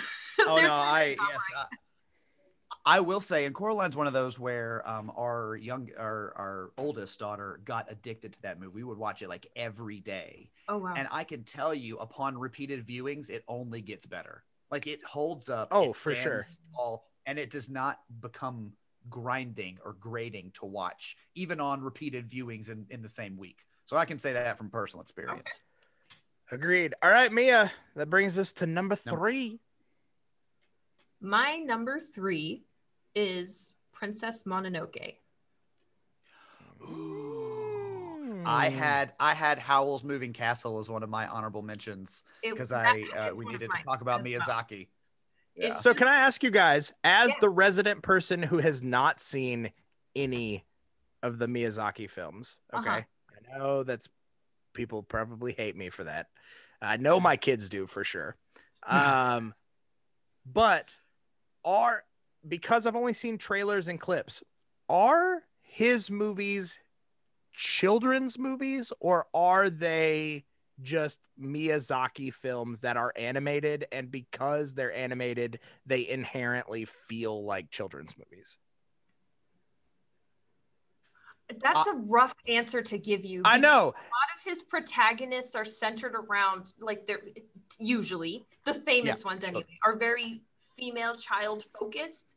Oh 0.47 0.58
no, 0.58 0.71
I 0.71 1.15
yes. 1.19 1.19
right. 1.19 1.65
I, 1.71 2.97
I 2.97 2.99
will 2.99 3.19
say, 3.19 3.45
and 3.45 3.55
Coraline's 3.55 3.97
one 3.97 4.08
of 4.08 4.13
those 4.13 4.39
where 4.39 4.88
um 4.88 5.12
our 5.17 5.55
young 5.55 5.89
our 5.97 6.34
our 6.36 6.71
oldest 6.77 7.19
daughter 7.19 7.60
got 7.65 7.91
addicted 7.91 8.34
to 8.34 8.41
that 8.43 8.60
movie. 8.60 8.73
We 8.75 8.84
would 8.84 8.97
watch 8.97 9.21
it 9.21 9.29
like 9.29 9.47
every 9.55 9.99
day. 9.99 10.51
Oh 10.69 10.77
wow. 10.77 10.93
And 10.95 11.08
I 11.12 11.23
can 11.23 11.43
tell 11.43 11.73
you, 11.73 11.97
upon 11.97 12.38
repeated 12.38 12.86
viewings, 12.86 13.29
it 13.29 13.43
only 13.47 13.81
gets 13.81 14.05
better. 14.05 14.43
Like 14.71 14.88
it 14.88 15.03
holds 15.03 15.49
up. 15.49 15.69
Oh, 15.71 15.89
it 15.89 15.95
for 15.95 16.15
sure. 16.15 16.41
stands 16.41 16.60
Tall, 16.75 17.05
and 17.26 17.40
it 17.40 17.50
does 17.50 17.70
not 17.70 18.00
become 18.22 18.74
grinding 19.10 19.78
or 19.86 19.94
grating 19.94 20.52
to 20.56 20.66
watch, 20.66 21.16
even 21.36 21.60
on 21.60 21.82
repeated 21.82 22.28
viewings 22.28 22.70
in, 22.70 22.86
in 22.90 23.02
the 23.02 23.10
same 23.10 23.38
week. 23.38 23.66
So 23.86 23.98
I 23.98 24.06
can 24.06 24.18
say 24.18 24.34
that 24.34 24.58
from 24.58 24.70
personal 24.70 25.02
experience. 25.02 25.60
Agreed. 26.52 26.94
All 27.02 27.10
right, 27.10 27.32
Mia, 27.32 27.72
that 27.96 28.10
brings 28.10 28.38
us 28.38 28.54
to 28.54 28.66
number 28.66 28.98
Number- 29.06 29.20
three. 29.20 29.60
My 31.22 31.58
number 31.58 32.00
three 32.00 32.66
is 33.16 33.74
Princess 33.94 34.44
Mononoke. 34.44 35.16
Ooh. 36.84 38.44
I 38.46 38.70
had 38.70 39.14
I 39.20 39.34
had 39.34 39.58
Howl's 39.58 40.04
Moving 40.04 40.34
Castle 40.34 40.78
as 40.78 40.88
one 40.88 41.02
of 41.02 41.10
my 41.10 41.28
honorable 41.28 41.64
mentions 41.64 42.22
because 42.44 42.72
I 42.72 43.04
uh, 43.18 43.32
we 43.34 43.46
needed 43.46 43.72
to 43.72 43.84
talk 43.84 44.02
about 44.02 44.24
Miyazaki. 44.24 44.88
well. 44.88 44.94
Miyazaki. 45.58 45.65
It's 45.68 45.82
So 45.84 45.94
can 45.94 46.08
I 46.08 46.18
ask 46.18 46.44
you 46.44 46.52
guys, 46.52 46.94
as 47.04 47.30
Yeah. 47.30 47.36
the 47.41 47.50
resident 47.50 48.04
person 48.04 48.44
who 48.44 48.60
has 48.60 48.82
not 48.82 49.22
seen 49.22 49.72
any 50.15 50.65
of 51.24 51.39
the 51.39 51.48
Miyazaki 51.48 52.10
films, 52.10 52.58
okay? 52.74 52.89
Uh-huh. 52.89 53.02
I 53.02 53.58
know 53.58 53.84
that's 53.84 54.10
people 54.74 55.04
probably 55.04 55.54
hate 55.54 55.76
me 55.76 55.89
for 55.89 56.04
that. 56.04 56.28
I 56.82 56.98
know 56.98 57.20
my 57.20 57.38
kids 57.38 57.70
do 57.70 57.88
for 57.88 58.04
sure. 58.04 58.36
Um 58.88 59.54
but 60.46 60.96
are 61.63 62.04
because 62.48 62.86
I've 62.86 62.96
only 62.96 63.13
seen 63.13 63.39
trailers 63.39 63.88
and 63.88 64.00
clips, 64.00 64.44
are 64.89 65.41
his 65.62 66.12
movies 66.12 66.78
children's 67.58 68.38
movies 68.38 68.91
or 69.00 69.26
are 69.34 69.70
they 69.70 70.46
just 70.82 71.20
Miyazaki 71.40 72.34
films 72.34 72.82
that 72.82 72.98
are 72.98 73.14
animated 73.16 73.88
and 73.92 74.12
because 74.12 74.74
they're 74.74 74.94
animated 74.94 75.60
they 75.86 76.08
inherently 76.08 76.86
feel 76.86 77.46
like 77.46 77.70
children's 77.70 78.16
movies. 78.18 78.58
That's 81.62 81.88
a 81.88 81.94
rough 81.94 82.34
answer 82.48 82.82
to 82.82 82.98
give 82.98 83.24
you. 83.24 83.42
I 83.46 83.58
know. 83.58 83.70
A 83.70 83.84
lot 83.84 83.94
of 83.94 84.44
his 84.44 84.64
protagonists 84.64 85.56
are 85.56 85.66
centered 85.66 86.16
around, 86.16 86.74
like, 86.80 87.06
they're 87.06 87.22
usually 87.78 88.46
the 88.64 88.74
famous 88.74 89.24
ones 89.24 89.42
sure. 89.42 89.50
anyway, 89.50 89.66
are 89.84 89.96
very 89.96 90.42
female 90.76 91.16
child 91.16 91.66
focused. 91.80 92.36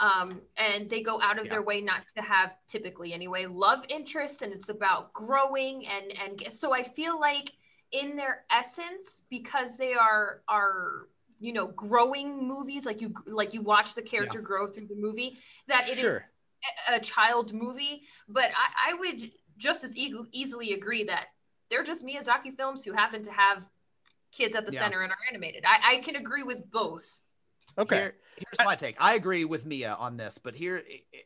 Um, 0.00 0.42
and 0.56 0.90
they 0.90 1.02
go 1.02 1.20
out 1.20 1.38
of 1.38 1.44
Yeah. 1.44 1.52
their 1.52 1.62
way 1.62 1.80
not 1.80 2.02
to 2.16 2.22
have 2.22 2.56
typically 2.66 3.12
anyway 3.12 3.46
love 3.46 3.84
interests 3.88 4.42
and 4.42 4.52
it's 4.52 4.70
about 4.70 5.12
growing 5.12 5.86
and 5.86 6.12
and 6.18 6.52
so 6.52 6.72
I 6.72 6.82
feel 6.82 7.20
like 7.20 7.52
in 7.92 8.16
their 8.16 8.44
essence 8.50 9.22
because 9.30 9.76
they 9.76 9.94
are 9.94 10.42
are 10.48 11.08
you 11.40 11.52
know 11.52 11.66
growing 11.68 12.46
movies 12.46 12.86
like 12.86 13.00
you 13.00 13.12
like 13.26 13.52
you 13.54 13.62
watch 13.62 13.94
the 13.94 14.02
character 14.02 14.40
grow 14.40 14.66
through 14.66 14.86
the 14.86 14.94
movie 14.96 15.38
that 15.68 15.86
it 15.88 15.92
is 15.92 15.98
Sure. 16.00 16.24
a 16.88 17.00
child 17.00 17.52
movie, 17.52 18.02
but 18.28 18.44
I, 18.44 18.92
I 18.92 18.94
would 18.98 19.30
just 19.58 19.82
as 19.84 19.96
e- 19.96 20.14
easily 20.32 20.72
agree 20.72 21.04
that 21.04 21.26
they're 21.70 21.82
just 21.82 22.04
Miyazaki 22.04 22.56
films 22.56 22.84
who 22.84 22.92
happen 22.92 23.22
to 23.24 23.32
have 23.32 23.66
kids 24.30 24.54
at 24.56 24.64
the 24.66 24.72
Yeah. 24.72 24.80
center 24.80 25.02
and 25.02 25.12
are 25.12 25.18
animated. 25.28 25.64
I, 25.66 25.96
I 25.96 26.00
can 26.00 26.16
agree 26.16 26.42
with 26.42 26.70
both. 26.70 27.20
Okay. 27.76 27.96
Here- 27.96 28.14
here's 28.36 28.64
my 28.64 28.76
take. 28.76 28.96
I 29.00 29.14
agree 29.14 29.44
with 29.44 29.66
Mia 29.66 29.94
on 29.94 30.16
this, 30.16 30.38
but 30.38 30.54
here 30.54 30.82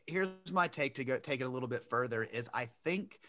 here's 0.07 0.29
my 0.51 0.67
take 0.67 0.95
to 0.95 1.03
go 1.05 1.17
take 1.19 1.39
it 1.41 1.45
a 1.45 1.49
little 1.49 1.69
bit 1.69 1.85
further 1.89 2.23
is 2.23 2.49
I 2.53 2.69
think 2.83 3.19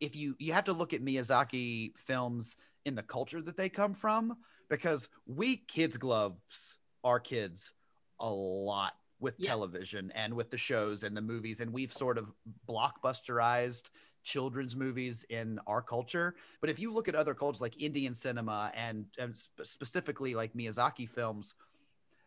if 0.00 0.14
you 0.16 0.36
you 0.38 0.52
have 0.52 0.64
to 0.64 0.72
look 0.72 0.94
at 0.94 1.02
Miyazaki 1.02 1.96
films 1.98 2.56
in 2.84 2.94
the 2.94 3.02
culture 3.02 3.42
that 3.42 3.56
they 3.56 3.68
come 3.68 3.94
from 3.94 4.36
because 4.68 5.08
we 5.26 5.56
kids 5.56 5.96
gloves 5.96 6.78
our 7.04 7.20
kids 7.20 7.72
a 8.20 8.28
lot 8.30 8.92
with 9.20 9.34
Yeah. 9.38 9.48
television 9.50 10.10
and 10.14 10.34
with 10.34 10.50
the 10.50 10.56
shows 10.56 11.02
and 11.02 11.16
the 11.16 11.20
movies 11.20 11.60
and 11.60 11.72
we've 11.72 11.92
sort 11.92 12.16
of 12.18 12.32
blockbusterized 12.68 13.90
children's 14.22 14.76
movies 14.76 15.24
in 15.30 15.58
our 15.66 15.80
culture 15.82 16.34
but 16.60 16.68
if 16.68 16.78
you 16.78 16.92
look 16.92 17.08
at 17.08 17.14
other 17.14 17.34
cultures 17.34 17.60
like 17.60 17.80
indian 17.80 18.14
cinema 18.14 18.70
and, 18.74 19.06
and 19.18 19.34
sp- 19.36 19.64
specifically 19.64 20.34
like 20.34 20.52
miyazaki 20.52 21.08
films 21.08 21.54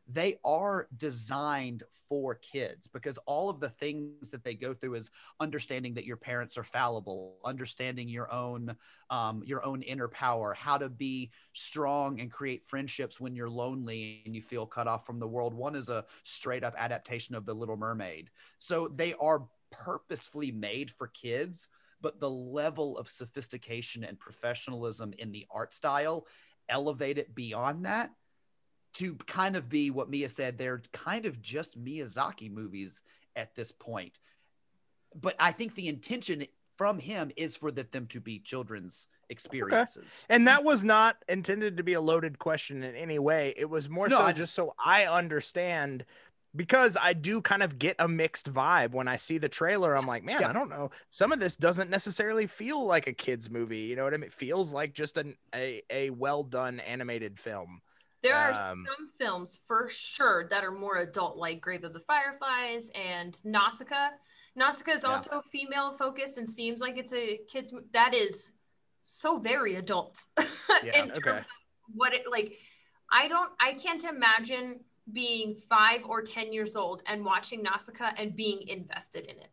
they 0.07 0.37
are 0.43 0.87
designed 0.97 1.83
for 2.09 2.35
kids 2.35 2.87
because 2.87 3.17
all 3.25 3.49
of 3.49 3.59
the 3.59 3.69
things 3.69 4.29
that 4.31 4.43
they 4.43 4.53
go 4.53 4.73
through 4.73 4.95
is 4.95 5.09
understanding 5.39 5.93
that 5.93 6.05
your 6.05 6.17
parents 6.17 6.57
are 6.57 6.63
fallible 6.63 7.37
understanding 7.45 8.09
your 8.09 8.31
own 8.31 8.75
um, 9.09 9.41
your 9.45 9.63
own 9.65 9.81
inner 9.81 10.07
power 10.07 10.53
how 10.53 10.77
to 10.77 10.89
be 10.89 11.31
strong 11.53 12.19
and 12.19 12.31
create 12.31 12.67
friendships 12.67 13.19
when 13.19 13.35
you're 13.35 13.49
lonely 13.49 14.21
and 14.25 14.35
you 14.35 14.41
feel 14.41 14.65
cut 14.65 14.87
off 14.87 15.05
from 15.05 15.19
the 15.19 15.27
world. 15.27 15.53
One 15.53 15.75
is 15.75 15.89
a 15.89 16.05
straight 16.23 16.63
up 16.63 16.75
adaptation 16.77 17.35
of 17.35 17.45
the 17.45 17.53
little 17.53 17.77
mermaid. 17.77 18.29
So 18.59 18.87
they 18.87 19.13
are 19.15 19.47
purposefully 19.71 20.51
made 20.51 20.91
for 20.91 21.07
kids 21.07 21.67
but 22.01 22.19
the 22.19 22.29
level 22.29 22.97
of 22.97 23.07
sophistication 23.07 24.03
and 24.03 24.19
professionalism 24.19 25.13
in 25.17 25.31
the 25.31 25.47
art 25.49 25.73
style 25.73 26.27
elevate 26.69 27.17
it 27.17 27.33
beyond 27.33 27.85
that 27.85 28.11
to 28.93 29.15
kind 29.27 29.56
of 29.56 29.69
be 29.69 29.91
what 29.91 30.10
Mia 30.10 30.29
said, 30.29 30.58
they're 30.58 30.84
kind 30.91 31.25
of 31.25 31.41
just 31.41 31.84
Miyazaki 31.84 32.51
movies 32.51 33.01
at 33.36 33.56
this 33.56 33.71
point. 33.71 34.19
But 35.15 35.36
I 35.39 35.51
think 35.51 35.75
the 35.75 35.88
intention 35.88 36.45
from 36.77 36.99
him 36.99 37.32
is 37.36 37.56
for 37.56 37.71
the, 37.71 37.88
them 37.91 38.08
to 38.08 38.19
be 38.19 38.39
children's 38.39 39.08
experiences. 39.29 40.25
And 40.29 40.47
that 40.47 40.63
was 40.63 40.84
not 40.84 41.17
intended 41.29 41.77
to 41.77 41.84
be 41.84 41.93
a 41.93 42.01
loaded 42.01 42.39
question 42.39 42.84
in 42.84 42.95
any 42.95 43.19
way. 43.19 43.53
It 43.58 43.69
was 43.69 43.89
more 43.89 44.08
No, 44.08 44.17
so 44.17 44.23
I 44.23 44.32
just 44.32 44.56
so 44.56 44.73
I 44.84 45.06
understand 45.06 46.06
because 46.56 46.97
I 46.99 47.13
do 47.13 47.41
kind 47.41 47.63
of 47.63 47.79
get 47.79 47.95
a 47.99 48.08
mixed 48.08 48.51
vibe 48.51 48.91
when 48.91 49.08
I 49.08 49.15
see 49.15 49.38
the 49.38 49.49
trailer. 49.49 49.95
I'm 49.95 50.06
like, 50.06 50.23
man, 50.23 50.41
Yeah. 50.41 50.49
I 50.49 50.53
don't 50.53 50.69
know. 50.69 50.91
Some 51.10 51.32
of 51.32 51.39
this 51.39 51.56
doesn't 51.56 51.89
necessarily 51.89 52.45
feel 52.45 52.86
like 52.86 53.08
a 53.08 53.13
kid's 53.13 53.49
movie. 53.49 53.79
You 53.79 53.95
know 53.95 54.03
what 54.03 54.13
I 54.13 54.17
mean? 54.17 54.27
It 54.27 54.34
feels 54.34 54.71
like 54.73 54.93
just 54.93 55.17
an, 55.17 55.36
a, 55.53 55.82
a 55.89 56.10
well 56.12 56.43
done 56.43 56.79
animated 56.79 57.39
film. 57.39 57.82
There 58.23 58.36
are 58.36 58.53
Um, 58.71 58.88
some 58.88 59.09
films 59.19 59.59
for 59.67 59.89
sure 59.89 60.47
that 60.47 60.63
are 60.63 60.71
more 60.71 60.97
adult, 60.97 61.36
like 61.38 61.59
Grave 61.59 61.83
of 61.83 61.91
the 61.93 61.99
Fireflies 61.99 62.89
and 62.95 63.39
Nausicaa. 63.43 64.12
Nausicaa 64.55 64.91
is 64.93 65.03
Yeah. 65.03 65.09
also 65.09 65.41
female 65.51 65.91
focused 65.97 66.38
and 66.38 66.49
seems 66.49 66.79
like 66.79 66.97
it's 66.97 67.13
a 67.13 67.39
kids. 67.49 67.73
mo- 67.73 67.81
That 67.91 68.13
is 68.13 68.53
so 69.03 69.39
very 69.39 69.75
adult 69.75 70.25
Yeah, 70.83 71.03
in 71.03 71.09
terms 71.09 71.17
okay. 71.17 71.38
of 71.38 71.45
what 71.93 72.13
it 72.13 72.29
like. 72.31 72.57
I 73.12 73.27
don't. 73.27 73.51
I 73.59 73.73
can't 73.73 74.03
imagine 74.05 74.79
being 75.12 75.55
five 75.57 76.05
or 76.05 76.21
ten 76.21 76.53
years 76.53 76.77
old 76.77 77.03
and 77.07 77.25
watching 77.25 77.62
Nausicaa 77.62 78.12
and 78.17 78.36
being 78.36 78.65
invested 78.69 79.25
in 79.25 79.38
it. 79.38 79.49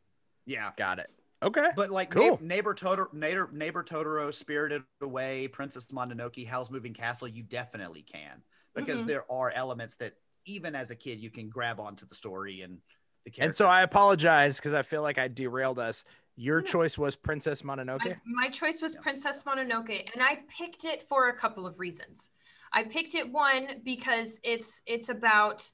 Yeah. 0.47 0.71
Got 0.77 1.01
it. 1.01 1.11
Okay. 1.43 1.71
But 1.75 1.91
like 1.91 2.11
Cool. 2.11 2.39
Neigh- 2.41 2.47
neighbor 2.57 2.75
Totoro, 2.75 3.13
neighbor, 3.13 3.49
neighbor 3.53 3.83
Totoro, 3.83 4.33
Spirited 4.33 4.85
Away, 5.01 5.49
Princess 5.49 5.87
Mononoke, 5.89 6.47
Howl's 6.47 6.71
Moving 6.71 6.95
Castle, 6.95 7.27
you 7.27 7.43
definitely 7.43 8.03
can 8.03 8.43
because 8.75 9.05
Mhm. 9.05 9.09
there 9.09 9.31
are 9.33 9.51
elements 9.51 9.97
that 9.97 10.15
even 10.47 10.75
as 10.75 10.91
a 10.91 10.97
kid 10.97 11.19
you 11.21 11.31
can 11.31 11.49
grab 11.49 11.79
onto 11.81 12.07
the 12.07 12.15
story 12.15 12.63
and 12.63 12.81
the 13.25 13.31
characters. 13.31 13.45
And 13.45 13.55
so 13.55 13.69
I 13.69 13.83
apologize 13.83 14.59
because 14.59 14.73
I 14.73 14.83
feel 14.83 15.03
like 15.03 15.19
I 15.19 15.29
derailed 15.29 15.79
us. 15.79 16.05
Your 16.37 16.63
choice 16.63 16.97
was 16.97 17.17
Princess 17.17 17.63
Mononoke. 17.63 18.05
My, 18.05 18.17
my 18.25 18.49
choice 18.49 18.81
was 18.81 18.95
Yeah. 18.95 19.01
Princess 19.03 19.43
Mononoke, 19.43 20.11
and 20.15 20.23
I 20.23 20.43
picked 20.49 20.85
it 20.85 21.07
for 21.09 21.29
a 21.29 21.37
couple 21.37 21.67
of 21.67 21.79
reasons. 21.79 22.31
I 22.73 22.85
picked 22.85 23.15
it 23.15 23.31
one 23.31 23.83
because 23.85 24.41
it's 24.43 24.81
it's 24.87 25.09
about 25.09 25.71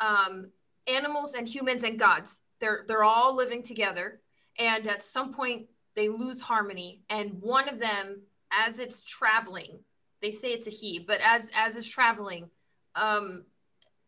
um, 0.00 0.50
animals 0.86 1.34
and 1.34 1.46
humans 1.48 1.84
and 1.84 1.98
gods. 1.98 2.40
They're 2.60 2.84
they're 2.88 3.04
all 3.04 3.34
living 3.36 3.62
together, 3.62 4.20
and 4.58 4.86
at 4.88 5.02
some 5.04 5.32
point 5.32 5.68
they 5.94 6.08
lose 6.08 6.40
harmony. 6.40 7.02
And 7.10 7.40
one 7.40 7.68
of 7.68 7.78
them, 7.78 8.22
as 8.50 8.78
it's 8.80 9.04
traveling, 9.04 9.84
they 10.20 10.32
say 10.32 10.48
it's 10.48 10.66
a 10.66 10.70
he, 10.70 10.98
but 10.98 11.20
as 11.22 11.50
as 11.54 11.76
is 11.76 11.86
traveling, 11.86 12.50
um, 12.94 13.44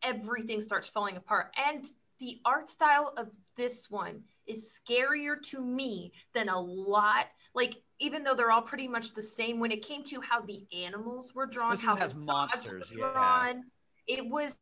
everything 0.02 0.60
starts 0.60 0.88
falling 0.88 1.16
apart. 1.16 1.52
And 1.56 1.86
the 2.18 2.40
art 2.44 2.68
style 2.68 3.14
of 3.16 3.28
this 3.56 3.90
one 3.90 4.22
is 4.46 4.78
scarier 4.78 5.40
to 5.42 5.60
me 5.60 6.12
than 6.34 6.48
a 6.48 6.60
lot. 6.60 7.26
Like 7.54 7.76
even 7.98 8.24
though 8.24 8.34
they're 8.34 8.50
all 8.50 8.62
pretty 8.62 8.88
much 8.88 9.12
the 9.12 9.22
same, 9.22 9.60
when 9.60 9.70
it 9.70 9.82
came 9.82 10.02
to 10.04 10.20
how 10.20 10.40
the 10.40 10.66
animals 10.84 11.34
were 11.34 11.46
drawn, 11.46 11.70
This 11.70 11.82
how 11.82 11.96
has 11.96 12.12
the 12.12 12.20
monsters, 12.20 12.90
were 12.92 12.98
yeah. 12.98 13.12
drawn, 13.12 13.64
it 14.06 14.28
was. 14.28 14.56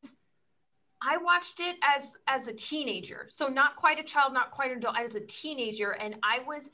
I 1.01 1.17
watched 1.17 1.61
it 1.61 1.77
as 1.83 2.17
as 2.27 2.49
a 2.49 2.53
teenager, 2.53 3.27
so 3.29 3.47
not 3.47 3.77
quite 3.77 4.01
a 4.01 4.03
child, 4.03 4.33
not 4.33 4.51
quite 4.51 4.73
an 4.73 4.79
adult, 4.79 4.99
as 4.99 5.15
a 5.15 5.21
teenager, 5.21 5.93
and 5.93 6.17
I 6.23 6.41
was, 6.47 6.71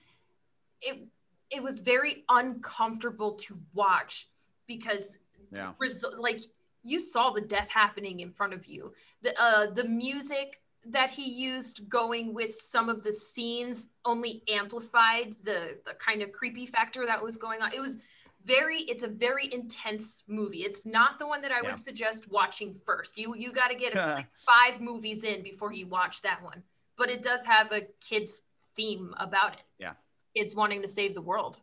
it 0.81 1.07
it 1.51 1.63
was 1.63 1.81
very 1.81 2.25
uncomfortable 2.29 3.33
to 3.35 3.59
watch 3.75 4.29
because 4.67 5.19
Yeah. 5.51 5.73
resu- 5.81 6.19
like 6.19 6.41
you 6.83 7.01
saw 7.01 7.31
the 7.31 7.41
death 7.41 7.71
happening 7.71 8.21
in 8.21 8.31
front 8.31 8.53
of 8.53 8.67
you. 8.67 8.93
The 9.23 9.39
uh 9.41 9.71
the 9.71 9.85
music 9.85 10.61
that 10.87 11.11
he 11.11 11.25
used 11.31 11.89
going 11.89 12.35
with 12.35 12.53
some 12.55 12.91
of 12.91 13.03
the 13.03 13.13
scenes 13.13 13.89
only 14.05 14.43
amplified 14.49 15.35
the 15.43 15.79
the 15.87 15.95
kind 15.95 16.23
of 16.23 16.33
creepy 16.33 16.67
factor 16.67 17.07
that 17.07 17.23
was 17.23 17.37
going 17.37 17.63
on. 17.63 17.73
It 17.73 17.81
was 17.81 17.99
very 18.45 18.81
it's 18.83 19.03
a 19.03 19.09
very 19.09 19.49
intense 19.53 20.23
movie. 20.27 20.63
It's 20.65 20.85
not 20.85 21.19
the 21.19 21.27
one 21.27 21.41
that 21.41 21.51
i 21.53 21.61
Yeah. 21.63 21.71
would 21.71 21.79
suggest 21.79 22.31
watching 22.31 22.79
first. 22.85 23.17
You 23.17 23.35
you 23.35 23.53
got 23.53 23.69
to 23.69 23.75
get 23.75 23.95
like 24.19 24.29
five 24.37 24.81
movies 24.81 25.25
in 25.25 25.43
before 25.43 25.73
you 25.73 25.87
watch 25.87 26.21
that 26.23 26.43
one. 26.43 26.63
But 26.97 27.09
it 27.09 27.23
does 27.23 27.45
have 27.47 27.73
a 27.73 27.83
kids 28.01 28.43
theme 28.77 29.15
about 29.19 29.55
it. 29.55 29.63
Yeah. 29.79 29.95
kids 30.37 30.55
wanting 30.55 30.83
to 30.83 30.89
save 30.89 31.15
the 31.15 31.23
world 31.23 31.61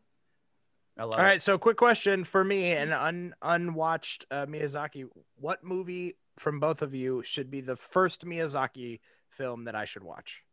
I 0.97 1.03
love 1.05 1.19
All 1.19 1.25
it. 1.25 1.41
so 1.41 1.57
quick 1.57 1.77
question 1.77 2.23
for 2.23 2.43
me, 2.43 2.71
an 2.71 2.91
un 2.93 3.33
unwatched 3.41 4.25
uh, 4.29 4.45
Miyazaki. 4.45 5.05
What 5.39 5.63
movie 5.63 6.17
from 6.37 6.59
both 6.59 6.81
of 6.81 6.93
you 6.93 7.23
should 7.23 7.49
be 7.49 7.61
the 7.61 7.75
first 7.75 8.25
Miyazaki 8.25 8.99
film 9.29 9.65
that 9.65 9.75
I 9.75 9.85
should 9.85 10.03
watch? 10.03 10.43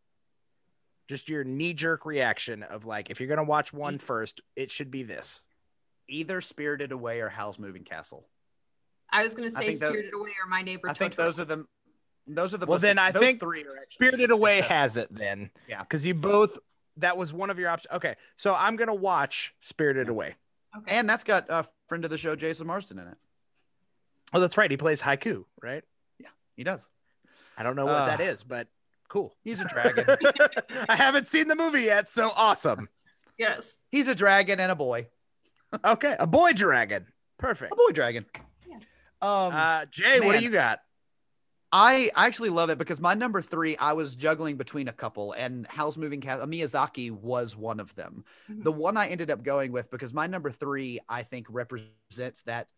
Just 1.08 1.28
your 1.28 1.42
knee 1.44 1.72
jerk 1.74 2.04
reaction 2.06 2.62
of 2.62 2.84
like, 2.84 3.10
if 3.10 3.18
you're 3.20 3.28
gonna 3.28 3.42
watch 3.44 3.72
one 3.72 3.94
E- 3.94 4.28
it 4.56 4.70
should 4.70 4.90
be 4.90 5.02
this. 5.02 5.40
Either 6.08 6.40
Spirited 6.40 6.92
Away 6.92 7.20
or 7.20 7.28
Howl's 7.28 7.58
Moving 7.58 7.84
Castle. 7.84 8.26
i 9.10 9.22
was 9.22 9.34
going 9.34 9.48
to 9.48 9.54
say 9.54 9.66
think 9.66 9.80
tho- 9.80 9.88
spirited 9.90 10.14
away 10.14 10.30
or 10.42 10.48
my 10.48 10.62
neighbor 10.62 10.88
I 10.88 10.94
think 10.94 11.14
Totoro. 11.14 11.16
those 11.16 11.40
are 11.40 11.44
the 11.44 11.66
those 12.26 12.54
are 12.54 12.58
the 12.58 12.66
Well, 12.66 12.76
most 12.76 12.82
then 12.82 12.98
I 12.98 13.10
those 13.10 13.22
think 13.22 13.40
three 13.40 13.64
Spirited 13.92 14.30
Away 14.30 14.58
accessible. 14.58 14.76
has 14.76 14.96
it 14.98 15.08
then. 15.14 15.50
Yeah. 15.66 15.80
Because 15.80 16.06
you 16.06 16.14
both 16.14 16.58
that 16.98 17.16
was 17.16 17.32
one 17.32 17.50
of 17.50 17.58
your 17.58 17.68
options. 17.70 17.92
Okay, 17.96 18.14
so 18.36 18.54
I'm 18.54 18.76
gonna 18.76 18.94
watch 18.94 19.54
Spirited 19.60 20.06
Yeah. 20.06 20.12
Away. 20.12 20.34
okay 20.76 20.96
And 20.96 21.08
that's 21.08 21.24
got 21.24 21.46
a 21.48 21.66
friend 21.88 22.04
of 22.04 22.10
the 22.10 22.18
show, 22.18 22.36
Jason 22.36 22.66
Marsden, 22.66 22.98
in 22.98 23.08
it. 23.08 23.16
Oh, 24.34 24.40
that's 24.40 24.56
right. 24.58 24.70
He 24.70 24.76
plays 24.76 25.00
Haku, 25.00 25.44
right? 25.62 25.82
Yeah, 26.18 26.28
he 26.56 26.62
does. 26.64 26.88
I 27.56 27.62
don't 27.62 27.76
know 27.76 27.86
what 27.86 28.06
that 28.06 28.20
Uh, 28.20 28.24
is, 28.24 28.44
but 28.44 28.68
cool. 29.08 29.34
He's 29.42 29.60
a 29.60 29.64
dragon. 29.68 30.04
I 30.88 30.94
haven't 30.96 31.26
seen 31.28 31.48
the 31.48 31.56
movie 31.56 31.82
yet, 31.82 32.08
so 32.08 32.30
awesome. 32.36 32.88
yes 33.38 33.74
He's 33.90 34.06
a 34.08 34.14
dragon 34.14 34.60
and 34.60 34.70
a 34.70 34.76
boy. 34.76 35.08
Okay, 35.84 36.14
a 36.18 36.26
boy 36.26 36.52
dragon. 36.52 37.06
Perfect. 37.38 37.72
A 37.72 37.76
boy 37.76 37.92
dragon. 37.92 38.26
Yeah. 38.68 38.76
Um, 39.22 39.54
Uh, 39.54 39.84
Jay, 39.86 40.20
what 40.20 40.38
do 40.38 40.44
you 40.44 40.50
got? 40.50 40.80
I 41.70 42.10
actually 42.16 42.48
love 42.48 42.70
it 42.70 42.78
because 42.78 43.00
my 43.00 43.14
number 43.14 43.42
three, 43.42 43.76
I 43.76 43.92
was 43.92 44.16
juggling 44.16 44.56
between 44.56 44.88
a 44.88 44.92
couple, 44.92 45.32
and 45.32 45.66
Howl's 45.66 45.98
Moving 45.98 46.20
Castle, 46.20 46.46
Miyazaki 46.46 47.10
was 47.10 47.54
one 47.54 47.78
of 47.78 47.94
them. 47.94 48.24
Mhm. 48.48 48.64
The 48.64 48.72
one 48.72 48.96
I 48.96 49.08
ended 49.08 49.30
up 49.30 49.42
going 49.42 49.72
with 49.72 49.90
because 49.90 50.14
my 50.14 50.26
number 50.26 50.50
three, 50.50 51.00
I 51.08 51.22
think, 51.22 51.46
represents 51.50 52.42
that 52.44 52.68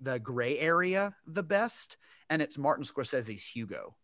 the 0.00 0.18
gray 0.18 0.58
area 0.58 1.14
the 1.26 1.44
best, 1.44 1.96
and 2.28 2.42
it's 2.42 2.58
Martin 2.58 2.84
Scorsese's 2.84 3.46
Hugo. 3.46 3.96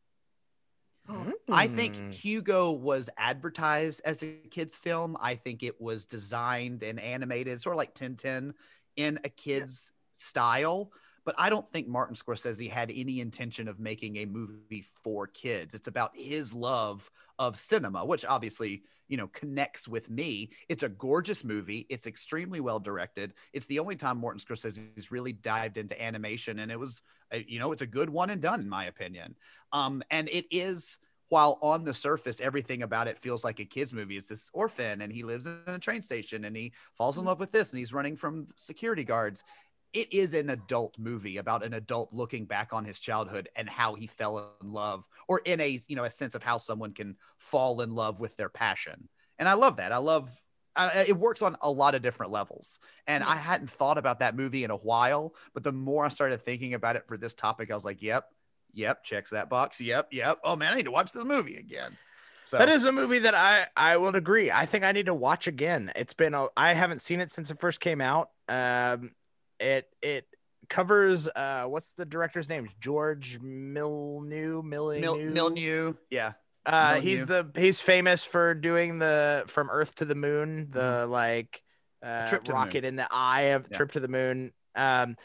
I 1.49 1.67
think. 1.67 2.13
Hugo 2.13 2.71
was 2.71 3.11
advertised 3.17 4.01
as 4.05 4.23
a 4.23 4.33
kid's 4.51 4.77
film. 4.77 5.17
I 5.21 5.35
think 5.35 5.65
it 5.65 5.81
was 5.81 6.05
designed 6.05 6.85
and 6.85 7.01
animated, 7.01 7.61
sort 7.61 7.75
of 7.75 7.79
like 7.79 7.95
Tintin, 7.95 8.55
in 8.95 9.19
a 9.25 9.29
kid's 9.29 9.91
style. 10.13 10.93
But 11.25 11.35
I 11.39 11.51
don't 11.51 11.71
think 11.73 11.87
Martin 11.87 12.17
Scorsese 12.17 12.71
had 12.71 12.91
any 12.95 13.21
intention 13.21 13.69
of 13.69 13.79
making 13.79 14.17
a 14.17 14.27
movie 14.27 14.85
for 15.03 15.27
kids. 15.27 15.75
It's 15.75 15.89
about 15.89 16.13
his 16.15 16.55
love 16.55 17.11
of 17.39 17.57
cinema, 17.57 18.05
which 18.05 18.25
obviously, 18.25 18.83
you 19.09 19.17
know, 19.17 19.29
connects 19.29 19.87
with 19.87 20.11
me. 20.11 20.51
It's 20.69 20.83
a 20.83 20.89
gorgeous 20.89 21.45
movie. 21.45 21.87
It's 21.89 22.07
extremely 22.07 22.61
well 22.61 22.79
directed. 22.79 23.35
It's 23.53 23.67
the 23.67 23.79
only 23.79 23.97
time 23.97 24.21
Martin 24.21 24.41
Scorsese's 24.41 25.13
really 25.13 25.33
dived 25.33 25.77
into 25.77 26.01
animation, 26.01 26.61
and 26.61 26.71
it 26.71 26.79
was, 26.79 27.03
you 27.47 27.59
know, 27.59 27.73
it's 27.73 27.83
a 27.83 27.87
good 27.87 28.11
one 28.11 28.31
and 28.31 28.41
done, 28.41 28.61
in 28.61 28.69
my 28.69 28.87
opinion. 28.87 29.35
Um, 29.73 30.03
and 30.11 30.29
it 30.29 30.47
is 30.51 30.99
while 31.31 31.59
on 31.63 31.85
the 31.85 31.95
surface 31.95 32.41
everything 32.41 32.83
about 32.83 33.07
it 33.07 33.19
feels 33.19 33.45
like 33.45 33.61
a 33.61 33.65
kids 33.65 33.93
movie 33.93 34.17
it's 34.17 34.27
this 34.27 34.51
orphan 34.53 35.01
and 35.01 35.13
he 35.13 35.23
lives 35.23 35.47
in 35.47 35.63
a 35.69 35.79
train 35.79 36.03
station 36.03 36.45
and 36.45 36.57
he 36.57 36.73
falls 36.99 37.19
in 37.19 37.25
love 37.25 37.39
with 37.39 37.53
this 37.53 37.71
and 37.71 37.79
he's 37.79 37.95
running 37.95 38.17
from 38.17 38.47
security 38.57 39.05
guards 39.05 39.45
it 39.93 40.13
is 40.13 40.35
an 40.35 40.51
adult 40.51 40.99
movie 40.99 41.39
about 41.39 41.65
an 41.65 41.75
adult 41.75 42.13
looking 42.13 42.45
back 42.45 42.73
on 42.73 42.85
his 42.85 43.01
childhood 43.01 43.49
and 43.57 43.69
how 43.69 43.95
he 43.95 44.07
fell 44.07 44.55
in 44.61 44.73
love 44.73 45.05
or 45.29 45.41
in 45.45 45.61
a 45.61 45.81
you 45.89 45.97
know 45.97 46.05
a 46.05 46.11
sense 46.11 46.35
of 46.35 46.43
how 46.43 46.59
someone 46.59 46.93
can 46.93 47.17
fall 47.39 47.81
in 47.81 47.95
love 47.95 48.21
with 48.21 48.37
their 48.37 48.49
passion. 48.49 49.09
And 49.39 49.49
i 49.49 49.55
love 49.55 49.77
that. 49.77 49.93
I 49.93 49.99
love 49.99 50.31
uh, 50.77 50.91
it 50.95 51.17
works 51.17 51.43
on 51.43 51.57
a 51.63 51.71
lot 51.71 51.97
of 51.97 52.03
different 52.03 52.33
levels. 52.33 52.79
And 53.07 53.25
i 53.25 53.37
hadn't 53.37 53.71
thought 53.71 53.99
about 53.99 54.21
that 54.21 54.37
movie 54.37 54.65
in 54.65 54.71
a 54.71 54.77
while 54.77 55.35
but 55.55 55.65
the 55.65 55.73
more 55.73 56.05
i 56.05 56.09
started 56.09 56.43
thinking 56.43 56.75
about 56.75 56.97
it 56.97 57.07
for 57.07 57.17
this 57.17 57.35
topic 57.35 57.71
i 57.71 57.75
was 57.75 57.85
like 57.85 58.03
yep 58.03 58.27
yep 58.73 59.03
checks 59.03 59.31
that 59.31 59.49
box. 59.49 59.81
Yep 59.81 60.09
yep. 60.13 60.39
Oh 60.45 60.57
man 60.57 60.73
i 60.73 60.77
need 60.77 60.85
to 60.85 60.93
watch 60.93 61.13
this 61.13 61.25
movie 61.25 61.57
again. 61.57 61.97
So 62.45 62.59
That 62.59 62.69
is 62.69 62.85
a 62.85 62.91
movie 62.91 63.21
that 63.21 63.35
I 63.35 63.67
I 63.77 63.97
would 63.97 64.17
agree. 64.17 64.51
I 64.51 64.67
think 64.67 64.83
I 64.83 64.91
need 64.91 65.07
to 65.07 65.15
watch 65.15 65.47
again. 65.47 65.93
It's 65.95 66.15
been 66.15 66.35
a, 66.35 66.49
I 66.57 66.75
haven't 66.75 67.01
seen 67.01 67.21
it 67.21 67.31
since 67.31 67.51
it 67.53 67.61
first 67.61 67.79
came 67.79 68.01
out. 68.01 68.31
Um, 68.49 69.13
it 69.61 69.89
it 70.03 70.27
covers 70.69 71.29
uh 71.29 71.65
what's 71.65 71.93
the 71.95 72.07
director's 72.07 72.49
name? 72.49 72.69
George 72.81 73.41
Milnew 73.41 74.63
Milnew. 74.63 75.01
Mil- 75.01 75.17
Milnew 75.17 75.97
yeah 76.11 76.33
Uh, 76.67 76.95
Milnew. 76.95 77.01
he's 77.01 77.27
the 77.27 77.51
he's 77.57 77.81
famous 77.81 78.25
for 78.25 78.55
doing 78.55 78.99
the 78.99 79.45
from 79.47 79.69
Earth 79.71 79.95
to 79.97 80.05
the 80.05 80.15
Moon, 80.15 80.69
the 80.71 81.07
like 81.07 81.63
uh, 82.03 82.07
Mm-hmm. 82.07 82.27
Trip 82.29 82.45
to 82.45 82.53
the 82.53 82.55
rocket 82.55 82.85
in 82.85 82.97
the 82.97 83.07
eye 83.11 83.53
of 83.55 83.67
Yeah. 83.71 83.77
Trip 83.77 83.93
to 83.93 84.01
the 84.01 84.09
Moon. 84.09 84.53
Um, 84.75 85.17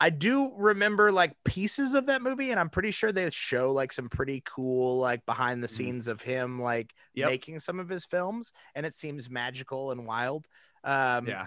I 0.00 0.10
do 0.10 0.52
remember 0.56 1.12
like 1.12 1.32
pieces 1.44 1.94
of 1.94 2.06
that 2.06 2.22
movie, 2.22 2.50
and 2.50 2.58
I'm 2.58 2.68
pretty 2.70 2.90
sure 2.90 3.12
they 3.12 3.30
show 3.30 3.72
like 3.72 3.92
some 3.92 4.08
pretty 4.08 4.42
cool 4.44 4.98
like 4.98 5.24
behind 5.26 5.62
the 5.62 5.68
Mhm. 5.68 5.76
scenes 5.76 6.08
of 6.08 6.20
him 6.22 6.60
like 6.60 6.92
Yep. 7.14 7.30
making 7.30 7.58
some 7.60 7.78
of 7.78 7.88
his 7.88 8.04
films, 8.04 8.52
and 8.74 8.84
it 8.84 8.94
seems 8.94 9.30
magical 9.30 9.92
and 9.92 10.06
wild. 10.06 10.46
Um, 10.82 11.26
yeah 11.28 11.46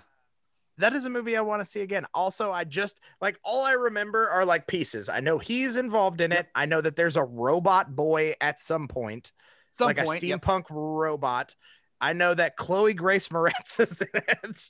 that 0.78 0.94
is 0.94 1.06
a 1.06 1.10
movie 1.10 1.36
I 1.36 1.42
want 1.42 1.62
to 1.62 1.66
see 1.66 1.82
again. 1.82 2.06
Also, 2.14 2.52
I 2.52 2.64
just 2.64 3.00
like 3.22 3.40
all 3.44 3.66
I 3.66 3.74
remember 3.74 4.30
are 4.30 4.46
like 4.46 4.68
pieces. 4.68 5.10
I 5.10 5.20
know 5.20 5.38
he's 5.38 5.76
involved 5.76 6.22
in 6.22 6.32
it. 6.32 6.48
I 6.56 6.66
know 6.66 6.82
that 6.82 6.96
there's 6.96 7.18
a 7.18 7.24
robot 7.24 7.96
boy 7.96 8.36
at 8.42 8.60
some 8.60 8.88
point 8.88 9.32
some 9.72 9.88
like 9.88 9.98
point 9.98 10.24
a 10.24 10.28
yep. 10.28 10.42
steampunk 10.42 10.64
robot. 10.70 11.56
I 12.00 12.14
know 12.14 12.34
that 12.34 12.58
Chloe 12.58 12.94
Grace 12.94 13.30
Moretz 13.30 13.80
is 13.80 14.02
in 14.02 14.08
it, 14.14 14.70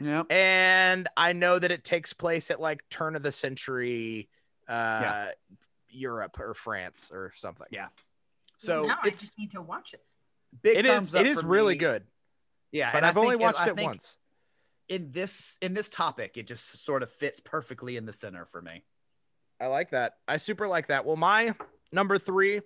Yep. 0.00 0.30
and 0.30 1.08
I 1.16 1.32
know 1.32 1.58
that 1.58 1.70
it 1.70 1.84
takes 1.84 2.12
place 2.12 2.50
at 2.50 2.60
like 2.60 2.82
turn 2.90 3.16
of 3.16 3.22
the 3.22 3.32
century, 3.32 4.28
uh, 4.68 5.00
Yeah. 5.02 5.30
Europe 5.88 6.38
or 6.38 6.52
France 6.54 7.10
or 7.12 7.32
something. 7.34 7.66
Yeah. 7.70 7.88
so 8.58 8.86
now 8.86 8.98
I 9.02 9.08
it's 9.08 9.20
just 9.20 9.38
need 9.38 9.52
to 9.52 9.62
watch 9.62 9.94
it. 9.94 10.04
big 10.62 10.76
it 10.76 10.84
is, 10.86 11.14
up 11.14 11.20
it 11.20 11.26
is 11.26 11.42
really 11.42 11.74
me. 11.74 11.78
good, 11.78 12.04
yeah 12.72 12.90
but 12.92 12.98
and 12.98 13.06
I 13.06 13.08
I've 13.10 13.16
only 13.16 13.36
watched 13.36 13.60
I 13.60 13.70
it 13.70 13.76
think 13.76 13.88
once. 13.88 14.16
In 14.88 15.10
this 15.12 15.58
in 15.60 15.74
this 15.74 15.88
topic 15.88 16.36
it 16.36 16.46
just 16.46 16.84
sort 16.84 17.02
of 17.02 17.10
fits 17.10 17.40
perfectly 17.40 17.96
in 17.96 18.06
the 18.06 18.12
center 18.12 18.44
for 18.44 18.62
me 18.62 18.82
I 19.60 19.66
like 19.68 19.90
that. 19.90 20.16
I 20.28 20.36
super 20.36 20.68
like 20.68 20.88
that. 20.88 21.04
Well, 21.06 21.16
my 21.16 21.54
number 21.92 22.18
three 22.18 22.60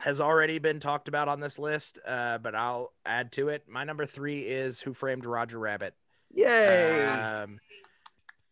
has 0.00 0.20
already 0.20 0.58
been 0.58 0.80
talked 0.80 1.08
about 1.08 1.28
on 1.28 1.40
this 1.40 1.58
list, 1.58 1.98
uh, 2.06 2.38
but 2.38 2.54
I'll 2.54 2.92
add 3.04 3.30
to 3.32 3.50
it. 3.50 3.64
My 3.68 3.84
number 3.84 4.06
three 4.06 4.40
is 4.40 4.80
Who 4.80 4.94
Framed 4.94 5.26
Roger 5.26 5.58
Rabbit. 5.58 5.94
yay 6.30 7.04
Um, 7.04 7.60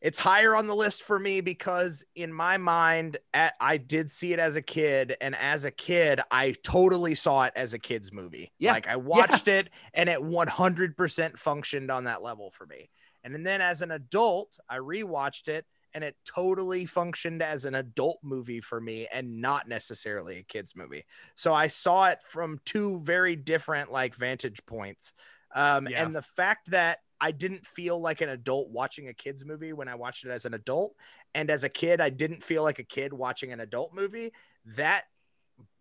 it's 0.01 0.19
higher 0.19 0.55
on 0.57 0.67
the 0.67 0.75
list 0.75 1.03
for 1.03 1.19
me 1.19 1.41
because 1.41 2.05
in 2.15 2.33
my 2.33 2.57
mind, 2.57 3.19
at, 3.35 3.55
I 3.61 3.77
did 3.77 4.11
see 4.11 4.33
it 4.33 4.39
as 4.39 4.57
a 4.57 4.63
kid, 4.63 5.17
and 5.21 5.35
as 5.37 5.65
a 5.65 5.71
kid, 5.71 6.21
I 6.31 6.55
totally 6.63 7.15
saw 7.15 7.45
it 7.45 7.53
as 7.57 7.75
a 7.75 7.79
kids 7.79 8.13
movie. 8.13 8.51
Yeah. 8.59 8.73
like 8.73 8.89
I 8.89 8.97
watched 8.97 9.47
Yes. 9.47 9.67
it, 9.67 9.71
and 9.93 10.09
it 10.09 10.21
100% 10.21 11.37
functioned 11.39 11.91
on 11.91 12.05
that 12.05 12.23
level 12.23 12.51
for 12.51 12.67
me. 12.67 12.89
And 13.25 13.45
then 13.45 13.61
as 13.61 13.83
an 13.83 13.91
adult, 13.91 14.59
I 14.69 14.77
rewatched 14.79 15.49
it, 15.49 15.67
and 15.93 16.03
it 16.03 16.17
totally 16.25 16.87
functioned 16.87 17.43
as 17.43 17.65
an 17.67 17.75
adult 17.75 18.21
movie 18.23 18.61
for 18.61 18.81
me, 18.81 19.07
and 19.13 19.41
not 19.43 19.69
necessarily 19.69 20.39
a 20.39 20.43
kids 20.45 20.75
movie. 20.75 21.05
So 21.35 21.53
I 21.53 21.67
saw 21.67 22.07
it 22.07 22.23
from 22.23 22.59
two 22.65 23.01
very 23.01 23.37
different 23.37 23.93
like 23.93 24.15
vantage 24.15 24.65
points. 24.65 25.13
Um, 25.55 25.89
Yeah. 25.89 26.03
And 26.05 26.17
the 26.17 26.23
fact 26.23 26.71
that 26.71 27.01
I 27.21 27.33
didn't 27.33 27.67
feel 27.67 28.01
like 28.01 28.21
an 28.21 28.31
adult 28.31 28.71
watching 28.71 29.09
a 29.09 29.15
kids 29.15 29.45
movie 29.45 29.73
when 29.73 29.89
I 29.89 29.95
watched 29.95 30.25
it 30.25 30.31
as 30.31 30.45
an 30.45 30.55
adult, 30.55 30.95
and 31.35 31.51
as 31.51 31.65
a 31.65 31.69
kid, 31.69 32.01
I 32.01 32.11
didn't 32.11 32.43
feel 32.43 32.63
like 32.63 32.79
a 32.79 32.85
kid 32.85 33.13
watching 33.13 33.53
an 33.53 33.61
adult 33.61 33.95
movie. 33.95 34.33
That 34.77 35.05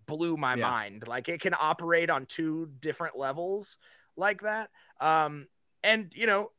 blew 0.05 0.37
my 0.37 0.55
Yeah. 0.55 0.69
mind. 0.69 1.07
Like 1.07 1.29
it 1.29 1.39
can 1.41 1.53
operate 1.59 2.09
on 2.09 2.25
two 2.25 2.69
different 2.79 3.17
levels 3.17 3.77
like 4.15 4.41
that. 4.41 4.69
Um, 4.99 5.47
and 5.83 6.11
you 6.15 6.27
know, 6.27 6.51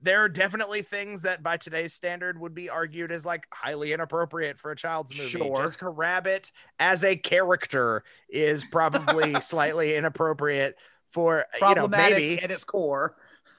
there 0.00 0.22
are 0.22 0.28
definitely 0.28 0.82
things 0.82 1.22
that 1.22 1.42
by 1.42 1.56
today's 1.56 1.92
standard 1.92 2.38
would 2.38 2.54
be 2.54 2.70
argued 2.70 3.10
as 3.10 3.26
like 3.26 3.46
highly 3.52 3.92
inappropriate 3.92 4.58
for 4.58 4.70
a 4.70 4.76
child's 4.76 5.16
movie. 5.16 5.28
Sure. 5.30 5.56
Jessica 5.56 5.88
Rabbit 5.88 6.52
as 6.78 7.04
a 7.04 7.16
character 7.16 8.04
is 8.28 8.64
probably 8.64 9.40
slightly 9.40 9.96
inappropriate 9.96 10.76
for 11.10 11.46
you 11.62 11.74
know 11.74 11.88
maybe 11.88 12.38
at 12.40 12.50
its 12.50 12.64
core 12.64 13.16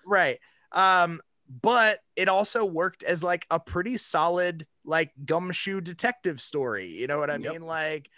right 0.09 0.39
um 0.73 1.21
but 1.61 1.99
it 2.15 2.29
also 2.29 2.65
worked 2.65 3.03
as 3.03 3.23
like 3.23 3.45
a 3.51 3.59
pretty 3.59 3.97
solid 3.97 4.67
like 4.85 5.11
gumshoe 5.25 5.81
detective 5.81 6.41
story 6.41 6.87
you 6.87 7.07
know 7.07 7.19
what 7.19 7.29
i 7.29 7.37
Yep. 7.37 7.57
mean 7.57 7.61
like 7.61 8.09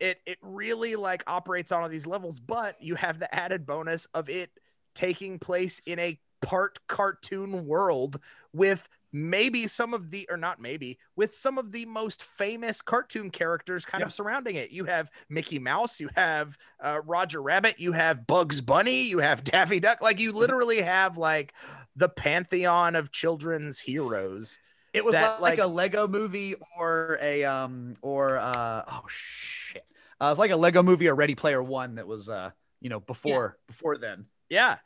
it 0.00 0.20
it 0.26 0.38
really 0.42 0.96
like 0.96 1.24
operates 1.26 1.72
on 1.72 1.82
all 1.82 1.88
these 1.88 2.06
levels 2.06 2.40
but 2.40 2.76
you 2.80 2.94
have 2.94 3.18
the 3.18 3.34
added 3.34 3.66
bonus 3.66 4.06
of 4.14 4.28
it 4.28 4.50
taking 4.94 5.38
place 5.38 5.80
in 5.86 5.98
a 5.98 6.18
part 6.42 6.78
cartoon 6.88 7.66
world 7.66 8.20
with 8.52 8.88
maybe 9.16 9.66
some 9.66 9.94
of 9.94 10.10
the 10.10 10.26
or 10.30 10.36
not 10.36 10.60
maybe 10.60 10.98
with 11.16 11.34
some 11.34 11.56
of 11.56 11.72
the 11.72 11.86
most 11.86 12.22
famous 12.22 12.82
cartoon 12.82 13.30
characters 13.30 13.84
kind 13.86 14.00
Yeah. 14.02 14.06
of 14.08 14.12
surrounding 14.12 14.56
it. 14.56 14.70
You 14.72 14.84
have 14.84 15.10
mickey 15.30 15.58
mouse 15.58 15.98
you 16.00 16.10
have 16.14 16.58
uh, 16.80 17.00
roger 17.04 17.40
rabbit 17.40 17.76
you 17.78 17.92
have 17.92 18.26
bugs 18.26 18.60
bunny 18.60 19.02
you 19.04 19.18
have 19.20 19.42
daffy 19.54 19.80
duck. 19.80 20.02
Like 20.02 20.20
you 20.20 20.32
literally 20.32 20.82
have 20.82 21.16
like 21.16 21.54
the 21.96 22.10
pantheon 22.10 22.94
of 22.94 23.10
children's 23.10 23.80
heroes 23.80 24.58
it 24.92 25.04
was 25.04 25.14
That, 25.14 25.40
like, 25.42 25.58
like- 25.58 25.58
a 25.58 25.66
lego 25.66 26.06
movie 26.08 26.54
or 26.78 27.18
a 27.22 27.44
um 27.44 27.96
or 28.02 28.38
uh 28.38 28.82
oh 28.86 29.04
shit. 29.08 29.84
Uh, 30.20 30.28
it's 30.30 30.38
like 30.38 30.50
a 30.50 30.56
lego 30.56 30.82
movie 30.82 31.08
or 31.08 31.14
ready 31.14 31.34
player 31.34 31.62
one 31.62 31.94
that 31.96 32.06
was 32.06 32.28
uh 32.28 32.50
you 32.80 32.90
know 32.90 33.00
before 33.00 33.56
before 33.66 33.96
then. 33.98 34.26
Yeah. 34.48 34.76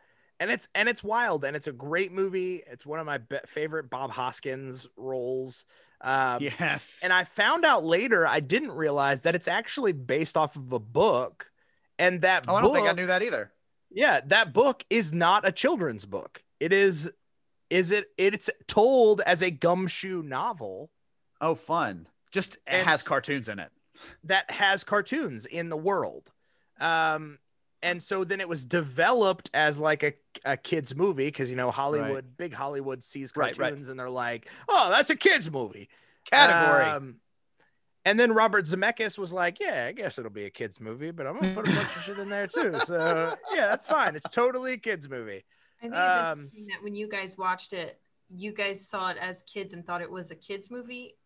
And 0.41 0.51
it's 0.51 0.69
and 0.75 0.89
it's 0.89 1.05
wild 1.05 1.45
and 1.45 1.55
it's 1.55 1.69
a 1.69 1.73
great 1.73 2.11
movie. 2.13 2.63
It's 2.67 2.85
one 2.85 2.99
of 2.99 3.07
my 3.07 3.19
be- 3.19 3.39
favorite 3.47 3.91
Bob 3.91 4.11
Hoskins 4.11 4.89
roles. 4.97 5.67
Um, 6.03 6.39
yes 6.41 6.99
And 7.03 7.13
I 7.13 7.25
found 7.25 7.67
out 7.67 7.85
later 7.85 8.27
I 8.27 8.41
didn't 8.41 8.73
realize 8.73 9.23
that 9.23 9.35
it's 9.35 9.49
actually 9.49 9.93
based 9.93 10.35
off 10.35 10.57
of 10.57 10.73
a 10.73 10.79
book, 10.79 11.51
and 11.99 12.23
that 12.23 12.47
oh 12.49 12.55
i 12.55 12.63
don't 12.63 12.75
think 12.75 12.89
i 12.89 12.93
knew 12.93 13.07
that 13.07 13.23
either 13.23 13.53
Yeah, 13.91 14.21
that 14.27 14.55
book 14.55 14.83
is 14.89 15.13
not 15.13 15.47
a 15.47 15.53
children's 15.53 16.07
book. 16.07 16.43
It 16.59 16.73
is. 16.73 17.11
Is 17.69 17.91
it? 17.91 18.07
It's 18.17 18.49
told 18.67 19.21
as 19.27 19.43
a 19.43 19.51
gumshoe 19.51 20.23
novel 20.23 20.91
oh 21.41 21.55
fun 21.55 22.07
just 22.31 22.57
it 22.67 22.85
has 22.85 23.03
cartoons 23.03 23.49
in 23.49 23.59
it 23.59 23.71
that 24.25 24.51
has 24.51 24.85
cartoons 24.85 25.45
in 25.45 25.69
the 25.69 25.77
world. 25.77 26.33
Um, 26.79 27.39
and 27.83 28.03
so 28.03 28.25
then 28.25 28.41
it 28.41 28.49
was 28.49 28.65
developed 28.65 29.51
as 29.55 29.81
like 29.81 30.03
a, 30.03 30.13
a 30.45 30.57
kids 30.57 30.95
movie 30.95 31.27
because 31.27 31.51
you 31.51 31.57
know 31.57 31.71
Hollywood, 31.71 32.37
big 32.37 32.53
Hollywood 32.53 33.03
sees 33.03 33.33
cartoons 33.33 33.59
right. 33.59 33.91
and 33.91 33.99
they're 33.99 34.11
like, 34.11 34.49
oh, 34.69 34.91
that's 34.91 35.11
a 35.11 35.17
kids 35.17 35.51
movie 35.51 35.89
category 36.25 36.85
Um, 36.85 37.17
and 38.05 38.19
then 38.19 38.33
Robert 38.33 38.65
Zemeckis 38.65 39.19
was 39.19 39.33
like, 39.33 39.61
yeah, 39.61 39.87
I 39.87 39.93
guess 39.93 40.19
it'll 40.19 40.31
be 40.31 40.45
a 40.47 40.51
kids 40.51 40.81
movie, 40.81 41.11
but 41.11 41.27
I'm 41.27 41.39
gonna 41.39 41.55
put 41.55 41.69
a 41.69 41.73
bunch 41.73 41.97
of 41.97 42.03
shit 42.03 42.19
in 42.19 42.29
there 42.29 42.47
too. 42.47 42.79
So 42.85 43.35
yeah, 43.53 43.67
that's 43.69 43.87
fine. 43.87 44.17
It's 44.17 44.31
totally 44.31 44.73
a 44.73 44.79
kids 44.79 45.09
movie. 45.09 45.43
I 45.79 45.81
think 45.83 45.95
it's 45.95 45.99
Um, 45.99 46.39
interesting 46.41 46.67
that 46.69 46.83
when 46.83 46.95
you 46.95 47.09
guys 47.09 47.37
watched 47.37 47.73
it, 47.73 48.01
you 48.29 48.53
guys 48.53 48.87
saw 48.87 49.09
it 49.11 49.17
as 49.21 49.43
kids 49.43 49.75
and 49.75 49.85
thought 49.85 50.01
it 50.03 50.11
was 50.11 50.31
a 50.31 50.35
kids 50.35 50.71
movie. 50.71 51.17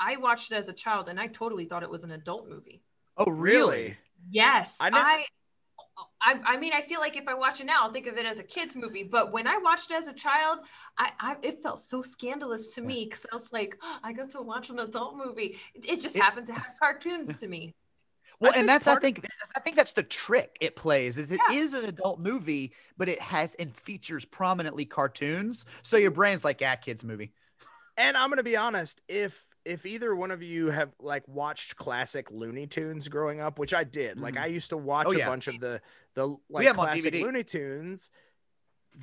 I 0.00 0.16
watched 0.16 0.52
it 0.52 0.54
as 0.56 0.68
a 0.68 0.72
child 0.72 1.08
and 1.08 1.18
I 1.20 1.26
totally 1.26 1.66
thought 1.66 1.82
it 1.82 1.90
was 1.90 2.04
an 2.04 2.12
adult 2.12 2.48
movie. 2.48 2.82
oh 3.16 3.30
really 3.30 3.96
Yes, 4.30 4.76
I 4.80 4.86
I, 4.86 4.90
nev- 4.90 5.26
I, 6.20 6.40
I, 6.44 6.56
mean, 6.56 6.72
I 6.74 6.80
feel 6.82 7.00
like 7.00 7.16
if 7.16 7.28
I 7.28 7.34
watch 7.34 7.60
it 7.60 7.66
now, 7.66 7.80
I'll 7.82 7.92
think 7.92 8.06
of 8.06 8.16
it 8.18 8.26
as 8.26 8.38
a 8.38 8.42
kids 8.42 8.76
movie. 8.76 9.02
But 9.04 9.32
when 9.32 9.46
I 9.46 9.58
watched 9.58 9.90
it 9.90 9.94
as 9.94 10.08
a 10.08 10.12
child, 10.12 10.58
I, 10.98 11.10
I 11.20 11.36
it 11.42 11.62
felt 11.62 11.80
so 11.80 12.02
scandalous 12.02 12.68
to 12.74 12.80
me 12.82 13.04
because 13.04 13.24
I 13.30 13.34
was 13.34 13.52
like, 13.52 13.76
"Oh, 13.82 13.98
I 14.02 14.12
got 14.12 14.30
to 14.30 14.42
watch 14.42 14.70
an 14.70 14.80
adult 14.80 15.16
movie. 15.16 15.58
It, 15.74 15.90
it 15.92 16.00
just 16.00 16.16
It- 16.16 16.22
happened 16.22 16.46
to 16.48 16.54
have 16.54 16.66
cartoons 16.80 17.36
to 17.36 17.48
me. 17.48 17.74
Well, 18.40 18.52
I 18.54 18.60
and 18.60 18.68
that's 18.68 18.84
part- 18.84 18.98
I 18.98 19.00
think 19.00 19.26
I 19.56 19.60
think 19.60 19.74
that's 19.74 19.92
the 19.94 20.04
trick 20.04 20.56
it 20.60 20.76
plays 20.76 21.18
is 21.18 21.32
it 21.32 21.40
is 21.50 21.72
Yeah. 21.72 21.80
an 21.80 21.84
adult 21.86 22.20
movie, 22.20 22.72
but 22.96 23.08
it 23.08 23.20
has 23.20 23.54
and 23.56 23.74
features 23.74 24.24
prominently 24.24 24.84
cartoons. 24.84 25.64
So 25.82 25.96
your 25.96 26.12
brain's 26.12 26.44
like, 26.44 26.62
ah, 26.64 26.76
kids 26.76 27.02
movie. 27.02 27.32
And 27.98 28.16
I'm 28.16 28.30
gonna 28.30 28.42
be 28.42 28.56
honest, 28.56 29.00
if 29.08 29.44
if 29.64 29.84
either 29.84 30.14
one 30.14 30.30
of 30.30 30.42
you 30.42 30.70
have 30.70 30.94
like 31.00 31.26
watched 31.28 31.76
classic 31.76 32.30
Looney 32.30 32.66
Tunes 32.66 33.08
growing 33.08 33.40
up, 33.40 33.58
which 33.58 33.74
I 33.74 33.84
did, 33.84 34.18
like 34.18 34.34
Mhm. 34.34 34.40
I 34.42 34.46
used 34.46 34.70
to 34.70 34.76
watch 34.78 35.08
Oh, 35.08 35.12
a 35.12 35.18
bunch 35.26 35.48
of 35.48 35.60
the 35.60 35.82
the 36.14 36.36
like 36.48 36.64
have 36.66 36.76
'em 36.76 36.80
on 36.80 36.86
classic 36.86 37.12
Looney 37.14 37.44
Tunes, 37.44 38.10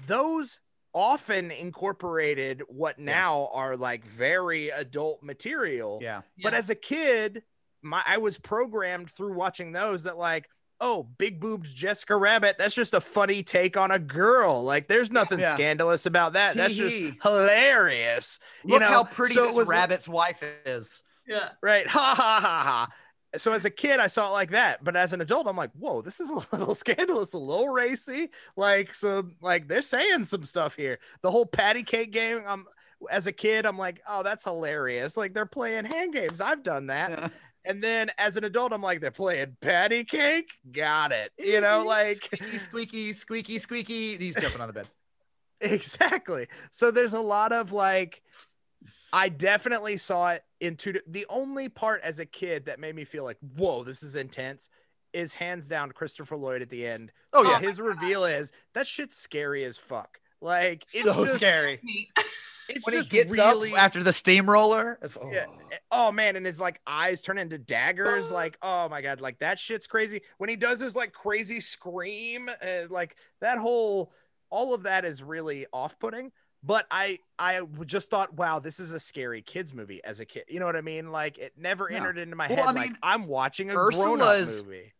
those 0.07 0.61
often 0.93 1.51
incorporated 1.51 2.63
what 2.69 2.97
Yeah. 2.97 3.05
now 3.05 3.49
are 3.53 3.75
like 3.75 4.05
very 4.05 4.69
adult 4.69 5.21
material. 5.21 5.99
Yeah. 6.01 6.21
But 6.41 6.53
Yeah. 6.53 6.59
as 6.59 6.69
a 6.69 6.75
kid, 6.75 7.43
my 7.81 8.01
I 8.05 8.17
was 8.17 8.39
programmed 8.39 9.11
through 9.11 9.33
watching 9.33 9.73
those 9.73 10.03
that 10.03 10.17
like, 10.17 10.49
oh, 10.81 11.03
big 11.17 11.39
boobed 11.39 11.65
Jessica 11.73 12.15
Rabbit, 12.15 12.57
that's 12.57 12.75
just 12.75 12.93
a 12.93 13.01
funny 13.01 13.41
take 13.43 13.77
on 13.77 13.91
a 13.91 13.99
girl. 13.99 14.63
Like 14.63 14.87
there's 14.87 15.11
nothing 15.11 15.39
Yeah. 15.39 15.53
scandalous 15.53 16.05
about 16.05 16.33
that. 16.33 16.55
That's 16.55 16.75
just 16.75 16.93
Tee-hee. 16.95 17.19
hilarious. 17.23 18.39
You 18.63 18.71
Look 18.73 18.81
know, 18.81 18.87
how 18.87 19.03
pretty 19.05 19.33
so 19.35 19.47
this 19.47 19.55
was- 19.55 19.67
rabbit's 19.67 20.07
wife 20.09 20.43
is. 20.65 21.01
Yeah. 21.27 21.49
Right. 21.61 21.87
Ha 21.87 22.13
ha 22.17 22.39
ha 22.41 22.63
ha. 22.63 22.87
So 23.37 23.51
as 23.51 23.65
a 23.65 23.69
kid, 23.69 23.99
I 23.99 24.07
saw 24.07 24.29
it 24.29 24.31
like 24.31 24.51
that, 24.51 24.81
but 24.83 24.95
as 24.95 25.11
an 25.11 25.19
adult, 25.19 25.45
I'm 25.47 25.57
like, 25.57 25.71
whoa, 25.73 26.01
this 26.01 26.19
is 26.21 26.29
a 26.29 26.33
little 26.55 26.75
scandalous, 26.75 27.33
a 27.33 27.37
little 27.37 27.67
racy. 27.69 28.29
Like, 28.55 28.93
some, 28.93 29.35
like 29.41 29.67
they're 29.67 29.81
saying 29.81 30.23
some 30.25 30.45
stuff 30.45 30.75
here. 30.75 30.99
The 31.21 31.31
whole 31.31 31.45
patty 31.45 31.83
cake 31.83 32.11
game. 32.11 32.41
I'm 32.47 32.65
as 33.11 33.27
a 33.27 33.31
kid, 33.33 33.65
I'm 33.65 33.77
like, 33.77 34.01
oh, 34.07 34.23
that's 34.23 34.45
hilarious. 34.45 35.17
Like 35.17 35.33
they're 35.33 35.45
playing 35.45 35.83
hand 35.85 36.13
games. 36.13 36.39
I've 36.39 36.63
done 36.63 36.87
that. 36.87 37.09
Yeah. 37.09 37.29
And 37.65 37.83
then 37.83 38.11
as 38.17 38.37
an 38.37 38.43
adult, 38.43 38.73
I'm 38.73 38.81
like, 38.81 39.01
they're 39.01 39.11
playing 39.11 39.57
patty 39.61 40.03
cake. 40.03 40.49
Got 40.71 41.11
it. 41.11 41.31
You 41.37 41.61
know, 41.61 41.83
like 41.85 42.17
squeaky, 42.17 42.57
squeaky, 42.57 43.13
squeaky, 43.13 43.59
squeaky. 43.59 44.17
He's 44.17 44.35
jumping 44.35 44.61
on 44.61 44.67
the 44.67 44.73
bed. 44.73 44.87
exactly. 45.61 46.47
So 46.71 46.91
there's 46.91 47.13
a 47.13 47.19
lot 47.19 47.51
of 47.51 47.71
like, 47.71 48.21
I 49.11 49.29
definitely 49.29 49.97
saw 49.97 50.31
it 50.31 50.43
in 50.59 50.75
two. 50.75 50.99
The 51.07 51.25
only 51.29 51.69
part 51.69 52.01
as 52.03 52.19
a 52.19 52.25
kid 52.25 52.65
that 52.65 52.79
made 52.79 52.95
me 52.95 53.05
feel 53.05 53.23
like, 53.23 53.37
whoa, 53.55 53.83
this 53.83 54.03
is 54.03 54.15
intense, 54.15 54.69
is 55.13 55.33
hands 55.33 55.67
down 55.67 55.91
Christopher 55.91 56.35
Lloyd 56.35 56.61
at 56.61 56.69
the 56.69 56.85
end. 56.85 57.11
Oh 57.33 57.43
yeah, 57.43 57.59
his 57.59 57.79
reveal 57.79 58.25
is 58.25 58.51
that 58.73 58.85
shit's 58.85 59.15
scary 59.15 59.63
as 59.63 59.77
fuck. 59.77 60.19
Like 60.41 60.83
it's 60.93 61.03
so 61.03 61.25
just, 61.25 61.37
scary. 61.37 61.81
Me. 62.69 62.75
It's 62.75 62.85
When 62.85 62.93
he 62.93 62.99
just 62.99 63.09
gets 63.09 63.31
really, 63.31 63.71
up 63.73 63.79
after 63.79 64.03
the 64.03 64.13
steamroller. 64.13 64.99
oh. 65.21 65.31
yeah. 65.31 65.45
Oh 65.91 66.11
man, 66.11 66.35
and 66.35 66.45
his 66.45 66.59
like 66.59 66.81
eyes 66.87 67.21
turn 67.21 67.37
into 67.37 67.57
daggers. 67.57 68.31
Like, 68.31 68.57
oh 68.61 68.89
my 68.89 69.01
god, 69.01 69.21
like 69.21 69.39
that 69.39 69.59
shit's 69.59 69.87
crazy. 69.87 70.21
When 70.37 70.49
he 70.49 70.55
does 70.55 70.79
his 70.79 70.95
like 70.95 71.13
crazy 71.13 71.61
scream, 71.61 72.49
uh, 72.49 72.87
like 72.89 73.15
that 73.41 73.57
whole, 73.57 74.11
all 74.49 74.73
of 74.73 74.83
that 74.83 75.05
is 75.05 75.21
really 75.23 75.65
off-putting. 75.73 76.31
But 76.63 76.87
I 76.89 77.19
I 77.37 77.61
just 77.85 78.09
thought, 78.09 78.33
wow, 78.33 78.57
this 78.59 78.79
is 78.79 78.91
a 78.91 78.99
scary 78.99 79.41
kids 79.43 79.73
movie 79.73 80.03
as 80.03 80.19
a 80.19 80.25
kid. 80.25 80.45
You 80.47 80.59
know 80.59 80.65
what 80.65 80.75
I 80.75 80.81
mean? 80.81 81.11
Like 81.11 81.37
it 81.37 81.53
never 81.57 81.87
Yeah. 81.91 81.97
entered 81.97 82.17
into 82.17 82.35
my 82.35 82.47
Well, 82.47 82.57
head. 82.57 82.65
I 82.65 82.71
like 82.71 82.89
mean, 82.89 82.97
I'm 83.03 83.27
watching 83.27 83.69
a 83.69 83.73
grown-up 83.73 83.93
Ursula's- 83.93 84.63
movie. 84.63 84.91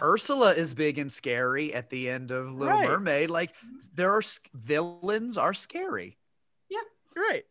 Ursula 0.00 0.52
is 0.52 0.72
big 0.72 0.98
and 0.98 1.10
scary 1.10 1.74
at 1.74 1.90
the 1.90 2.08
end 2.08 2.30
of 2.30 2.52
Little 2.52 2.78
Right. 2.78 2.88
Mermaid. 2.88 3.28
Like 3.28 3.52
there 3.92 4.12
are 4.12 4.22
villains 4.54 5.36
are 5.36 5.52
scary. 5.52 6.16
You're 7.14 7.24
right. 7.24 7.44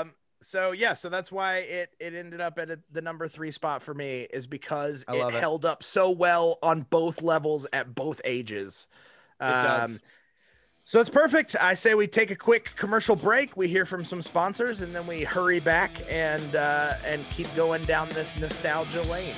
Um, 0.00 0.12
so 0.40 0.72
yeah, 0.72 0.94
so 0.94 1.08
that's 1.08 1.32
why 1.32 1.58
it 1.58 1.90
it 1.98 2.14
ended 2.14 2.40
up 2.40 2.58
at 2.58 2.70
a, 2.70 2.78
the 2.92 3.00
number 3.00 3.26
three 3.26 3.50
spot 3.50 3.82
for 3.82 3.94
me 3.94 4.26
is 4.30 4.46
because 4.46 5.04
it 5.08 5.16
it. 5.16 5.34
held 5.34 5.64
up 5.64 5.82
so 5.82 6.10
well 6.10 6.58
on 6.62 6.82
both 6.82 7.22
levels 7.22 7.66
at 7.72 7.94
both 7.94 8.20
ages. 8.24 8.86
Um, 9.40 9.50
It 9.50 9.62
does. 9.62 10.00
So 10.84 11.00
it's 11.00 11.10
perfect. 11.10 11.56
I 11.60 11.74
say 11.74 11.94
we 11.94 12.06
take 12.06 12.30
a 12.30 12.36
quick 12.36 12.70
commercial 12.76 13.16
break. 13.16 13.56
We 13.56 13.66
hear 13.66 13.84
from 13.84 14.04
some 14.04 14.22
sponsors, 14.22 14.82
and 14.82 14.94
then 14.94 15.04
we 15.04 15.24
hurry 15.24 15.58
back 15.58 15.90
and 16.08 16.54
uh, 16.54 16.94
and 17.04 17.28
keep 17.30 17.52
going 17.56 17.84
down 17.86 18.08
this 18.10 18.38
nostalgia 18.38 19.02
lane. 19.02 19.34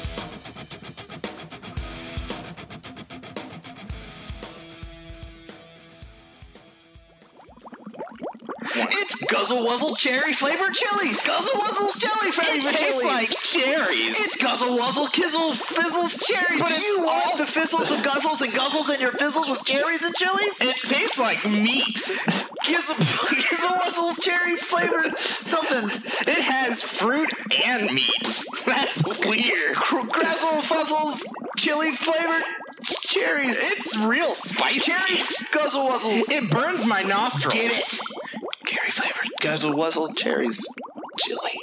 Guzzle 9.49 9.65
Wuzzle 9.67 9.97
cherry 9.97 10.35
flavored 10.35 10.75
chilies. 10.75 11.23
Guzzle 11.23 11.59
Wuzzle's 11.59 11.99
jelly 11.99 12.33
flavored 12.33 12.67
It 12.67 12.77
tastes 12.77 13.01
chilies. 13.01 13.05
like 13.07 13.31
cherries. 13.41 14.21
It's 14.21 14.37
Guzzle 14.37 14.77
Wuzzle 14.77 15.07
Kizzle 15.11 15.53
Fizzles 15.55 16.23
cherries. 16.23 16.61
But 16.61 16.69
Do 16.69 16.75
you 16.83 17.03
want 17.03 17.39
the 17.39 17.47
fizzles 17.47 17.91
of 17.91 18.03
guzzles 18.03 18.43
and 18.43 18.53
guzzles 18.53 18.95
in 18.95 19.01
your 19.01 19.13
fizzles 19.13 19.49
with 19.49 19.65
cherries 19.65 20.03
and 20.03 20.15
chilies? 20.17 20.61
It 20.61 20.77
tastes 20.85 21.19
like 21.19 21.47
meat. 21.47 21.95
Gizzle, 22.67 22.97
Gizzle 22.97 23.71
Wuzzle's 23.71 24.21
cherry 24.21 24.57
flavored 24.57 25.17
somethings. 25.19 26.05
It 26.05 26.43
has 26.43 26.83
fruit 26.83 27.33
and 27.65 27.87
meat. 27.95 28.45
That's 28.67 29.03
weird. 29.03 29.77
Grazzle 29.77 30.61
Fuzzles 30.61 31.23
chili 31.57 31.93
flavored 31.93 32.43
cherries. 33.01 33.57
It's 33.59 33.97
real 33.97 34.35
spicy. 34.35 34.81
cherry 34.81 35.23
Guzzle 35.53 35.89
Wuzzles. 35.89 36.31
It 36.31 36.51
burns 36.51 36.85
my 36.85 37.01
nostrils. 37.01 37.55
Get 37.55 37.73
it? 37.73 37.99
Flavored 39.41 39.61
Guzzle 39.61 39.75
Wuzzle 39.75 40.17
cherries 40.17 40.67
chili. 41.19 41.61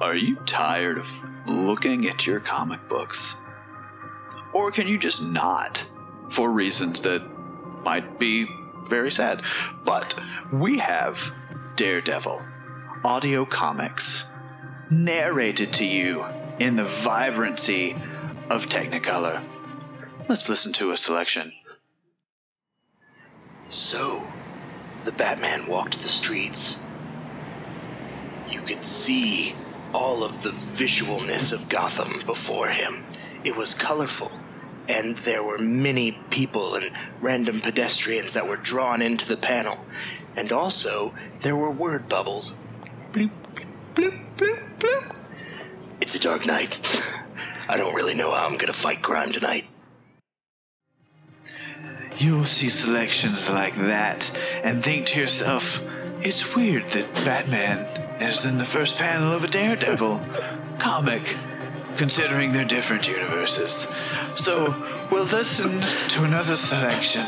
Are 0.00 0.16
you 0.16 0.36
tired 0.46 0.98
of 0.98 1.12
looking 1.46 2.08
at 2.08 2.26
your 2.26 2.40
comic 2.40 2.88
books? 2.88 3.34
Or 4.52 4.70
can 4.70 4.88
you 4.88 4.98
just 4.98 5.22
not? 5.22 5.84
For 6.30 6.50
reasons 6.50 7.02
that 7.02 7.22
might 7.84 8.18
be 8.18 8.46
very 8.86 9.10
sad. 9.10 9.42
But 9.84 10.18
we 10.52 10.78
have 10.78 11.32
Daredevil, 11.76 12.40
audio 13.04 13.44
comics, 13.44 14.28
narrated 14.90 15.72
to 15.74 15.84
you 15.84 16.24
in 16.58 16.76
the 16.76 16.84
vibrancy 16.84 17.94
of 18.48 18.68
Technicolor. 18.68 19.42
Let's 20.28 20.48
listen 20.48 20.72
to 20.74 20.92
a 20.92 20.96
selection. 20.96 21.52
So, 23.70 24.26
the 25.04 25.12
Batman 25.12 25.66
walked 25.66 26.00
the 26.00 26.08
streets. 26.08 26.80
You 28.48 28.60
could 28.60 28.84
see 28.84 29.54
all 29.92 30.22
of 30.22 30.42
the 30.42 30.50
visualness 30.50 31.52
of 31.52 31.68
Gotham 31.68 32.24
before 32.24 32.68
him. 32.68 33.04
It 33.44 33.56
was 33.56 33.74
colorful, 33.74 34.30
and 34.88 35.18
there 35.18 35.42
were 35.42 35.58
many 35.58 36.18
people 36.30 36.76
and 36.76 36.90
random 37.20 37.60
pedestrians 37.60 38.34
that 38.34 38.46
were 38.46 38.56
drawn 38.56 39.02
into 39.02 39.26
the 39.26 39.36
panel. 39.36 39.84
And 40.36 40.52
also, 40.52 41.14
there 41.40 41.56
were 41.56 41.70
word 41.70 42.08
bubbles. 42.08 42.60
Bloop, 43.12 43.30
bloop, 43.94 44.18
bloop, 44.36 44.78
bloop. 44.78 45.14
It's 46.00 46.14
a 46.14 46.20
dark 46.20 46.46
night. 46.46 46.78
I 47.68 47.76
don't 47.76 47.94
really 47.94 48.14
know 48.14 48.30
how 48.30 48.46
I'm 48.46 48.56
gonna 48.56 48.72
fight 48.72 49.02
crime 49.02 49.32
tonight. 49.32 49.66
You'll 52.22 52.44
see 52.44 52.68
selections 52.68 53.50
like 53.50 53.74
that 53.74 54.30
and 54.62 54.80
think 54.80 55.06
to 55.08 55.18
yourself, 55.18 55.82
it's 56.20 56.54
weird 56.54 56.88
that 56.90 57.12
Batman 57.24 57.78
is 58.22 58.46
in 58.46 58.58
the 58.58 58.64
first 58.64 58.94
panel 58.96 59.32
of 59.32 59.42
a 59.42 59.48
Daredevil 59.48 60.20
comic, 60.78 61.34
considering 61.96 62.52
they're 62.52 62.64
different 62.64 63.08
universes. 63.08 63.88
So 64.36 64.72
we'll 65.10 65.24
listen 65.24 65.80
to 66.10 66.22
another 66.22 66.54
selection 66.54 67.26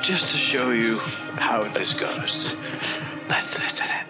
just 0.00 0.32
to 0.32 0.36
show 0.36 0.72
you 0.72 0.98
how 1.38 1.62
this 1.68 1.94
goes. 1.94 2.56
Let's 3.28 3.56
listen 3.60 3.86
in. 3.86 4.06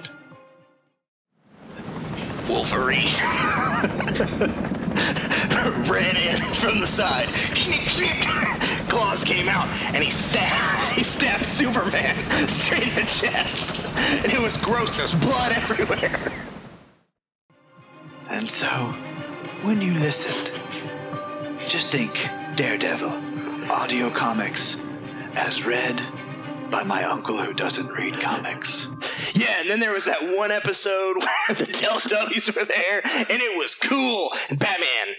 Wolverine 2.48 3.12
ran 5.90 6.16
in 6.16 6.40
from 6.54 6.80
the 6.80 6.86
side. 6.86 7.28
Snick, 7.54 7.90
snick. 7.90 8.71
Claws 8.93 9.24
came 9.24 9.49
out, 9.49 9.66
and 9.95 10.05
he 10.05 10.11
stabbed. 10.11 10.80
He 10.93 11.03
stabbed 11.05 11.47
Superman 11.47 12.14
straight 12.49 12.86
in 12.86 12.95
the 12.95 13.01
chest, 13.07 13.97
and 13.97 14.30
it 14.30 14.38
was 14.38 14.59
gross. 14.59 14.95
There's 14.95 15.14
blood 15.14 15.53
everywhere. 15.57 16.20
And 18.28 18.47
so, 18.47 18.68
when 19.62 19.80
you 19.80 19.95
listened, 19.95 20.55
just 21.66 21.88
think 21.88 22.28
Daredevil, 22.57 23.11
audio 23.72 24.11
comics, 24.11 24.82
as 25.34 25.64
read 25.64 26.03
by 26.70 26.82
my 26.82 27.05
uncle 27.05 27.38
who 27.38 27.55
doesn't 27.55 27.88
read 27.88 28.20
comics. 28.20 28.86
Yeah, 29.32 29.61
and 29.61 29.70
then 29.70 29.80
there 29.80 29.93
was 29.93 30.05
that 30.05 30.36
one 30.36 30.53
episode 30.53 31.16
where 31.16 31.57
the 31.57 31.64
Teletubbies 31.64 32.55
were 32.55 32.66
there, 32.66 33.01
and 33.05 33.40
it 33.40 33.57
was 33.57 33.74
cool. 33.74 34.30
And 34.51 34.59
Batman. 34.59 35.16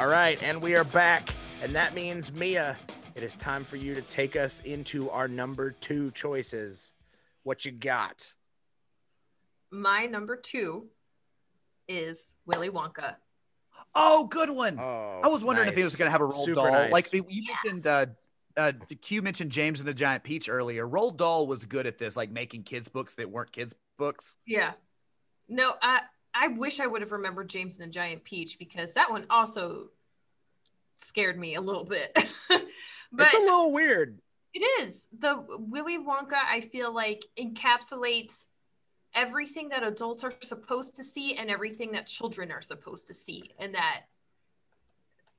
All 0.00 0.06
right, 0.06 0.42
and 0.42 0.62
we 0.62 0.74
are 0.76 0.84
back, 0.84 1.28
and 1.62 1.72
that 1.74 1.94
means 1.94 2.32
Mia, 2.32 2.74
it 3.14 3.22
is 3.22 3.36
time 3.36 3.64
for 3.64 3.76
you 3.76 3.94
to 3.94 4.00
take 4.00 4.34
us 4.34 4.60
into 4.60 5.10
our 5.10 5.28
number 5.28 5.72
two 5.72 6.10
choices. 6.12 6.94
What 7.42 7.66
you 7.66 7.72
got? 7.72 8.32
My 9.70 10.06
number 10.06 10.36
two 10.36 10.86
is 11.86 12.34
Willy 12.46 12.70
Wonka. 12.70 13.16
Oh, 13.94 14.24
good 14.24 14.48
one. 14.48 14.78
Oh, 14.80 15.20
I 15.22 15.28
was 15.28 15.44
wondering 15.44 15.68
if 15.68 15.76
he 15.76 15.82
was 15.82 15.96
going 15.96 16.06
to 16.06 16.12
have 16.12 16.22
a 16.22 16.28
Roald 16.28 16.46
Super 16.46 16.54
Dahl. 16.54 16.70
nice. 16.70 16.92
Like 16.92 17.12
you 17.12 17.22
mentioned, 17.62 17.86
uh, 17.86 18.06
uh, 18.56 18.72
Q 19.02 19.20
mentioned 19.20 19.50
James 19.50 19.80
and 19.80 19.86
the 19.86 19.92
Giant 19.92 20.24
Peach 20.24 20.48
earlier. 20.48 20.88
Roald 20.88 21.18
Dahl 21.18 21.46
was 21.46 21.66
good 21.66 21.86
at 21.86 21.98
this, 21.98 22.16
like 22.16 22.30
making 22.30 22.62
kids 22.62 22.88
books 22.88 23.16
that 23.16 23.30
weren't 23.30 23.52
kids 23.52 23.74
books. 23.98 24.38
Yeah. 24.46 24.72
No, 25.46 25.74
I 25.82 26.00
I 26.34 26.48
wish 26.48 26.80
I 26.80 26.86
would 26.86 27.02
have 27.02 27.12
remembered 27.12 27.48
James 27.48 27.78
and 27.78 27.88
the 27.88 27.92
Giant 27.92 28.24
Peach 28.24 28.58
because 28.58 28.94
that 28.94 29.10
one 29.10 29.26
also 29.30 29.88
scared 31.02 31.38
me 31.38 31.54
a 31.54 31.60
little 31.60 31.84
bit. 31.84 32.12
but 32.48 32.62
it's 33.18 33.34
a 33.34 33.38
little 33.38 33.72
weird. 33.72 34.20
It 34.52 34.60
is. 34.82 35.08
The 35.18 35.44
Willy 35.58 35.98
Wonka, 35.98 36.34
I 36.34 36.60
feel 36.60 36.92
like, 36.92 37.24
encapsulates 37.38 38.46
everything 39.14 39.68
that 39.70 39.82
adults 39.82 40.24
are 40.24 40.32
supposed 40.42 40.96
to 40.96 41.04
see 41.04 41.34
and 41.34 41.50
everything 41.50 41.92
that 41.92 42.06
children 42.06 42.50
are 42.50 42.62
supposed 42.62 43.06
to 43.08 43.14
see. 43.14 43.50
And 43.58 43.74
that, 43.74 44.02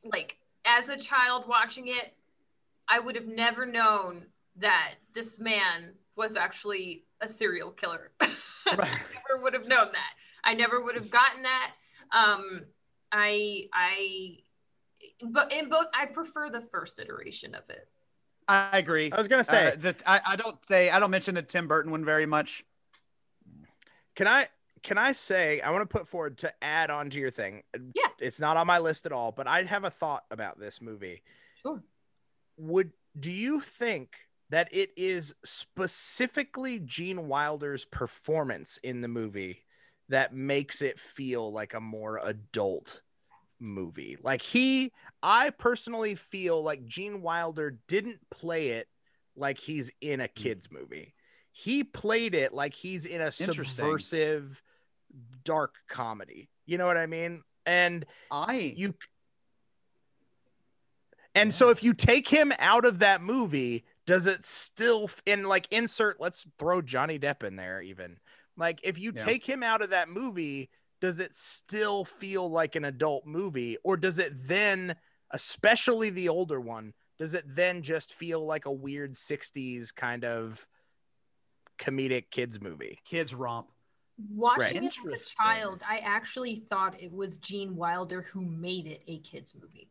like, 0.03 0.37
as 0.65 0.89
a 0.89 0.97
child 0.97 1.45
watching 1.47 1.87
it, 1.87 2.13
I 2.87 2.99
would 2.99 3.15
have 3.15 3.27
never 3.27 3.65
known 3.65 4.25
that 4.57 4.95
this 5.13 5.39
man 5.39 5.93
was 6.15 6.35
actually 6.35 7.05
a 7.21 7.27
serial 7.27 7.71
killer. 7.71 8.11
I 8.21 8.29
never 8.75 9.41
would 9.41 9.53
have 9.53 9.67
known 9.67 9.87
that. 9.91 10.13
I 10.43 10.53
never 10.53 10.81
would 10.83 10.95
have 10.95 11.11
gotten 11.11 11.43
that. 11.43 11.71
Um, 12.11 12.61
I, 13.11 13.65
I, 13.73 14.37
but 15.21 15.51
in 15.51 15.69
both, 15.69 15.85
I 15.93 16.05
prefer 16.05 16.49
the 16.49 16.61
first 16.61 16.99
iteration 16.99 17.55
of 17.55 17.63
it. 17.69 17.87
I 18.47 18.79
agree. 18.79 19.11
I 19.11 19.17
was 19.17 19.27
gonna 19.27 19.43
say 19.43 19.69
Uh, 19.69 19.75
that 19.79 20.03
I, 20.05 20.19
I 20.25 20.35
don't 20.35 20.65
say 20.65 20.89
I 20.89 20.99
don't 20.99 21.11
mention 21.11 21.35
the 21.35 21.41
Tim 21.41 21.67
Burton 21.67 21.91
one 21.91 22.03
very 22.03 22.25
much. 22.25 22.65
Can 24.15 24.27
I 24.27 24.49
can 24.83 24.97
I 24.97 25.13
say 25.13 25.61
I 25.61 25.69
want 25.71 25.89
to 25.89 25.97
put 25.97 26.07
forward 26.07 26.39
to 26.39 26.51
add 26.61 26.89
on 26.89 27.09
to 27.11 27.19
your 27.19 27.29
thing? 27.29 27.63
Yeah. 27.73 28.07
It's 28.19 28.39
not 28.39 28.57
on 28.57 28.67
my 28.67 28.79
list 28.79 29.05
at 29.05 29.11
all, 29.11 29.31
but 29.31 29.47
I 29.47 29.63
have 29.63 29.83
a 29.83 29.91
thought 29.91 30.25
about 30.31 30.59
this 30.59 30.81
movie. 30.81 31.21
Sure. 31.61 31.81
Would 32.57 32.91
do 33.17 33.31
you 33.31 33.61
think 33.61 34.15
that 34.49 34.67
it 34.73 34.89
is 34.97 35.33
specifically 35.45 36.79
Gene 36.79 37.27
Wilder's 37.27 37.85
performance 37.85 38.79
in 38.83 38.99
the 39.01 39.07
movie 39.07 39.63
that 40.11 40.33
makes 40.33 40.81
it 40.81 40.99
feel 40.99 41.51
like 41.51 41.73
a 41.73 41.81
more 41.81 42.19
adult 42.23 43.01
movie? 43.59 44.17
Like 44.21 44.41
he 44.41 44.93
I 45.21 45.49
personally 45.49 46.15
feel 46.15 46.61
like 46.61 46.85
Gene 46.85 47.21
Wilder 47.21 47.77
didn't 47.87 48.19
play 48.29 48.69
it 48.69 48.87
like 49.35 49.57
he's 49.57 49.91
in 50.01 50.21
a 50.21 50.27
mm. 50.27 50.35
kids 50.35 50.69
movie. 50.71 51.13
He 51.51 51.83
played 51.83 52.33
it 52.33 52.53
like 52.53 52.73
he's 52.73 53.05
in 53.05 53.21
a 53.21 53.31
subversive 53.31 54.61
dark 55.43 55.75
comedy. 55.89 56.49
You 56.65 56.77
know 56.77 56.85
what 56.85 56.97
I 56.97 57.07
mean? 57.07 57.43
And 57.65 58.05
I 58.31 58.73
you 58.75 58.93
and 61.35 61.53
so 61.53 61.69
if 61.69 61.83
you 61.83 61.93
take 61.93 62.27
him 62.27 62.51
out 62.59 62.85
of 62.85 62.99
that 62.99 63.21
movie, 63.21 63.85
does 64.05 64.27
it 64.27 64.45
still 64.45 65.09
in 65.25 65.43
like 65.43 65.67
insert 65.71 66.19
let's 66.19 66.45
throw 66.57 66.81
Johnny 66.81 67.19
Depp 67.19 67.43
in 67.43 67.55
there 67.55 67.81
even. 67.81 68.17
Like 68.61 68.79
if 68.83 68.99
you 68.99 69.11
Yeah. 69.15 69.23
take 69.23 69.43
him 69.43 69.63
out 69.63 69.81
of 69.81 69.89
that 69.89 70.07
movie, 70.07 70.69
does 71.01 71.19
it 71.19 71.35
still 71.35 72.05
feel 72.05 72.47
like 72.47 72.75
an 72.75 72.85
adult 72.85 73.25
movie 73.25 73.75
or 73.83 73.97
does 73.97 74.19
it 74.19 74.47
then 74.47 74.95
especially 75.31 76.11
the 76.11 76.29
older 76.29 76.61
one, 76.61 76.93
does 77.17 77.33
it 77.33 77.43
then 77.47 77.81
just 77.81 78.13
feel 78.13 78.45
like 78.45 78.65
a 78.67 78.71
weird 78.71 79.15
60s 79.15 79.91
kind 79.95 80.23
of 80.23 80.67
comedic 81.79 82.29
kids 82.29 82.61
movie? 82.61 82.99
kids 83.03 83.33
romp. 83.33 83.67
Watching 84.29 84.83
it 84.83 84.93
as 85.11 85.21
a 85.21 85.25
child, 85.41 85.81
I 85.89 85.97
actually 85.99 86.55
thought 86.55 87.01
it 87.01 87.11
was 87.11 87.39
Gene 87.39 87.75
Wilder 87.75 88.21
who 88.21 88.41
made 88.41 88.85
it 88.85 89.01
a 89.07 89.17
kids 89.19 89.55
movie. 89.59 89.89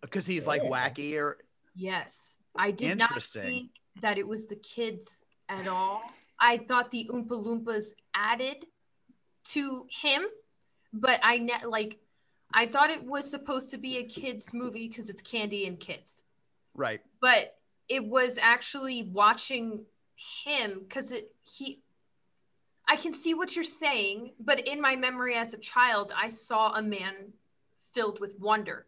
because 0.00 0.26
he's 0.26 0.48
like 0.48 0.64
Yeah. 0.64 0.70
wacky 0.70 1.16
or 1.16 1.38
Yes, 1.76 2.38
I 2.56 2.72
did 2.72 2.98
not 2.98 3.10
Interesting. 3.10 3.42
think 3.42 3.70
that 4.00 4.18
it 4.18 4.26
was 4.26 4.46
the 4.46 4.56
kids 4.56 5.22
at 5.48 5.68
all. 5.68 6.02
I 6.42 6.58
thought 6.58 6.90
the 6.90 7.08
Oompa 7.10 7.28
Loompas 7.28 7.92
added 8.14 8.66
to 9.44 9.86
him, 9.88 10.24
but 10.92 11.20
I 11.22 11.38
ne- 11.38 11.64
like 11.66 12.00
I 12.52 12.66
thought 12.66 12.90
it 12.90 13.04
was 13.04 13.30
supposed 13.30 13.70
to 13.70 13.78
be 13.78 13.98
a 13.98 14.04
kids 14.04 14.52
movie 14.52 14.88
because 14.88 15.08
it's 15.08 15.22
candy 15.22 15.66
and 15.66 15.78
kids. 15.78 16.20
right. 16.74 17.00
But 17.20 17.56
it 17.88 18.04
was 18.04 18.38
actually 18.40 19.04
watching 19.04 19.84
him 20.44 20.80
because 20.80 21.12
it 21.12 21.32
he 21.42 21.80
I 22.88 22.96
can 22.96 23.14
see 23.14 23.34
what 23.34 23.54
you're 23.54 23.64
saying, 23.64 24.32
but 24.40 24.66
in 24.66 24.80
my 24.80 24.96
memory 24.96 25.36
as 25.36 25.54
a 25.54 25.58
child, 25.58 26.12
I 26.14 26.28
saw 26.28 26.72
a 26.72 26.82
man 26.82 27.32
filled 27.94 28.18
with 28.18 28.34
wonder. 28.40 28.86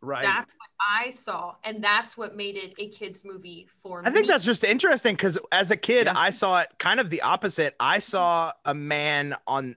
Right. 0.00 0.22
That's 0.22 0.46
what 0.46 0.70
I 0.80 1.10
saw, 1.10 1.54
and 1.64 1.82
that's 1.82 2.16
what 2.16 2.36
made 2.36 2.56
it 2.56 2.74
a 2.78 2.88
kids 2.88 3.22
movie 3.24 3.68
for 3.82 4.02
me. 4.02 4.08
I 4.08 4.12
think 4.12 4.28
that's 4.28 4.44
just 4.44 4.62
interesting 4.62 5.14
because 5.14 5.38
as 5.50 5.70
a 5.70 5.76
kid, 5.76 6.06
Yeah. 6.06 6.14
I 6.16 6.30
saw 6.30 6.60
it 6.60 6.68
kind 6.78 7.00
of 7.00 7.10
the 7.10 7.22
opposite. 7.22 7.74
I 7.80 7.96
mm-hmm. 7.96 8.02
saw 8.02 8.52
a 8.64 8.74
man 8.74 9.34
on 9.46 9.76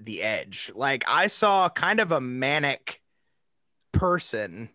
the 0.00 0.22
edge. 0.22 0.72
Like 0.74 1.04
I 1.06 1.28
saw 1.28 1.68
kind 1.68 2.00
of 2.00 2.10
a 2.10 2.20
manic 2.20 3.00
person. 3.92 4.70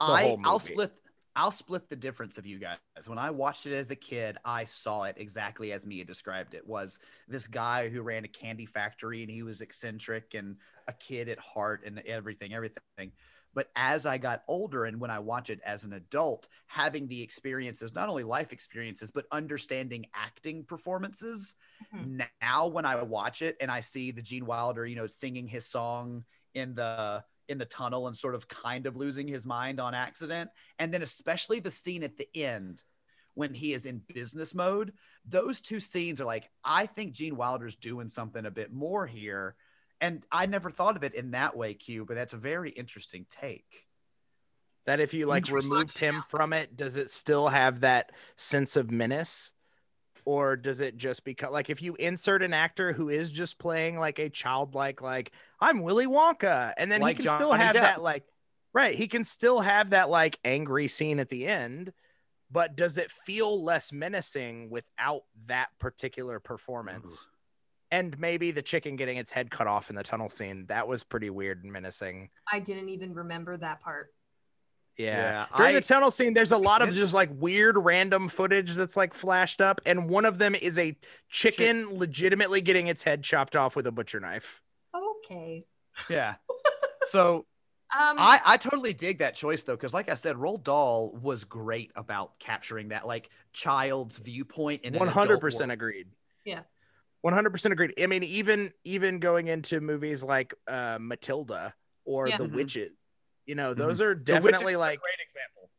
the 0.00 0.06
I 0.06 0.22
whole 0.22 0.40
I'll 0.44 0.58
split 0.58 0.92
I'll 1.34 1.50
split 1.50 1.88
the 1.88 1.96
difference 1.96 2.36
of 2.36 2.46
you 2.46 2.58
guys. 2.58 2.78
When 3.06 3.18
I 3.18 3.30
watched 3.30 3.66
it 3.66 3.74
as 3.74 3.90
a 3.90 3.96
kid, 3.96 4.36
I 4.44 4.66
saw 4.66 5.04
it 5.04 5.16
exactly 5.18 5.72
as 5.72 5.86
Mia 5.86 6.04
described 6.04 6.54
it. 6.54 6.66
Was 6.66 6.98
this 7.26 7.46
guy 7.46 7.88
who 7.88 8.02
ran 8.02 8.24
a 8.24 8.28
candy 8.28 8.66
factory 8.66 9.22
and 9.22 9.30
he 9.30 9.42
was 9.42 9.62
eccentric 9.62 10.34
and 10.34 10.56
a 10.88 10.92
kid 10.92 11.28
at 11.30 11.38
heart 11.38 11.84
and 11.86 12.00
everything, 12.00 12.52
everything. 12.52 13.12
But 13.54 13.70
as 13.76 14.06
I 14.06 14.18
got 14.18 14.44
older 14.48 14.84
and 14.84 15.00
when 15.00 15.10
I 15.10 15.18
watch 15.18 15.50
it 15.50 15.60
as 15.64 15.84
an 15.84 15.92
adult, 15.92 16.48
having 16.66 17.06
the 17.06 17.22
experiences, 17.22 17.94
not 17.94 18.08
only 18.08 18.24
life 18.24 18.52
experiences, 18.52 19.10
but 19.10 19.26
understanding 19.30 20.06
acting 20.14 20.64
performances. 20.64 21.54
Mhm. 21.94 22.26
Now 22.40 22.66
when 22.68 22.84
I 22.84 23.00
watch 23.02 23.42
it 23.42 23.56
and 23.60 23.70
I 23.70 23.80
see 23.80 24.10
the 24.10 24.22
Gene 24.22 24.46
Wilder, 24.46 24.86
you 24.86 24.96
know, 24.96 25.06
singing 25.06 25.46
his 25.46 25.66
song 25.66 26.24
in 26.54 26.74
the 26.74 27.24
in 27.48 27.58
the 27.58 27.66
tunnel 27.66 28.06
and 28.06 28.16
sort 28.16 28.34
of 28.34 28.48
kind 28.48 28.86
of 28.86 28.96
losing 28.96 29.26
his 29.26 29.44
mind 29.44 29.80
on 29.80 29.94
accident. 29.94 30.50
And 30.78 30.94
then 30.94 31.02
especially 31.02 31.60
the 31.60 31.70
scene 31.70 32.02
at 32.02 32.16
the 32.16 32.28
end 32.34 32.84
when 33.34 33.52
he 33.52 33.72
is 33.72 33.84
in 33.84 34.02
business 34.14 34.54
mode, 34.54 34.92
those 35.24 35.60
two 35.60 35.80
scenes 35.80 36.20
are 36.20 36.24
like, 36.24 36.50
I 36.64 36.86
think 36.86 37.12
Gene 37.12 37.36
Wilder's 37.36 37.76
doing 37.76 38.08
something 38.08 38.46
a 38.46 38.50
bit 38.50 38.72
more 38.72 39.06
here. 39.06 39.56
And 40.02 40.26
I 40.32 40.46
never 40.46 40.68
thought 40.68 40.96
of 40.96 41.04
it 41.04 41.14
in 41.14 41.30
that 41.30 41.56
way, 41.56 41.74
Q, 41.74 42.04
but 42.04 42.14
that's 42.14 42.32
a 42.32 42.36
very 42.36 42.70
interesting 42.70 43.24
take. 43.30 43.86
That 44.84 44.98
if 44.98 45.14
you 45.14 45.26
like 45.26 45.48
removed 45.48 45.96
him 45.96 46.22
from 46.28 46.52
it, 46.52 46.76
does 46.76 46.96
it 46.96 47.08
still 47.08 47.46
have 47.46 47.80
that 47.80 48.10
sense 48.36 48.74
of 48.74 48.90
menace? 48.90 49.52
Or 50.24 50.56
does 50.56 50.80
it 50.80 50.96
just 50.96 51.24
become 51.24 51.52
like 51.52 51.70
if 51.70 51.80
you 51.80 51.94
insert 51.94 52.42
an 52.42 52.52
actor 52.52 52.92
who 52.92 53.08
is 53.08 53.30
just 53.30 53.58
playing 53.58 53.96
like 53.96 54.18
a 54.18 54.28
childlike, 54.28 55.00
like 55.00 55.30
I'm 55.60 55.82
Willy 55.82 56.06
Wonka, 56.06 56.72
and 56.76 56.90
then 56.90 57.00
Like 57.00 57.18
he 57.18 57.22
can 57.22 57.32
still 57.32 57.52
have 57.52 57.76
Depp. 57.76 57.80
that 57.80 58.02
like 58.02 58.24
right, 58.72 58.94
he 58.94 59.06
can 59.06 59.22
still 59.22 59.60
have 59.60 59.90
that 59.90 60.10
like 60.10 60.38
angry 60.44 60.88
scene 60.88 61.20
at 61.20 61.28
the 61.28 61.46
end, 61.46 61.92
but 62.50 62.74
does 62.74 62.98
it 62.98 63.10
feel 63.10 63.62
less 63.62 63.92
menacing 63.92 64.68
without 64.68 65.22
that 65.46 65.68
particular 65.78 66.40
performance? 66.40 67.28
And 67.92 68.18
maybe 68.18 68.50
the 68.50 68.62
chicken 68.62 68.96
getting 68.96 69.18
its 69.18 69.30
head 69.30 69.50
cut 69.50 69.66
off 69.66 69.90
in 69.90 69.96
the 69.96 70.02
tunnel 70.02 70.28
scene, 70.30 70.64
that 70.66 70.88
was 70.88 71.04
pretty 71.04 71.28
weird 71.30 71.62
and 71.62 71.70
menacing. 71.72 72.30
I 72.50 72.58
didn't 72.58 72.88
even 72.88 73.12
remember 73.12 73.56
that 73.58 73.82
part. 73.82 74.14
Yeah. 74.96 75.46
Yeah, 75.50 75.56
During 75.56 75.76
I- 75.76 75.80
the 75.80 75.86
tunnel 75.86 76.10
scene, 76.10 76.32
there's 76.34 76.52
a 76.52 76.56
lot 76.56 76.80
of 76.82 76.92
just 76.94 77.12
like 77.14 77.28
weird 77.34 77.76
random 77.78 78.28
footage 78.28 78.72
that's 78.74 78.96
like 78.96 79.12
flashed 79.14 79.60
up, 79.60 79.80
and 79.86 80.08
one 80.08 80.24
of 80.24 80.38
them 80.38 80.54
is 80.54 80.78
a 80.78 80.96
chicken 81.28 81.86
legitimately 81.98 82.62
getting 82.62 82.86
its 82.88 83.02
head 83.02 83.22
chopped 83.22 83.56
off 83.56 83.76
with 83.76 83.86
a 83.86 83.92
butcher 83.92 84.20
knife. 84.20 84.60
Okay. 84.94 85.64
Yeah. 86.08 86.34
So 87.08 87.46
Um, 87.98 88.16
I, 88.16 88.38
I 88.46 88.56
totally 88.56 88.92
dig 88.94 89.18
that 89.18 89.34
choice 89.34 89.64
though, 89.64 89.74
because 89.76 89.92
like 89.92 90.08
I 90.08 90.14
said, 90.14 90.36
Roald 90.36 90.62
Dahl 90.62 91.12
was 91.20 91.44
great 91.44 91.90
about 91.96 92.38
capturing 92.38 92.88
that 92.88 93.06
like 93.08 93.28
child's 93.52 94.16
viewpoint 94.18 94.82
in 94.82 94.94
an 94.94 95.02
adult 95.02 95.12
hundred 95.12 95.40
percent 95.40 95.68
world. 95.70 95.78
agreed. 95.78 96.06
Yeah. 96.44 96.60
One 97.22 97.32
hundred 97.32 97.50
percent 97.50 97.72
agreed. 97.72 97.94
I 98.00 98.06
mean, 98.06 98.22
even 98.24 98.72
even 98.84 99.18
going 99.18 99.46
into 99.46 99.80
movies 99.80 100.22
like 100.22 100.54
uh, 100.68 100.98
Matilda 101.00 101.72
or 102.04 102.28
Yeah. 102.28 102.38
The 102.38 102.46
Mhm. 102.46 102.54
Witches, 102.54 102.90
you 103.46 103.54
know, 103.54 103.74
those 103.74 104.00
are 104.00 104.14
The 104.14 104.34
Witches 104.34 104.42
definitely 104.42 104.72
is 104.72 104.76
a 104.76 104.80
like 104.80 105.00
great 105.00 105.18
example. 105.24 105.70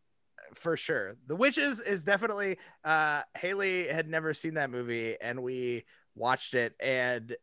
for 0.55 0.77
sure. 0.77 1.15
The 1.27 1.35
Witches 1.35 1.79
is 1.81 2.03
definitely 2.03 2.57
uh 2.83 3.23
Haley 3.37 3.87
had 3.87 4.07
never 4.09 4.33
seen 4.33 4.53
that 4.55 4.69
movie 4.69 5.17
and 5.19 5.43
we 5.43 5.83
watched 6.15 6.53
it 6.53 6.75
and 6.79 7.35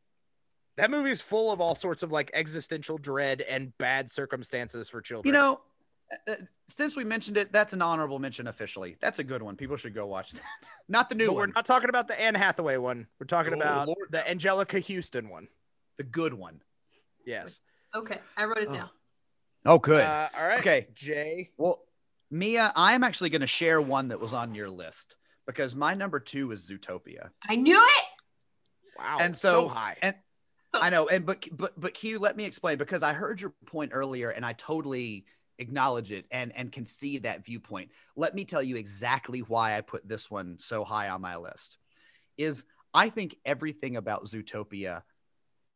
that 0.76 0.90
movie 0.90 1.10
is 1.10 1.20
full 1.20 1.52
of 1.52 1.60
all 1.60 1.74
sorts 1.74 2.02
of 2.02 2.10
like 2.10 2.30
existential 2.32 2.96
dread 2.96 3.42
and 3.42 3.76
bad 3.76 4.10
circumstances 4.10 4.88
for 4.88 5.02
children. 5.02 5.34
You 5.34 5.38
know, 5.38 5.60
since 6.68 6.96
we 6.96 7.04
mentioned 7.04 7.36
it, 7.36 7.52
that's 7.52 7.72
an 7.72 7.82
honorable 7.82 8.18
mention 8.18 8.46
officially. 8.46 8.96
That's 9.00 9.18
a 9.18 9.24
good 9.24 9.42
one. 9.42 9.56
People 9.56 9.76
should 9.76 9.94
go 9.94 10.06
watch 10.06 10.32
that. 10.32 10.42
Not 10.88 11.08
the 11.08 11.14
new 11.14 11.26
but 11.28 11.36
we're 11.36 11.46
not 11.46 11.66
talking 11.66 11.88
about 11.88 12.08
the 12.08 12.20
Anne 12.20 12.34
Hathaway 12.34 12.76
one. 12.76 13.06
We're 13.20 13.26
talking 13.26 13.52
Oh, 13.54 13.56
about 13.56 13.86
Lord, 13.88 14.08
the 14.10 14.18
Anjelica 14.18 14.82
Huston 14.84 15.28
one. 15.28 15.46
the 15.98 16.02
good 16.04 16.34
one. 16.34 16.60
Yes. 17.24 17.60
Okay, 17.94 18.18
I 18.36 18.44
wrote 18.44 18.58
it 18.58 18.68
Oh. 18.70 18.74
down. 18.74 18.90
Oh, 19.66 19.78
good. 19.78 20.04
Uh, 20.04 20.28
all 20.36 20.46
right. 20.46 20.58
Okay. 20.60 20.88
Jay. 20.94 21.50
Well, 21.58 21.82
Mia, 22.30 22.72
I'm 22.74 23.04
actually 23.04 23.30
going 23.30 23.40
to 23.42 23.46
share 23.46 23.80
one 23.80 24.08
that 24.08 24.18
was 24.20 24.32
on 24.32 24.54
your 24.54 24.68
list 24.70 25.16
because 25.46 25.74
my 25.76 25.94
number 25.94 26.18
two 26.18 26.50
is 26.52 26.68
Zootopia. 26.68 27.30
I 27.48 27.56
knew 27.56 27.76
it. 27.80 28.04
Wow. 28.98 29.18
and 29.20 29.36
so, 29.36 29.68
high. 29.68 29.96
and 30.02 30.14
So, 30.72 30.80
I 30.80 30.90
know, 30.90 31.08
and 31.08 31.24
but 31.26 31.46
but 31.52 31.78
but 31.78 31.94
Q, 31.94 32.18
let 32.18 32.36
me 32.36 32.44
explain 32.46 32.78
because 32.78 33.02
I 33.02 33.12
heard 33.12 33.40
your 33.40 33.52
point 33.66 33.90
earlier, 33.94 34.30
and 34.30 34.44
I 34.46 34.52
totally 34.54 35.24
acknowledge 35.60 36.10
it 36.10 36.26
and 36.30 36.52
and 36.56 36.72
can 36.72 36.84
see 36.84 37.18
that 37.18 37.44
viewpoint. 37.44 37.90
Let 38.16 38.34
me 38.34 38.44
tell 38.44 38.62
you 38.62 38.76
exactly 38.76 39.40
why 39.40 39.76
I 39.76 39.82
put 39.82 40.08
this 40.08 40.30
one 40.30 40.56
so 40.58 40.84
high 40.84 41.10
on 41.10 41.20
my 41.20 41.36
list. 41.36 41.78
Is 42.36 42.64
I 42.92 43.10
think 43.10 43.36
everything 43.44 43.96
about 43.96 44.24
Zootopia 44.24 45.02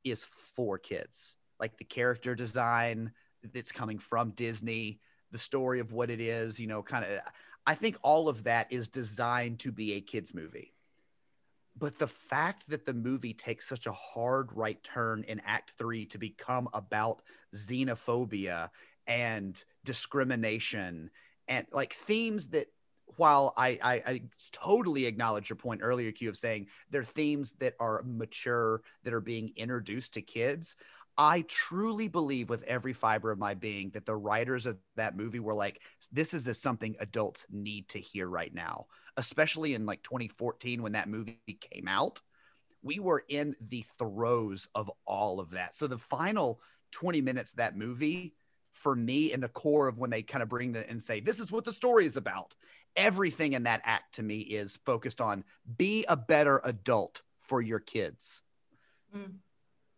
is 0.03 0.26
for 0.57 0.78
kids, 0.78 1.37
like 1.61 1.76
the 1.76 1.85
character 1.85 2.35
design 2.35 3.12
that's 3.53 3.72
coming 3.72 3.99
from 3.99 4.30
Disney, 4.30 5.01
the 5.30 5.39
story 5.39 5.80
of 5.80 5.93
what 5.93 6.11
it 6.11 6.20
is, 6.20 6.59
you 6.59 6.66
know, 6.66 6.82
kind 6.82 7.05
of. 7.05 7.20
I 7.66 7.74
think 7.74 7.97
all 8.03 8.28
of 8.28 8.45
that 8.45 8.72
is 8.72 8.89
designed 8.89 9.61
to 9.61 9.72
be 9.72 9.95
a 9.95 10.01
kids 10.01 10.35
movie 10.35 10.74
but 11.76 11.99
the 11.99 12.07
fact 12.07 12.68
that 12.68 12.87
the 12.87 12.95
movie 12.95 13.35
takes 13.35 13.68
such 13.68 13.87
a 13.87 13.93
hard 13.93 14.51
right 14.53 14.82
turn 14.82 15.24
in 15.24 15.41
act 15.45 15.72
three 15.76 16.07
to 16.07 16.18
become 16.18 16.68
about 16.72 17.22
xenophobia 17.55 18.68
and 19.07 19.63
discrimination 19.85 21.11
and 21.49 21.67
like 21.73 21.95
themes 21.95 22.49
that 22.49 22.69
while 23.17 23.53
I, 23.57 23.79
I, 23.83 23.95
I 24.07 24.23
totally 24.53 25.07
acknowledge 25.07 25.49
your 25.49 25.57
point 25.57 25.81
earlier, 25.83 26.11
Q, 26.11 26.31
of 26.31 26.37
saying 26.37 26.69
they're 26.91 27.05
themes 27.05 27.53
that 27.55 27.75
are 27.79 28.03
mature, 28.05 28.83
that 29.05 29.15
are 29.15 29.21
being 29.21 29.53
introduced 29.57 30.15
to 30.15 30.23
kids. 30.23 30.77
I 31.17 31.43
truly 31.43 32.09
believe 32.09 32.51
with 32.51 32.65
every 32.65 32.93
fiber 32.93 33.31
of 33.31 33.39
my 33.39 33.55
being 33.55 33.91
that 33.91 34.05
the 34.05 34.17
writers 34.17 34.67
of 34.67 34.79
that 34.97 35.17
movie 35.17 35.39
were 35.39 35.55
like, 35.55 35.81
this 36.11 36.35
is 36.35 36.61
something 36.61 36.97
adults 36.99 37.47
need 37.51 37.89
to 37.91 38.01
hear 38.01 38.27
right 38.27 38.53
now, 38.53 38.87
especially 39.17 39.75
in 39.75 39.87
like 39.87 40.03
2014 40.03 40.83
when 40.83 40.93
that 40.93 41.09
movie 41.09 41.39
came 41.47 41.87
out. 41.87 42.21
We 42.83 42.99
were 42.99 43.25
in 43.29 43.55
the 43.61 43.85
throes 43.97 44.69
of 44.75 44.91
all 45.07 45.39
of 45.39 45.51
that. 45.51 45.77
So 45.77 45.87
the 45.87 45.99
final 45.99 46.61
20 46.91 47.21
minutes 47.21 47.53
of 47.53 47.59
that 47.59 47.77
movie, 47.77 48.35
for 48.75 48.95
me, 48.95 49.33
in 49.33 49.41
the 49.41 49.49
core 49.49 49.89
of 49.89 49.99
when 49.99 50.11
they 50.11 50.20
kind 50.22 50.43
of 50.43 50.49
bring 50.49 50.72
the 50.72 50.89
and 50.91 51.03
say, 51.03 51.20
this 51.20 51.41
is 51.41 51.51
what 51.51 51.64
the 51.64 51.72
story 51.72 52.05
is 52.05 52.16
about, 52.16 52.55
everything 52.97 53.55
in 53.55 53.62
that 53.62 53.81
act 53.85 54.16
to 54.16 54.22
me 54.22 54.41
is 54.41 54.79
focused 54.85 55.20
on 55.20 55.45
be 55.77 56.05
a 56.09 56.16
better 56.16 56.61
adult 56.64 57.22
for 57.41 57.62
your 57.62 57.79
kids. 57.79 58.43
Mm. 59.16 59.37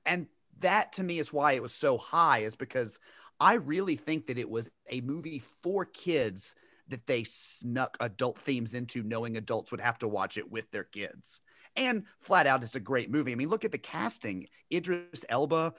And 0.05 0.27
that 0.61 0.93
to 0.95 1.03
me 1.03 1.19
is 1.19 1.33
why 1.33 1.53
it 1.53 1.63
was 1.63 1.75
so 1.75 1.99
high, 1.99 2.41
is 2.41 2.55
because 2.55 3.01
I 3.41 3.55
really 3.55 3.97
think 3.97 4.29
that 4.29 4.39
it 4.39 4.49
was 4.49 4.71
a 4.89 5.01
movie 5.01 5.41
for 5.41 5.85
kids 5.85 6.55
that 6.89 7.07
they 7.07 7.25
snuck 7.25 7.97
adult 7.99 8.39
themes 8.39 8.73
into, 8.73 9.03
knowing 9.03 9.37
adults 9.37 9.71
would 9.71 9.81
have 9.81 9.99
to 9.99 10.09
watch 10.09 10.39
it 10.39 10.51
with 10.51 10.71
their 10.71 10.85
kids. 10.85 11.41
And 11.75 12.05
flat 12.21 12.47
out, 12.47 12.63
it's 12.63 12.77
a 12.77 12.81
great 12.81 13.11
movie. 13.11 13.33
I 13.33 13.35
mean, 13.35 13.49
look 13.49 13.65
at 13.65 13.73
the 13.73 13.79
casting: 13.79 14.47
Idris 14.73 15.25
Elba, 15.29 15.75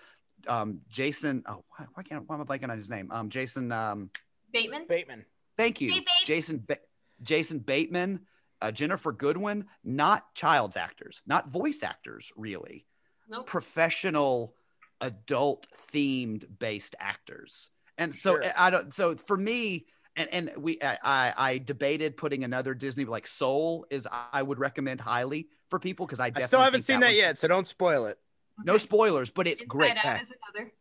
um, 0.48 0.82
Jason. 0.90 1.44
Oh, 1.48 1.64
why, 1.78 1.86
why 1.94 2.04
can't 2.04 2.28
why 2.28 2.36
am 2.36 2.42
I 2.42 2.46
blanking 2.46 2.70
on 2.70 2.78
his 2.78 2.90
name? 2.90 3.10
Um, 3.12 3.30
Jason. 3.30 3.72
Um, 3.72 4.10
Bateman. 4.54 4.86
Bateman. 4.88 5.26
thank 5.58 5.82
you, 5.82 5.92
Hey, 5.94 6.06
Jason. 6.26 6.64
Ba- 6.68 6.78
Jason 7.22 7.60
Bateman, 7.60 8.22
uh, 8.62 8.68
Ginnifer 8.68 9.16
Goodwin, 9.18 9.66
not 9.84 10.34
child's 10.36 10.78
actors, 10.78 11.22
not 11.26 11.50
voice 11.50 11.84
actors, 11.84 12.32
really 12.38 12.86
Nope. 13.30 13.46
professional 13.48 14.54
adult 15.02 15.68
themed 15.94 16.46
based 16.58 16.96
actors 17.00 17.70
and 18.00 18.16
so 18.16 18.34
Sure. 18.42 18.52
i 18.58 18.72
don't 18.72 18.92
so 18.92 19.16
for 19.16 19.38
me 19.38 19.86
and 20.16 20.28
and 20.34 20.52
we 20.58 20.80
I, 20.82 20.98
I 21.04 21.34
i 21.38 21.58
debated 21.60 22.18
putting 22.18 22.44
another 22.44 22.74
disney 22.74 23.06
like 23.06 23.28
soul 23.28 23.86
is 23.92 24.08
i 24.34 24.42
would 24.42 24.58
recommend 24.58 25.00
highly 25.00 25.50
for 25.70 25.78
people 25.78 26.08
because 26.08 26.20
i 26.20 26.32
I 26.34 26.40
still 26.42 26.62
haven't 26.62 26.82
seen 26.82 27.00
that 27.02 27.08
one's- 27.10 27.18
yet, 27.18 27.38
so 27.38 27.48
don't 27.48 27.68
spoil 27.68 28.08
it. 28.08 28.18
No 28.64 28.78
spoilers 28.78 29.30
but 29.32 29.48
it's 29.48 29.62
Inside 29.62 29.70
great 29.70 29.98
Out 30.06 30.22
is 30.22 30.28
another. 30.54 30.72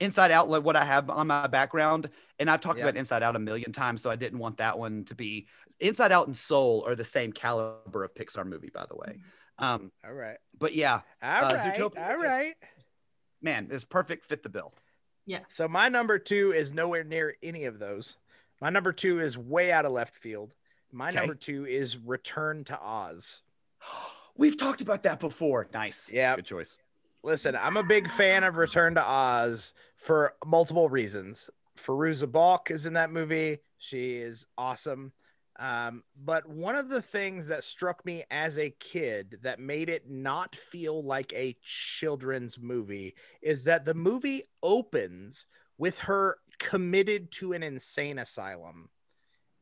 inside 0.00 0.30
out 0.30 0.48
like 0.48 0.62
what 0.64 0.76
i 0.76 0.84
have 0.84 1.10
on 1.10 1.26
my 1.26 1.46
background 1.46 2.10
and 2.38 2.50
i've 2.50 2.60
talked 2.60 2.78
Yeah. 2.78 2.84
about 2.86 2.96
inside 2.96 3.22
out 3.22 3.36
a 3.36 3.38
million 3.38 3.72
times 3.72 4.02
so 4.02 4.10
i 4.10 4.16
didn't 4.16 4.38
want 4.38 4.56
that 4.58 4.78
one 4.78 5.04
to 5.04 5.14
be 5.14 5.46
inside 5.80 6.12
out 6.12 6.26
and 6.26 6.36
soul 6.36 6.84
are 6.86 6.94
the 6.94 7.04
same 7.04 7.32
caliber 7.32 8.04
of 8.04 8.14
pixar 8.14 8.46
movie 8.46 8.70
by 8.72 8.86
the 8.88 8.96
way 8.96 9.18
um 9.58 9.92
All 10.04 10.12
right. 10.12 10.38
but 10.58 10.74
yeah 10.74 11.00
All 11.22 11.44
Uh, 11.44 11.54
right. 11.54 11.74
Zootopia 11.74 11.98
All 12.08 12.12
just- 12.14 12.24
right. 12.24 12.54
man 13.42 13.68
it's 13.70 13.84
perfect 13.84 14.24
fit 14.26 14.42
the 14.42 14.48
bill 14.48 14.72
Yeah. 15.26 15.40
So 15.48 15.68
my 15.68 15.88
number 15.88 16.18
two 16.18 16.52
is 16.52 16.72
nowhere 16.72 17.04
near 17.04 17.36
any 17.44 17.66
of 17.66 17.78
those. 17.78 18.16
My 18.60 18.70
number 18.70 18.92
two 18.92 19.20
is 19.20 19.38
way 19.38 19.70
out 19.70 19.84
of 19.84 19.92
left 19.92 20.16
field. 20.16 20.52
My 20.90 21.10
Okay. 21.10 21.18
number 21.18 21.36
two 21.36 21.64
is 21.64 21.96
Return 21.96 22.64
to 22.64 22.76
Oz. 22.80 23.40
We've 24.36 24.56
talked 24.56 24.80
about 24.80 25.04
that 25.04 25.20
before. 25.20 25.68
Nice. 25.72 26.10
Yeah. 26.10 26.34
Good 26.34 26.46
choice. 26.46 26.76
Listen, 27.24 27.54
I'm 27.56 27.76
a 27.76 27.84
big 27.84 28.08
fan 28.10 28.42
of 28.44 28.56
Return 28.56 28.94
to 28.96 29.02
Oz 29.04 29.74
for 29.96 30.34
multiple 30.44 30.88
reasons. 30.88 31.48
Fairuza 31.78 32.30
Balk 32.30 32.70
is 32.70 32.84
in 32.86 32.94
that 32.94 33.12
movie. 33.12 33.58
She 33.78 34.16
is 34.16 34.46
awesome. 34.58 35.12
Um, 35.58 36.02
but 36.16 36.48
one 36.48 36.74
of 36.74 36.88
the 36.88 37.02
things 37.02 37.46
that 37.48 37.62
struck 37.62 38.04
me 38.04 38.24
as 38.30 38.58
a 38.58 38.70
kid 38.80 39.38
that 39.42 39.60
made 39.60 39.88
it 39.88 40.08
not 40.10 40.56
feel 40.56 41.02
like 41.02 41.32
a 41.34 41.56
children's 41.62 42.58
movie 42.58 43.14
is 43.42 43.64
that 43.64 43.84
the 43.84 43.94
movie 43.94 44.42
opens 44.62 45.46
with 45.78 45.98
her 46.00 46.38
committed 46.58 47.30
to 47.32 47.52
an 47.52 47.62
insane 47.62 48.18
asylum 48.18 48.88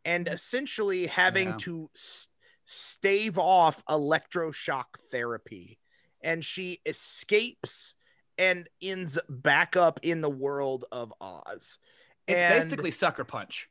and 0.04 0.28
essentially 0.28 1.06
having 1.06 1.48
Yeah. 1.48 1.56
to 1.58 1.90
s- 1.94 2.28
stave 2.64 3.36
off 3.36 3.84
electroshock 3.86 4.96
therapy 5.10 5.79
and 6.22 6.44
she 6.44 6.80
escapes 6.86 7.94
and 8.38 8.68
ends 8.80 9.18
back 9.28 9.76
up 9.76 10.00
in 10.02 10.20
the 10.20 10.30
world 10.30 10.84
of 10.92 11.12
Oz. 11.20 11.78
It's 12.26 12.38
And 12.40 12.62
basically 12.62 12.90
Sucker 12.90 13.24
Punch. 13.24 13.68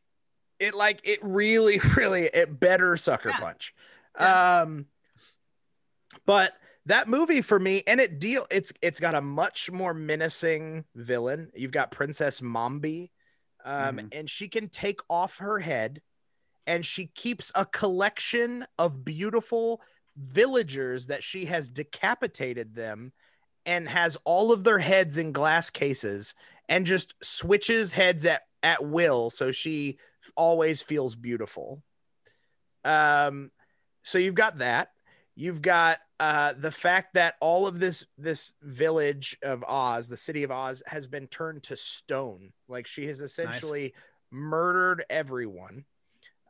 it 0.60 0.74
like 0.76 1.00
it 1.04 1.20
really, 1.24 1.80
really 1.96 2.26
it 2.26 2.60
better 2.60 2.98
sucker 2.98 3.30
Yeah. 3.30 3.40
punch. 3.40 3.74
Yeah. 4.20 4.62
Um 4.62 4.86
but 6.26 6.54
that 6.86 7.08
movie 7.08 7.42
for 7.42 7.60
me, 7.60 7.84
and 7.86 8.00
it 8.02 8.20
deal 8.20 8.48
it's 8.50 8.74
it's 8.82 9.00
got 9.00 9.16
a 9.16 9.22
much 9.22 9.70
more 9.72 9.94
menacing 9.94 10.86
villain. 10.96 11.52
You've 11.56 11.72
got 11.72 11.92
Princess 11.92 12.42
Mombi, 12.42 13.12
um, 13.64 13.98
Mhm. 13.98 14.08
and 14.12 14.30
she 14.30 14.48
can 14.48 14.70
take 14.70 15.00
off 15.10 15.38
her 15.38 15.60
head, 15.60 16.02
and 16.66 16.86
she 16.86 17.08
keeps 17.08 17.52
a 17.54 17.66
collection 17.66 18.66
of 18.80 19.06
beautiful 19.06 19.82
villagers 20.20 21.08
that 21.08 21.24
she 21.24 21.46
has 21.46 21.70
decapitated 21.70 22.76
them 22.76 23.14
and 23.66 23.88
has 23.88 24.18
all 24.26 24.52
of 24.52 24.64
their 24.64 24.80
heads 24.80 25.18
in 25.18 25.32
glass 25.32 25.70
cases 25.70 26.36
and 26.68 26.86
just 26.86 27.14
switches 27.24 27.94
heads 27.94 28.26
at, 28.26 28.44
at 28.62 28.86
will 28.86 29.30
so 29.30 29.52
she 29.52 29.98
always 30.36 30.82
feels 30.82 31.16
beautiful. 31.16 31.82
Um 32.84 33.52
so 34.04 34.18
you've 34.18 34.36
got 34.36 34.60
that. 34.60 34.92
You've 35.36 35.62
got 35.62 36.00
uh 36.20 36.54
the 36.58 36.72
fact 36.72 37.14
that 37.14 37.36
all 37.40 37.68
of 37.68 37.80
this 37.80 38.06
this 38.18 38.54
village 38.62 39.38
of 39.42 39.64
oz 39.68 40.10
the 40.10 40.18
city 40.18 40.44
of 40.44 40.52
oz 40.52 40.84
has 40.86 41.08
been 41.08 41.28
turned 41.28 41.64
to 41.64 41.76
stone. 41.76 42.52
Like 42.68 42.88
she 42.88 43.08
has 43.08 43.22
essentially 43.22 43.94
murdered 44.32 45.06
everyone. 45.10 45.86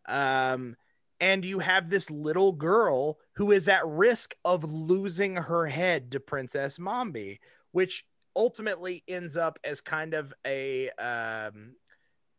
Um 0.07 0.75
and 1.19 1.45
you 1.45 1.59
have 1.59 1.89
this 1.89 2.09
little 2.09 2.51
girl 2.51 3.17
who 3.33 3.51
is 3.51 3.67
at 3.67 3.85
risk 3.85 4.35
of 4.45 4.63
losing 4.63 5.35
her 5.35 5.65
head 5.65 6.11
to 6.11 6.19
princess 6.19 6.77
mombi 6.77 7.39
which 7.71 8.05
ultimately 8.35 9.03
ends 9.07 9.37
up 9.37 9.59
as 9.63 9.81
kind 9.81 10.13
of 10.13 10.33
a 10.45 10.89
um 10.91 11.75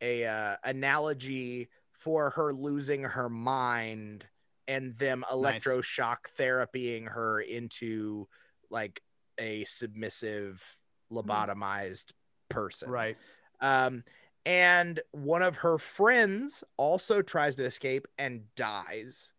a 0.01 0.25
uh, 0.25 0.57
analogy 0.65 1.69
for 1.93 2.31
her 2.31 2.53
losing 2.53 3.03
her 3.03 3.29
mind 3.29 4.25
and 4.67 4.97
them 4.97 5.25
electroshock 5.31 6.19
therapying 6.39 7.07
her 7.07 7.41
into 7.41 8.27
like 8.71 9.03
a 9.39 9.65
submissive 9.65 10.77
lobotomized 11.13 12.13
person. 12.49 12.91
Right. 12.91 13.17
um, 13.61 14.05
and 14.51 14.99
one 15.13 15.43
of 15.43 15.55
her 15.55 15.79
friends 15.79 16.65
also 16.77 17.23
tries 17.23 17.55
to 17.55 17.65
escape 17.65 18.09
and 18.19 18.43
dies 18.57 19.33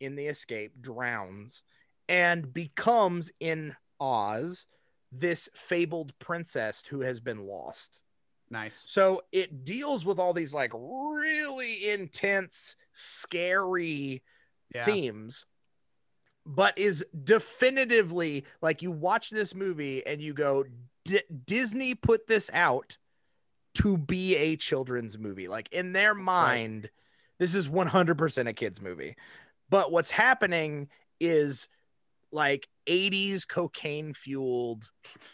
in 0.00 0.16
the 0.16 0.26
escape, 0.26 0.72
drowns, 0.80 1.62
and 2.08 2.52
becomes 2.52 3.30
in 3.38 3.76
Oz 4.00 4.66
this 5.12 5.48
fabled 5.54 6.18
princess 6.18 6.84
who 6.84 7.00
has 7.02 7.20
been 7.20 7.46
lost. 7.46 8.02
Nice. 8.50 8.82
So 8.88 9.22
it 9.30 9.62
deals 9.64 10.04
with 10.04 10.18
all 10.18 10.32
these 10.32 10.52
like 10.52 10.72
really 10.74 11.88
intense, 11.88 12.74
scary 12.92 14.24
Yeah. 14.74 14.84
themes, 14.84 15.46
but 16.44 16.76
is 16.76 17.06
definitively 17.22 18.44
like 18.60 18.82
you 18.82 18.90
watch 18.90 19.30
this 19.30 19.54
movie 19.54 20.04
and 20.04 20.20
you 20.20 20.34
go, 20.34 20.64
D- 21.04 21.22
Disney 21.44 21.94
put 21.94 22.26
this 22.26 22.50
out 22.52 22.98
to 23.76 23.96
be 23.96 24.36
a 24.36 24.56
children's 24.56 25.18
movie. 25.18 25.48
Like 25.48 25.68
in 25.72 25.92
their 25.92 26.14
mind, 26.14 26.90
this 27.38 27.54
is 27.54 27.68
100% 27.68 28.48
a 28.48 28.52
kids 28.52 28.80
movie. 28.80 29.16
But 29.68 29.92
what's 29.92 30.10
happening 30.10 30.88
is 31.20 31.68
like 32.32 32.68
80s 32.86 33.46
cocaine 33.46 34.12
fueled 34.12 34.90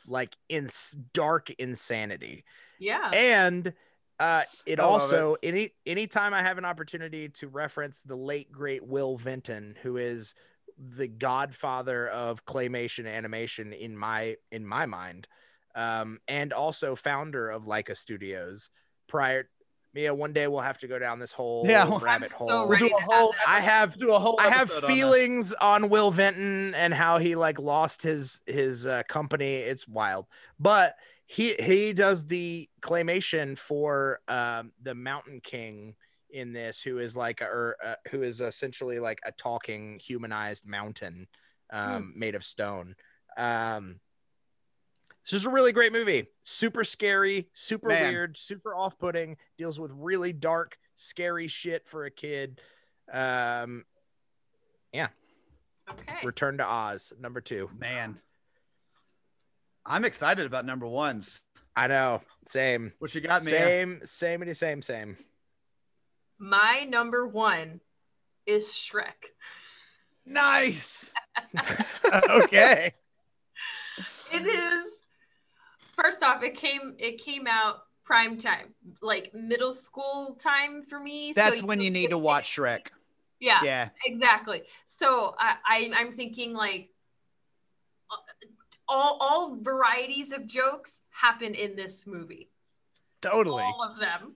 like 0.06 0.34
in 0.48 0.68
dark 1.12 1.50
insanity. 1.50 2.44
Yeah. 2.78 3.10
And 3.12 3.72
uh 4.20 4.42
it 4.66 4.78
I 4.78 4.82
love 4.82 4.92
also 4.92 5.36
any 5.42 5.70
anytime 5.86 6.34
I 6.34 6.42
have 6.42 6.58
an 6.58 6.64
opportunity 6.64 7.28
to 7.30 7.48
reference 7.48 8.02
the 8.02 8.16
late 8.16 8.52
great 8.52 8.86
Will 8.86 9.16
Vinton 9.16 9.74
who 9.82 9.96
is 9.96 10.34
the 10.78 11.08
godfather 11.08 12.08
of 12.08 12.44
claymation 12.44 13.06
animation 13.06 13.72
in 13.72 13.96
my 13.96 14.36
in 14.50 14.66
my 14.66 14.86
mind 14.86 15.26
um 15.74 16.18
and 16.28 16.52
also 16.52 16.94
founder 16.94 17.50
of 17.50 17.64
Laika 17.64 17.96
Studios 17.96 18.70
prior 19.08 19.48
Mia 19.94 20.14
one 20.14 20.32
day 20.32 20.48
we'll 20.48 20.60
have 20.60 20.78
to 20.78 20.86
go 20.86 20.98
down 20.98 21.18
this 21.18 21.32
whole 21.32 21.66
Yeah, 21.66 21.84
well, 21.84 21.98
rabbit 21.98 22.30
so 22.30 22.36
hole 22.36 22.68
We'll 22.68 22.78
do 22.78 22.88
a 22.96 23.00
whole. 23.00 23.34
I 23.46 23.60
have 23.60 23.96
do 23.98 24.10
a 24.12 24.18
whole. 24.18 24.40
I 24.40 24.48
have 24.48 24.70
episode 24.70 24.84
on 24.84 24.90
feelings 24.90 25.52
on, 25.54 25.88
Will 25.90 26.10
Vinton 26.10 26.74
and 26.74 26.94
how 26.94 27.18
he 27.18 27.34
like 27.34 27.58
lost 27.58 28.02
his 28.02 28.40
his 28.46 28.86
uh, 28.86 29.02
company. 29.08 29.56
It's 29.56 29.86
wild, 29.86 30.26
but 30.58 30.94
he 31.26 31.54
he 31.60 31.92
does 31.92 32.26
the 32.26 32.68
claymation 32.80 33.58
for 33.58 34.20
um, 34.28 34.72
the 34.80 34.94
Mountain 34.94 35.40
King 35.42 35.94
in 36.30 36.52
this, 36.52 36.82
who 36.82 36.98
is 36.98 37.14
like 37.16 37.42
a, 37.42 37.46
or, 37.46 37.76
uh, 37.84 37.94
who 38.10 38.22
is 38.22 38.40
essentially 38.40 38.98
like 38.98 39.20
a 39.24 39.32
talking 39.32 39.98
humanized 39.98 40.66
mountain 40.66 41.28
um, 41.70 42.14
made 42.16 42.34
of 42.34 42.44
stone. 42.44 42.94
Um, 43.36 44.00
this 45.24 45.32
is 45.32 45.46
a 45.46 45.50
really 45.50 45.72
great 45.72 45.92
movie. 45.92 46.26
Super 46.42 46.84
scary, 46.84 47.48
super 47.52 47.88
Man. 47.88 48.12
weird, 48.12 48.36
super 48.36 48.74
off-putting. 48.74 49.36
Deals 49.56 49.78
with 49.78 49.92
really 49.94 50.32
dark, 50.32 50.76
scary 50.96 51.48
shit 51.48 51.86
for 51.86 52.04
a 52.04 52.10
kid. 52.10 52.60
Um, 53.12 53.84
yeah. 54.92 55.08
Okay. 55.90 56.14
Return 56.24 56.58
to 56.58 56.66
Oz, 56.66 57.12
number 57.20 57.40
two. 57.40 57.70
Man, 57.78 58.18
I'm 59.84 60.04
excited 60.04 60.46
about 60.46 60.64
number 60.64 60.86
ones. 60.86 61.40
I 61.74 61.86
know. 61.86 62.22
Same. 62.46 62.92
What 62.98 63.14
you 63.14 63.20
got, 63.20 63.44
man? 63.44 63.52
Same, 63.52 64.00
same, 64.04 64.54
same, 64.54 64.82
same. 64.82 65.16
My 66.38 66.86
number 66.88 67.26
one 67.26 67.80
is 68.46 68.66
Shrek. 68.66 69.30
Nice. 70.26 71.12
okay. 72.30 72.92
It 74.32 74.46
is 74.46 74.91
first 76.02 76.22
off, 76.22 76.42
it 76.42 76.54
came 76.54 76.94
it 76.98 77.18
came 77.18 77.46
out 77.46 77.84
prime 78.04 78.36
time, 78.36 78.74
like 79.00 79.32
middle 79.34 79.72
school 79.72 80.36
time 80.40 80.82
for 80.82 80.98
me. 80.98 81.32
That's 81.34 81.60
so 81.60 81.66
when 81.66 81.80
you 81.80 81.90
need 81.90 82.10
to 82.10 82.18
watch 82.18 82.56
Shrek. 82.56 82.88
Yeah, 83.40 83.62
Yeah. 83.64 83.88
exactly. 84.06 84.62
So 84.86 85.34
I, 85.38 85.56
I 85.66 85.90
I'm 85.96 86.12
thinking 86.12 86.52
like 86.52 86.90
all 88.88 89.18
all 89.20 89.58
varieties 89.60 90.32
of 90.32 90.46
jokes 90.46 91.00
happen 91.10 91.54
in 91.54 91.76
this 91.76 92.06
movie. 92.06 92.50
Totally. 93.20 93.62
All 93.62 93.82
of 93.88 93.98
them, 93.98 94.34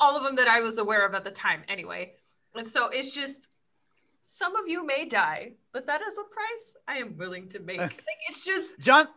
all 0.00 0.16
of 0.16 0.24
them 0.24 0.36
that 0.36 0.48
I 0.48 0.60
was 0.60 0.78
aware 0.78 1.06
of 1.06 1.14
at 1.14 1.24
the 1.24 1.30
time. 1.30 1.62
Anyway, 1.68 2.14
and 2.54 2.66
so 2.66 2.88
it's 2.88 3.14
just 3.14 3.48
some 4.22 4.56
of 4.56 4.66
you 4.66 4.84
may 4.84 5.06
die, 5.06 5.52
but 5.72 5.86
that 5.86 6.02
is 6.02 6.18
a 6.18 6.24
price 6.34 6.76
I 6.88 6.98
am 6.98 7.16
willing 7.16 7.48
to 7.50 7.60
make. 7.60 7.78
like 7.80 8.02
it's 8.28 8.44
just 8.44 8.70
John 8.80 9.08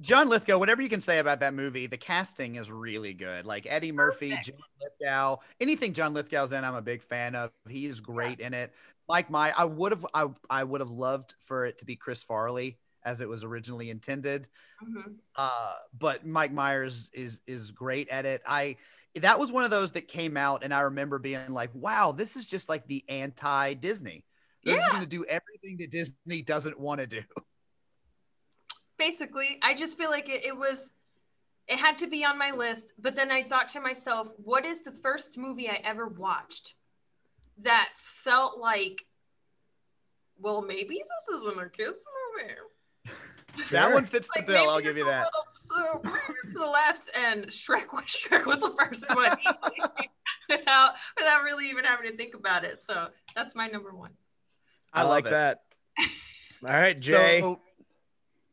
John 0.00 0.28
Lithgow, 0.28 0.58
whatever 0.58 0.82
you 0.82 0.88
can 0.88 1.00
say 1.00 1.18
about 1.18 1.40
that 1.40 1.54
movie, 1.54 1.86
the 1.86 1.96
casting 1.96 2.56
is 2.56 2.70
really 2.70 3.14
good. 3.14 3.46
Like 3.46 3.66
Eddie 3.68 3.92
Murphy, 3.92 4.30
Perfect. 4.30 4.46
John 4.46 4.56
Lithgow, 4.82 5.36
anything 5.60 5.92
John 5.94 6.12
Lithgow's 6.12 6.52
in, 6.52 6.64
I'm 6.64 6.74
a 6.74 6.82
big 6.82 7.02
fan 7.02 7.34
of. 7.34 7.50
He 7.68 7.86
is 7.86 8.00
great 8.00 8.40
in 8.40 8.52
it. 8.52 8.72
Mike 9.08 9.30
Meyer, 9.30 9.54
I 9.56 9.64
would 9.64 9.92
have 9.92 10.04
I, 10.12 10.26
I 10.50 10.64
would 10.64 10.80
have 10.80 10.90
loved 10.90 11.34
for 11.44 11.64
it 11.66 11.78
to 11.78 11.84
be 11.84 11.96
Chris 11.96 12.22
Farley 12.22 12.78
as 13.04 13.20
it 13.20 13.28
was 13.28 13.44
originally 13.44 13.88
intended. 13.88 14.48
mhm. 14.86 15.14
Uh, 15.34 15.74
but 15.96 16.26
Mike 16.26 16.52
Myers 16.52 17.08
is 17.14 17.40
is 17.46 17.70
great 17.70 18.08
at 18.10 18.26
it. 18.26 18.42
I 18.46 18.76
that 19.14 19.38
was 19.38 19.50
one 19.50 19.64
of 19.64 19.70
those 19.70 19.92
that 19.92 20.08
came 20.08 20.36
out, 20.36 20.62
and 20.62 20.74
I 20.74 20.80
remember 20.82 21.18
being 21.18 21.52
like, 21.52 21.70
"Wow, 21.74 22.12
this 22.12 22.36
is 22.36 22.46
just 22.48 22.68
like 22.68 22.86
the 22.86 23.04
anti 23.08 23.74
Disney. 23.74 24.24
They're 24.64 24.76
just 24.76 24.90
going 24.90 25.04
to 25.04 25.08
do 25.08 25.24
everything 25.24 25.76
that 25.78 25.90
Disney 25.90 26.42
doesn't 26.42 26.78
want 26.78 27.00
to 27.00 27.06
do." 27.06 27.22
Basically 28.98 29.58
i 29.62 29.74
just 29.74 29.96
feel 29.98 30.10
like 30.10 30.28
it, 30.28 30.44
it 30.46 30.56
was 30.56 30.90
it 31.68 31.78
had 31.78 31.98
to 31.98 32.06
be 32.06 32.24
on 32.24 32.38
my 32.38 32.50
list 32.50 32.94
but 32.98 33.14
then 33.14 33.30
i 33.30 33.42
thought 33.42 33.68
to 33.68 33.80
myself 33.80 34.28
what 34.36 34.64
is 34.64 34.82
the 34.82 34.92
first 34.92 35.36
movie 35.36 35.68
i 35.68 35.80
ever 35.84 36.06
watched 36.08 36.74
that 37.58 37.88
felt 37.96 38.58
like 38.58 39.04
well 40.38 40.62
maybe 40.62 41.00
this 41.02 41.36
isn't 41.40 41.60
a 41.62 41.68
kids 41.68 42.02
movie 42.38 42.52
That 43.70 43.92
one 43.92 44.04
fits 44.04 44.28
the 44.34 44.40
like 44.40 44.46
bill. 44.46 44.68
I'll 44.68 44.80
give 44.82 44.98
you 44.98 45.06
that. 45.06 45.26
little 45.64 46.02
so 46.02 46.10
to 46.52 46.58
the 46.58 46.66
left 46.66 47.08
and 47.16 47.46
shrek 47.46 47.92
was 47.92 48.04
shrek 48.04 48.44
was 48.44 48.60
the 48.60 48.74
first 48.78 49.08
one 49.14 49.36
without 50.50 50.92
without 51.16 51.42
really 51.42 51.68
even 51.70 51.84
having 51.84 52.10
to 52.10 52.16
think 52.16 52.34
about 52.34 52.64
it 52.64 52.82
so 52.82 53.08
that's 53.34 53.54
my 53.54 53.66
number 53.68 53.94
one 53.94 54.10
I, 54.92 55.02
love 55.02 55.10
like 55.10 55.26
it. 55.26 55.30
that. 55.30 55.62
All 56.66 56.72
right, 56.72 56.98
Jay. 56.98 57.40
So, 57.40 57.60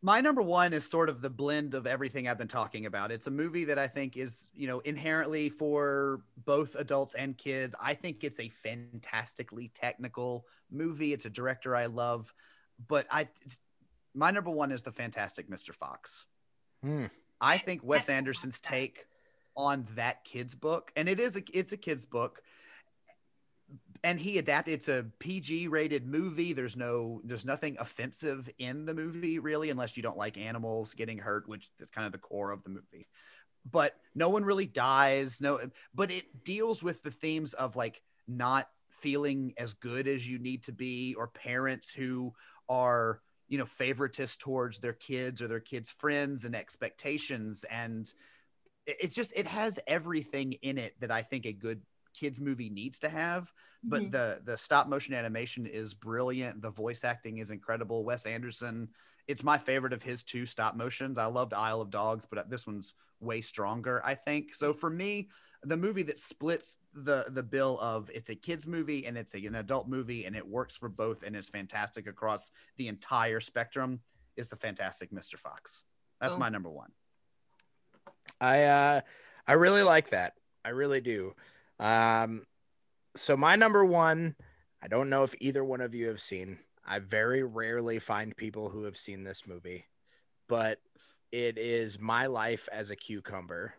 my 0.03 0.19
number 0.19 0.41
one 0.41 0.73
is 0.73 0.83
sort 0.87 1.07
of 1.07 1.21
the 1.21 1.29
blend 1.29 1.73
of 1.73 1.87
everything 1.87 2.27
I've 2.27 2.37
been 2.37 2.47
talking 2.49 2.85
about. 2.85 3.09
It's 3.09 3.27
a 3.27 3.31
movie 3.31 3.63
that 3.63 3.79
I 3.79 3.87
think 3.87 4.17
is, 4.17 4.49
you 4.53 4.67
know, 4.67 4.79
inherently 4.81 5.47
for 5.47 6.19
both 6.45 6.75
adults 6.75 7.15
and 7.15 7.37
kids. 7.37 7.73
I 7.81 7.93
think 7.93 8.25
it's 8.25 8.39
a 8.41 8.49
fantastically 8.49 9.71
technical 9.73 10.45
movie. 10.69 11.13
It's 11.13 11.23
a 11.25 11.29
director 11.29 11.73
I 11.73 11.85
love, 11.85 12.33
but 12.89 13.07
I, 13.09 13.21
it's- 13.21 13.61
my 14.13 14.29
number 14.29 14.51
one 14.51 14.71
is 14.71 14.83
the 14.83 14.91
Fantastic 14.91 15.49
Mr. 15.49 15.73
Fox. 15.73 16.25
Hmm. 16.83 17.05
I 17.41 17.57
think 17.57 17.81
Wes 17.83 18.09
Anderson's 18.09 18.59
take 18.59 19.07
on 19.55 19.87
that 19.95 20.23
kid's 20.23 20.53
book, 20.53 20.91
and 20.95 21.09
it 21.09 21.19
is 21.19 21.35
a 21.35 21.43
it's 21.51 21.71
a 21.71 21.77
kid's 21.77 22.05
book, 22.05 22.43
and 24.03 24.19
he 24.19 24.37
adapted. 24.37 24.73
It's 24.73 24.89
a 24.89 25.05
PG 25.19 25.69
rated 25.69 26.05
movie. 26.05 26.53
There's 26.53 26.75
no 26.75 27.21
there's 27.23 27.45
nothing 27.45 27.77
offensive 27.79 28.49
in 28.57 28.85
the 28.85 28.93
movie 28.93 29.39
really, 29.39 29.69
unless 29.69 29.95
you 29.95 30.03
don't 30.03 30.17
like 30.17 30.37
animals 30.37 30.93
getting 30.93 31.17
hurt, 31.17 31.47
which 31.47 31.69
is 31.79 31.89
kind 31.89 32.05
of 32.05 32.11
the 32.11 32.17
core 32.17 32.51
of 32.51 32.63
the 32.63 32.69
movie. 32.69 33.07
But 33.69 33.95
no 34.13 34.29
one 34.29 34.43
really 34.43 34.65
dies. 34.65 35.39
No, 35.39 35.59
but 35.95 36.11
it 36.11 36.43
deals 36.43 36.83
with 36.83 37.01
the 37.01 37.11
themes 37.11 37.53
of 37.53 37.75
like 37.75 38.01
not 38.27 38.67
feeling 38.89 39.53
as 39.57 39.73
good 39.73 40.07
as 40.07 40.27
you 40.27 40.37
need 40.37 40.63
to 40.63 40.73
be, 40.73 41.15
or 41.17 41.27
parents 41.27 41.93
who 41.93 42.33
are 42.67 43.21
you 43.47 43.57
know 43.57 43.65
favoritist 43.65 44.39
towards 44.39 44.79
their 44.79 44.93
kids 44.93 45.41
or 45.41 45.47
their 45.47 45.59
kids 45.59 45.89
friends 45.89 46.45
and 46.45 46.55
expectations 46.55 47.65
and 47.69 48.13
it's 48.85 49.13
just 49.13 49.33
it 49.35 49.45
has 49.45 49.79
everything 49.85 50.53
in 50.61 50.77
it 50.77 50.95
that 51.01 51.11
i 51.11 51.21
think 51.21 51.45
a 51.45 51.51
good 51.51 51.81
kids 52.13 52.39
movie 52.39 52.69
needs 52.69 52.99
to 52.99 53.09
have 53.09 53.51
but 53.83 54.03
Mhm. 54.03 54.11
the 54.11 54.41
the 54.45 54.57
stop 54.57 54.87
motion 54.87 55.13
animation 55.13 55.65
is 55.65 55.93
brilliant 55.93 56.61
the 56.61 56.69
voice 56.69 57.03
acting 57.03 57.39
is 57.39 57.51
incredible 57.51 58.03
wes 58.03 58.25
anderson 58.25 58.89
it's 59.27 59.43
my 59.43 59.57
favorite 59.57 59.93
of 59.93 60.03
his 60.03 60.23
two 60.23 60.45
stop 60.45 60.75
motions 60.75 61.17
i 61.17 61.25
loved 61.25 61.53
isle 61.53 61.81
of 61.81 61.89
dogs 61.89 62.25
but 62.29 62.49
this 62.49 62.65
one's 62.67 62.95
way 63.19 63.41
stronger 63.41 64.01
i 64.05 64.13
think 64.15 64.53
so 64.53 64.73
for 64.73 64.89
me 64.89 65.29
the 65.65 65.77
movie 65.77 66.03
that 66.03 66.19
splits 66.19 66.77
the 66.93 67.25
the 67.29 67.43
bill 67.43 67.79
of 67.81 68.09
it's 68.13 68.29
a 68.29 68.35
kids 68.35 68.67
movie 68.67 69.05
and 69.05 69.17
it's 69.17 69.33
a, 69.33 69.45
an 69.45 69.55
adult 69.55 69.87
movie 69.87 70.25
and 70.25 70.35
it 70.35 70.45
works 70.45 70.75
for 70.75 70.89
both 70.89 71.23
and 71.23 71.35
is 71.35 71.47
fantastic 71.49 72.05
across 72.07 72.51
the 72.77 72.87
entire 72.87 73.39
spectrum 73.39 74.01
is 74.35 74.49
the 74.49 74.57
fantastic 74.57 75.11
mr 75.11 75.37
fox 75.37 75.83
that's 76.19 76.33
Boom. 76.33 76.41
my 76.41 76.49
number 76.49 76.69
one 76.69 76.91
I 78.41 78.63
uh 78.63 79.01
I 79.47 79.53
really 79.53 79.83
like 79.83 80.09
that. 80.09 80.33
I 80.65 80.69
really 80.69 81.01
do. 81.01 81.33
Um 81.79 82.43
so 83.15 83.37
my 83.37 83.55
number 83.55 83.85
one, 83.85 84.35
I 84.81 84.87
don't 84.87 85.09
know 85.09 85.23
if 85.23 85.35
either 85.39 85.63
one 85.63 85.81
of 85.81 85.93
you 85.93 86.07
have 86.07 86.21
seen. 86.21 86.57
I 86.85 86.99
very 86.99 87.43
rarely 87.43 87.99
find 87.99 88.35
people 88.35 88.69
who 88.69 88.83
have 88.83 88.97
seen 88.97 89.23
this 89.23 89.47
movie, 89.47 89.85
but 90.49 90.79
it 91.31 91.57
is 91.57 91.99
My 91.99 92.25
Life 92.27 92.67
as 92.71 92.89
a 92.91 92.95
Cucumber. 92.95 93.73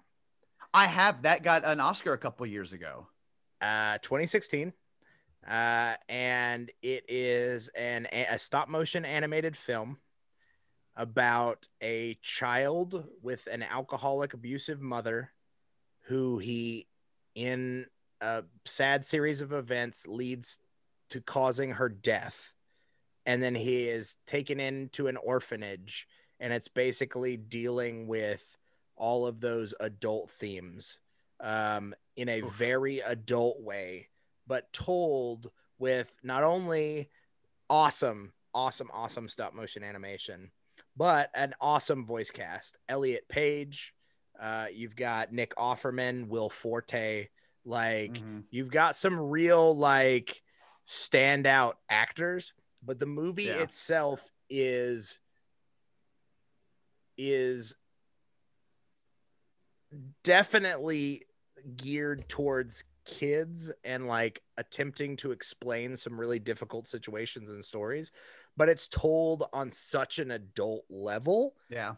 i 0.73 0.87
have 0.87 1.23
that 1.23 1.43
got 1.43 1.65
an 1.65 1.81
oscar 1.81 2.13
a 2.13 2.19
couple 2.19 2.47
years 2.47 2.73
ago 2.73 3.07
Uh 3.61 3.99
2016. 4.03 4.73
Uh 5.47 5.95
and 6.09 6.71
it 6.83 7.05
is 7.09 7.69
an 7.77 8.07
a 8.13 8.39
stop 8.39 8.69
motion 8.69 9.05
animated 9.05 9.57
film 9.57 9.99
about 10.97 11.67
a 11.83 12.17
child 12.23 13.05
with 13.23 13.47
an 13.51 13.63
alcoholic 13.63 14.33
abusive 14.35 14.81
mother 14.81 15.31
who 16.03 16.39
he 16.39 16.87
in 17.35 17.87
a 18.21 18.45
sad 18.65 19.05
series 19.05 19.41
of 19.41 19.53
events 19.53 20.07
leads 20.07 20.59
to 21.11 21.21
causing 21.21 21.73
her 21.73 21.89
death 21.89 22.55
and 23.27 23.43
then 23.43 23.55
he 23.55 23.89
is 23.89 24.17
taken 24.27 24.61
into 24.61 25.07
an 25.07 25.17
orphanage 25.17 26.07
and 26.41 26.53
it's 26.53 26.69
basically 26.69 27.37
dealing 27.37 28.07
with 28.07 28.57
all 28.97 29.27
of 29.27 29.41
those 29.41 29.75
adult 29.81 30.31
themes 30.31 30.99
um, 31.41 31.95
in 32.17 32.29
a 32.29 32.43
very 32.43 33.01
adult 33.01 33.61
way, 33.61 34.09
but 34.47 34.73
told 34.73 35.51
with 35.79 36.15
not 36.23 36.45
only 36.45 37.11
awesome, 37.69 38.33
awesome, 38.55 38.91
awesome 38.93 39.29
stop 39.29 39.55
motion 39.55 39.83
animation, 39.83 40.51
but 40.97 41.31
an 41.35 41.55
awesome 41.61 42.07
voice 42.07 42.31
cast. 42.31 42.77
Elliot 42.89 43.29
Page, 43.29 43.94
uh, 44.41 44.67
you've 44.73 44.97
got 44.97 45.33
Nick 45.33 45.55
Offerman, 45.57 46.29
Will 46.29 46.51
Forte, 46.51 47.29
like 47.65 48.11
Mm-hmm. 48.11 48.41
you've 48.51 48.71
got 48.71 48.97
some 48.97 49.19
real 49.19 49.77
like 49.77 50.43
standout 50.87 51.75
actors, 51.89 52.53
but 52.83 52.99
the 52.99 53.07
movie 53.07 53.45
Yeah. 53.47 53.63
itself 53.63 54.21
is 54.51 55.19
is 57.17 57.77
definitely 60.25 61.23
geared 61.77 62.29
towards 62.29 62.85
kids 63.05 63.71
and 63.85 64.07
like 64.09 64.43
attempting 64.57 65.17
to 65.17 65.31
explain 65.31 65.97
some 65.97 66.19
really 66.19 66.39
difficult 66.39 66.89
situations 66.89 67.51
and 67.51 67.63
stories 67.63 68.11
but 68.57 68.69
it's 68.69 68.89
told 68.89 69.45
on 69.53 69.71
such 69.71 70.19
an 70.19 70.31
adult 70.31 70.85
level 70.89 71.55
Yeah. 71.69 71.95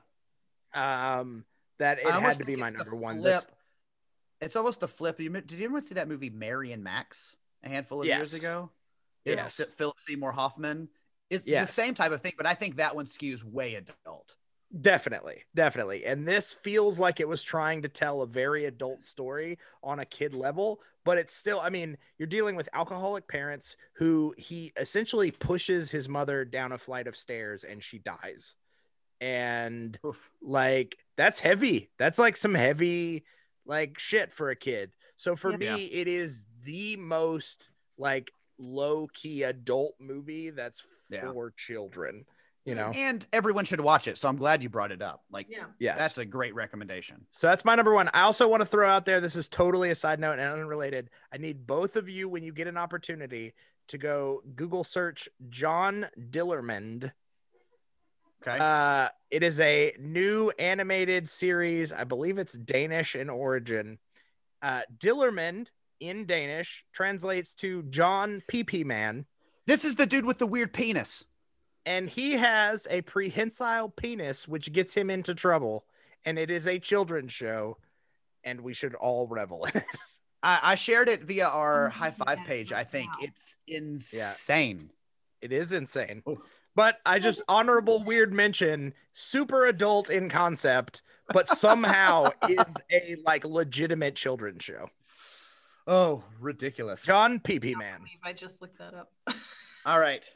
um 0.75 1.45
that 1.79 1.99
it 1.99 2.07
had 2.07 2.39
to 2.39 2.45
be 2.45 2.57
my 2.57 2.71
number 2.71 2.95
one 2.95 3.21
flip. 3.21 3.35
this 3.35 3.47
It's 4.41 4.57
almost 4.57 4.81
the 4.81 4.89
flip. 4.89 5.19
You, 5.21 5.31
did 5.31 5.53
you 5.53 5.67
ever 5.67 5.81
see 5.81 5.95
that 5.95 6.09
movie 6.09 6.31
Mary 6.31 6.73
and 6.73 6.83
Max 6.85 7.37
a 7.63 7.69
handful 7.69 8.01
of 8.01 8.07
years 8.07 8.33
Yes. 8.33 8.41
ago? 8.41 8.71
Yes. 9.25 9.61
Philip 9.77 9.99
Seymour 9.99 10.33
Hoffman. 10.33 10.89
It's 11.31 11.47
Yes. 11.47 11.69
the 11.69 11.73
same 11.73 11.95
type 11.95 12.13
of 12.13 12.21
thing, 12.23 12.35
but 12.37 12.47
I 12.47 12.55
think 12.55 12.77
that 12.77 12.95
one 12.95 13.07
skews 13.07 13.43
way 13.43 13.75
adult. 13.75 14.37
Definitely, 14.81 15.45
definitely. 15.55 16.05
And 16.05 16.27
this 16.27 16.53
feels 16.53 16.99
like 16.99 17.21
it 17.21 17.29
was 17.29 17.43
trying 17.43 17.83
to 17.83 17.89
tell 17.89 18.23
a 18.23 18.27
very 18.27 18.67
adult 18.67 19.01
story 19.01 19.59
on 19.83 20.01
a 20.01 20.05
kid 20.05 20.35
level, 20.35 20.83
but 21.05 21.19
it's 21.19 21.35
still, 21.35 21.61
I 21.61 21.71
mean, 21.71 21.97
you're 22.19 22.27
dealing 22.27 22.57
with 22.57 22.69
alcoholic 22.73 23.27
parents 23.29 23.77
who 23.95 24.35
he 24.37 24.73
essentially 24.77 25.31
pushes 25.31 25.91
his 25.91 26.09
mother 26.09 26.45
down 26.45 26.73
a 26.73 26.79
flight 26.79 27.07
of 27.07 27.17
stairs 27.17 27.65
and 27.65 27.83
she 27.83 27.99
dies. 28.01 28.57
And 29.21 29.99
like, 30.43 30.99
that's 31.17 31.41
heavy. 31.41 31.91
That's 31.99 32.19
like 32.19 32.37
some 32.37 32.55
heavy, 32.55 33.25
like 33.65 33.99
shit 33.99 34.33
for 34.33 34.51
a 34.51 34.57
kid. 34.57 34.93
So 35.17 35.37
for 35.37 35.51
Yeah. 35.53 35.77
me, 35.77 35.85
it 35.87 36.09
is 36.09 36.45
the 36.65 36.97
most 36.97 37.71
like 37.99 38.31
low 38.59 39.07
key 39.13 39.43
adult 39.45 39.95
movie 39.99 40.51
that's 40.51 40.85
Yeah. 41.09 41.31
for 41.33 41.53
children, 41.57 42.25
you 42.65 42.75
know? 42.75 42.91
And 42.95 43.27
everyone 43.33 43.65
should 43.65 43.81
watch 43.81 44.09
it. 44.09 44.19
So 44.19 44.29
I'm 44.29 44.37
glad 44.37 44.63
you 44.63 44.69
brought 44.69 44.93
it 44.93 45.01
up. 45.03 45.25
Like, 45.31 45.47
Yeah. 45.49 45.67
Yes. 45.79 45.99
that's 45.99 46.19
a 46.19 46.25
great 46.25 46.55
recommendation. 46.55 47.27
So 47.31 47.47
that's 47.47 47.65
my 47.65 47.75
number 47.75 47.95
one. 47.95 48.09
I 48.13 48.23
also 48.23 48.49
want 48.49 48.61
to 48.61 48.67
throw 48.67 48.89
out 48.89 49.07
there 49.07 49.21
this 49.21 49.37
is 49.37 49.49
totally 49.49 49.91
a 49.91 49.95
side 49.95 50.21
note 50.21 50.39
and 50.39 50.53
unrelated. 50.61 51.09
I 51.33 51.39
need 51.39 51.67
both 51.67 51.97
of 51.97 52.09
you, 52.09 52.29
when 52.29 52.43
you 52.43 52.53
get 52.53 52.67
an 52.67 52.77
opportunity, 52.77 53.55
to 53.89 53.99
go 53.99 54.43
Google 54.57 54.85
search 54.85 55.29
John 55.49 56.09
Dillermand. 56.19 57.13
Okay. 58.47 58.59
Uh, 58.61 59.09
it 59.31 59.43
is 59.43 59.59
a 59.61 59.93
new 59.99 60.51
animated 60.59 61.29
series. 61.29 61.93
I 61.93 62.05
believe 62.05 62.39
it's 62.39 62.53
Danish 62.53 63.17
in 63.17 63.29
origin. 63.29 63.99
Uh, 64.63 64.83
Dillermand 64.99 65.69
in 66.01 66.27
Danish 66.27 66.85
translates 66.93 67.55
to 67.55 67.83
John 67.85 68.43
PP 68.51 68.85
Man. 68.85 69.27
This 69.67 69.85
is 69.85 69.97
the 69.97 70.07
dude 70.07 70.25
with 70.25 70.39
the 70.39 70.47
weird 70.47 70.73
penis. 70.73 71.25
And 71.85 72.09
he 72.09 72.33
has 72.33 72.87
a 72.91 73.03
prehensile 73.03 73.89
penis, 73.89 74.47
which 74.47 74.73
gets 74.73 74.95
him 74.95 75.11
into 75.11 75.35
trouble. 75.35 75.85
And 76.25 76.39
it 76.39 76.51
is 76.51 76.69
a 76.69 76.79
children's 76.79 77.33
show. 77.33 77.79
And 78.45 78.61
we 78.61 78.75
should 78.75 78.95
all 78.95 79.27
revel 79.27 79.65
in 79.65 79.73
it. 79.77 79.85
I, 80.43 80.61
I 80.63 80.75
shared 80.77 81.09
it 81.09 81.23
via 81.23 81.49
our 81.49 81.89
Oh, 81.89 81.91
high 81.91 82.11
five 82.13 82.39
yeah, 82.39 82.45
page. 82.45 82.73
I 82.73 82.85
think 82.85 83.09
wow. 83.11 83.27
it's 83.27 83.57
insane. 83.67 84.91
It 85.41 85.53
is 85.53 85.73
insane. 85.73 86.23
Oof. 86.29 86.39
But 86.77 87.01
I 87.07 87.19
just 87.19 87.41
honorable 87.49 88.05
weird 88.05 88.35
mention, 88.35 88.93
super 89.15 89.65
adult 89.65 90.11
in 90.11 90.29
concept, 90.29 91.03
but 91.33 91.49
somehow 91.49 92.31
is 92.49 92.65
a 92.93 93.17
like 93.25 93.47
legitimate 93.47 94.15
children's 94.15 94.63
show. 94.63 94.91
Oh, 95.87 96.23
ridiculous. 96.39 97.03
John 97.05 97.41
PP 97.41 97.77
Man. 97.79 98.01
believe 98.01 98.19
I 98.23 98.35
just 98.35 98.61
looked 98.61 98.79
that 98.79 98.93
up. 98.93 99.11
All 99.87 99.99
right. 99.99 100.29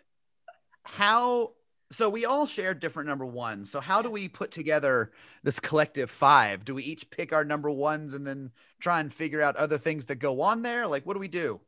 How 0.85 1.53
so 1.93 2.09
we 2.09 2.25
all 2.25 2.47
share 2.47 2.73
different 2.73 3.09
number 3.09 3.27
ones. 3.27 3.69
So 3.71 3.81
how 3.81 4.01
do 4.01 4.09
we 4.09 4.29
put 4.29 4.53
together 4.53 5.11
this 5.43 5.59
collective 5.59 6.09
five? 6.09 6.65
Do 6.65 6.75
we 6.75 6.85
each 6.85 7.11
pick 7.11 7.33
our 7.33 7.45
number 7.45 7.69
ones 7.69 8.15
and 8.15 8.25
then 8.25 8.53
try 8.79 9.01
and 9.01 9.13
figure 9.13 9.43
out 9.43 9.57
other 9.57 9.77
things 9.77 10.07
that 10.07 10.17
go 10.21 10.41
on 10.41 10.63
there? 10.63 10.87
Like 10.87 11.05
what 11.05 11.15
do 11.15 11.21
we 11.21 11.29
do? 11.29 11.61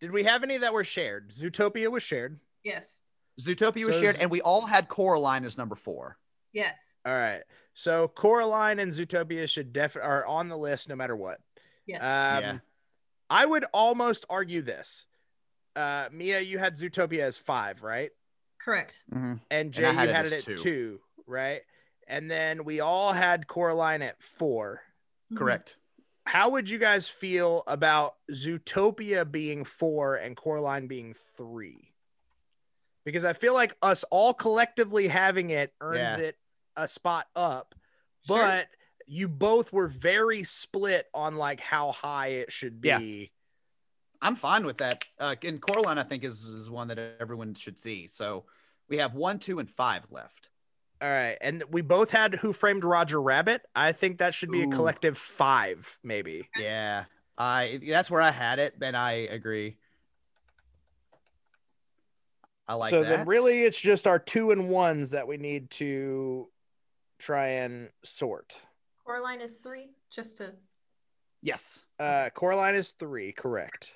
Did 0.00 0.10
we 0.10 0.24
have 0.24 0.42
any 0.42 0.58
that 0.58 0.74
were 0.74 0.84
shared? 0.84 1.30
Zootopia 1.30 1.90
was 1.90 2.02
shared. 2.02 2.40
yes. 2.62 3.02
Zootopia 3.40 3.86
was 3.86 3.96
So 3.96 4.02
shared 4.02 4.16
Z- 4.16 4.22
and 4.22 4.30
we 4.30 4.40
all 4.40 4.66
had 4.66 4.88
Coraline 4.88 5.44
as 5.44 5.56
number 5.58 5.74
four. 5.76 6.18
Yes. 6.52 6.96
All 7.04 7.12
right. 7.14 7.42
So 7.74 8.08
Coraline 8.08 8.78
and 8.80 8.92
Zootopia 8.92 9.48
should 9.48 9.72
definitely 9.72 10.08
are 10.10 10.26
on 10.26 10.48
the 10.48 10.56
list 10.58 10.88
no 10.88 10.96
matter 10.96 11.14
what. 11.16 11.40
Yes. 11.86 12.00
Um, 12.02 12.42
Yeah. 12.42 12.58
I 13.30 13.44
would 13.46 13.64
almost 13.74 14.24
argue 14.30 14.62
this. 14.62 15.06
Uh, 15.76 16.08
Mia, 16.10 16.40
you 16.40 16.58
had 16.58 16.74
Zootopia 16.76 17.20
as 17.20 17.36
five, 17.38 17.82
right? 17.82 18.10
Correct. 18.60 19.04
And 19.50 19.72
Jay, 19.72 19.84
I 19.84 19.92
had 19.92 20.04
you 20.04 20.10
it 20.10 20.14
had 20.16 20.26
it 20.26 20.32
at 20.32 20.42
two. 20.42 20.56
two. 20.56 21.00
right? 21.26 21.60
And 22.08 22.30
then 22.30 22.64
we 22.64 22.80
all 22.80 23.12
had 23.12 23.46
Coraline 23.46 24.00
at 24.02 24.20
four. 24.22 24.80
Correct. 25.36 25.76
How 26.24 26.48
would 26.50 26.68
you 26.68 26.78
guys 26.78 27.06
feel 27.08 27.62
about 27.66 28.14
Zootopia 28.32 29.30
being 29.30 29.64
four 29.64 30.16
and 30.16 30.36
Coraline 30.36 30.86
being 30.88 31.14
three? 31.36 31.94
Because 33.08 33.24
I 33.24 33.32
feel 33.32 33.54
like 33.54 33.74
us 33.80 34.04
all 34.10 34.34
collectively 34.34 35.08
having 35.08 35.48
it 35.48 35.72
earns 35.80 35.96
Yeah. 35.96 36.16
it 36.18 36.36
a 36.76 36.86
spot 36.86 37.26
up, 37.34 37.74
Sure. 38.26 38.36
but 38.36 38.68
you 39.06 39.28
both 39.28 39.72
were 39.72 39.88
very 39.88 40.44
split 40.44 41.08
on 41.14 41.36
like 41.36 41.58
how 41.58 41.92
high 41.92 42.26
it 42.28 42.52
should 42.52 42.82
be. 42.82 42.88
Yeah. 42.88 43.26
I'm 44.20 44.34
fine 44.34 44.66
with 44.66 44.76
that. 44.78 45.06
Uh, 45.18 45.36
and 45.42 45.58
Coraline, 45.58 45.96
I 45.96 46.02
think, 46.02 46.22
is, 46.22 46.44
is 46.44 46.68
one 46.68 46.88
that 46.88 46.98
everyone 47.18 47.54
should 47.54 47.78
see. 47.78 48.08
So 48.08 48.44
we 48.90 48.98
have 48.98 49.14
one, 49.14 49.38
two, 49.38 49.58
and 49.58 49.70
five 49.70 50.02
left. 50.10 50.50
All 51.00 51.08
right. 51.08 51.38
And 51.40 51.64
we 51.70 51.80
both 51.80 52.10
had 52.10 52.34
Who 52.34 52.52
Framed 52.52 52.84
Roger 52.84 53.22
Rabbit. 53.22 53.62
I 53.74 53.92
think 53.92 54.18
that 54.18 54.34
should 54.34 54.50
be 54.50 54.64
Ooh. 54.64 54.68
a 54.70 54.74
collective 54.74 55.16
five, 55.16 55.98
maybe. 56.02 56.46
Yeah, 56.58 57.04
I 57.38 57.80
that's 57.88 58.10
where 58.10 58.20
I 58.20 58.32
had 58.32 58.58
it, 58.58 58.74
and 58.82 58.94
I 58.94 59.12
agree. 59.12 59.78
I 62.68 62.74
like 62.74 62.90
so 62.90 63.02
that. 63.02 63.08
then 63.08 63.26
really 63.26 63.62
it's 63.62 63.80
just 63.80 64.06
our 64.06 64.18
two 64.18 64.50
and 64.50 64.68
ones 64.68 65.10
that 65.10 65.26
we 65.26 65.38
need 65.38 65.70
to 65.72 66.48
try 67.18 67.46
and 67.48 67.88
sort. 68.04 68.60
Coraline 69.04 69.40
is 69.40 69.56
three, 69.56 69.88
just 70.10 70.36
to. 70.38 70.52
yes, 71.42 71.84
Uh 71.98 72.30
Coraline 72.34 72.74
is 72.74 72.90
three, 72.92 73.32
correct. 73.32 73.92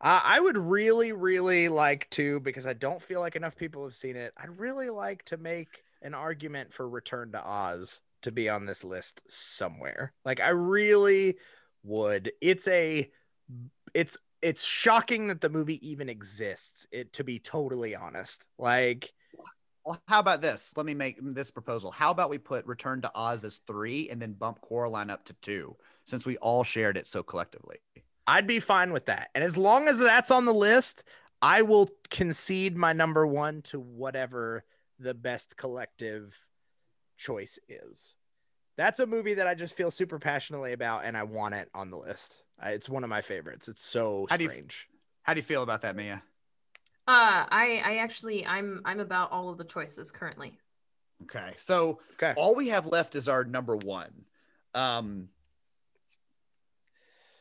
Uh, 0.00 0.20
I 0.22 0.38
would 0.38 0.58
really, 0.58 1.12
really 1.12 1.68
like 1.68 2.10
to, 2.10 2.40
because 2.40 2.66
I 2.66 2.74
don't 2.74 3.00
feel 3.00 3.20
like 3.20 3.36
enough 3.36 3.56
people 3.56 3.84
have 3.84 3.94
seen 3.94 4.16
it. 4.16 4.34
I'd 4.36 4.58
really 4.58 4.90
like 4.90 5.24
to 5.26 5.38
make 5.38 5.82
an 6.02 6.12
argument 6.12 6.74
for 6.74 6.86
Return 6.86 7.32
to 7.32 7.42
Oz 7.42 8.02
to 8.22 8.30
be 8.32 8.48
on 8.50 8.66
this 8.66 8.84
list 8.84 9.22
somewhere. 9.28 10.12
Like 10.24 10.40
I 10.40 10.50
really 10.50 11.38
would. 11.84 12.32
It's 12.42 12.68
a 12.68 13.10
it's 13.94 14.18
it's 14.44 14.62
shocking 14.62 15.28
that 15.28 15.40
the 15.40 15.48
movie 15.48 15.84
even 15.88 16.10
exists, 16.10 16.86
it 16.92 17.14
to 17.14 17.24
be 17.24 17.38
totally 17.38 17.96
honest. 17.96 18.46
Like 18.58 19.10
Well, 19.86 20.00
how 20.06 20.20
about 20.20 20.42
this? 20.42 20.74
Let 20.76 20.84
me 20.84 20.92
make 20.94 21.18
this 21.20 21.50
proposal. 21.50 21.90
How 21.90 22.10
about 22.10 22.28
we 22.28 22.36
put 22.36 22.66
Return 22.66 23.00
to 23.02 23.10
Oz 23.14 23.42
as 23.44 23.58
three, 23.66 24.10
and 24.10 24.20
then 24.20 24.34
bump 24.34 24.60
Coraline 24.60 25.08
up 25.08 25.24
to 25.24 25.32
two, 25.40 25.76
since 26.04 26.26
we 26.26 26.36
all 26.36 26.62
shared 26.62 26.98
it 26.98 27.08
so 27.08 27.22
collectively. 27.22 27.78
I'd 28.26 28.46
be 28.46 28.60
fine 28.60 28.92
with 28.92 29.06
that. 29.06 29.30
And 29.34 29.42
as 29.42 29.56
long 29.56 29.88
as 29.88 29.98
that's 29.98 30.30
on 30.30 30.44
the 30.44 30.54
list, 30.54 31.04
I 31.40 31.62
will 31.62 31.88
concede 32.10 32.76
my 32.76 32.92
number 32.92 33.26
one 33.26 33.62
to 33.62 33.80
whatever 33.80 34.64
the 34.98 35.14
best 35.14 35.56
collective 35.56 36.36
choice 37.16 37.58
is. 37.68 38.14
That's 38.76 39.00
a 39.00 39.06
movie 39.06 39.34
that 39.34 39.46
I 39.46 39.54
just 39.54 39.76
feel 39.76 39.90
super 39.90 40.18
passionately 40.18 40.74
about 40.74 41.04
and 41.04 41.16
I 41.16 41.22
want 41.22 41.54
it 41.54 41.70
on 41.74 41.90
the 41.90 41.98
list. 41.98 42.43
It's 42.62 42.88
one 42.88 43.04
of 43.04 43.10
my 43.10 43.20
favorites. 43.22 43.68
It's 43.68 43.82
so 43.84 44.26
How 44.30 44.36
do 44.36 44.44
you- 44.44 44.50
strange. 44.50 44.88
How 45.22 45.34
do 45.34 45.38
you 45.38 45.44
feel 45.44 45.62
about 45.62 45.82
that, 45.82 45.96
Mia? 45.96 46.22
Uh, 47.06 47.44
I 47.50 47.82
I 47.84 47.96
actually 47.98 48.46
I'm 48.46 48.80
I'm 48.84 49.00
about 49.00 49.30
all 49.32 49.48
of 49.50 49.58
the 49.58 49.64
choices 49.64 50.10
currently. 50.10 50.58
Okay, 51.24 51.54
so 51.56 52.00
Okay. 52.14 52.34
all 52.36 52.54
we 52.54 52.68
have 52.68 52.86
left 52.86 53.14
is 53.14 53.28
our 53.28 53.44
number 53.44 53.76
one, 53.76 54.24
um, 54.74 55.28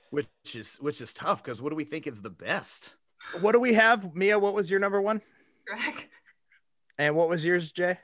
which 0.09 0.27
is 0.53 0.75
which 0.77 1.01
is 1.01 1.13
tough 1.13 1.43
because 1.43 1.61
what 1.61 1.69
do 1.69 1.75
we 1.75 1.83
think 1.83 2.07
is 2.07 2.21
the 2.21 2.29
best? 2.29 2.95
What 3.39 3.53
do 3.53 3.59
we 3.59 3.73
have? 3.73 4.13
Mia, 4.15 4.37
what 4.37 4.53
was 4.53 4.69
your 4.69 4.79
number 4.79 5.01
one? 5.01 5.21
Shrek. 5.69 6.05
And 6.97 7.15
what 7.15 7.29
was 7.29 7.43
yours, 7.43 7.71
Jay? 7.71 7.97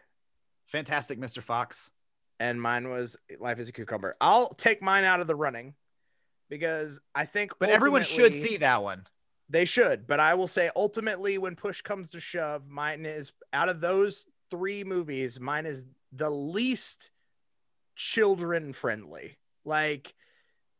Fantastic, 0.68 1.20
Mr. 1.20 1.43
Fox. 1.43 1.91
and 2.39 2.62
mine 2.62 2.89
was 2.89 3.18
Life 3.39 3.60
is 3.60 3.68
a 3.70 3.74
Cucumber. 3.74 4.16
I'll 4.22 4.49
take 4.49 4.82
mine 4.82 5.03
out 5.03 5.20
of 5.20 5.28
the 5.28 5.36
running 5.36 5.76
because 6.50 7.00
I 7.16 7.26
think 7.26 7.54
But 7.60 7.70
everyone 7.70 8.04
should 8.04 8.34
see 8.34 8.58
that 8.58 8.84
one. 8.84 9.06
They 9.52 9.66
should, 9.66 10.06
but 10.06 10.20
I 10.20 10.36
will 10.36 10.47
say 10.47 10.70
ultimately, 10.76 11.38
when 11.38 11.56
push 11.56 11.82
comes 11.82 12.12
to 12.12 12.20
shove, 12.20 12.68
mine 12.68 13.06
is 13.06 13.34
out 13.52 13.70
of 13.70 13.82
those 13.82 14.26
three 14.52 14.84
movies, 14.84 15.39
mine 15.39 15.66
is 15.66 15.86
the 16.12 16.30
least 16.30 17.10
children 17.95 18.74
friendly. 18.74 19.38
Like, 19.66 20.14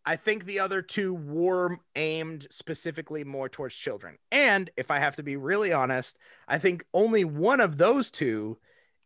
I 0.06 0.16
think 0.16 0.46
the 0.46 0.60
other 0.60 0.82
two 0.82 1.14
were 1.14 1.78
aimed 1.96 2.48
specifically 2.50 3.24
more 3.24 3.50
towards 3.50 3.76
children. 3.76 4.18
And 4.32 4.70
if 4.78 4.92
I 4.92 5.00
have 5.00 5.18
to 5.18 5.24
be 5.24 5.36
really 5.36 5.74
honest, 5.74 6.18
I 6.48 6.58
think 6.58 6.86
only 6.94 7.26
one 7.26 7.60
of 7.60 7.78
those 7.78 8.10
two 8.12 8.58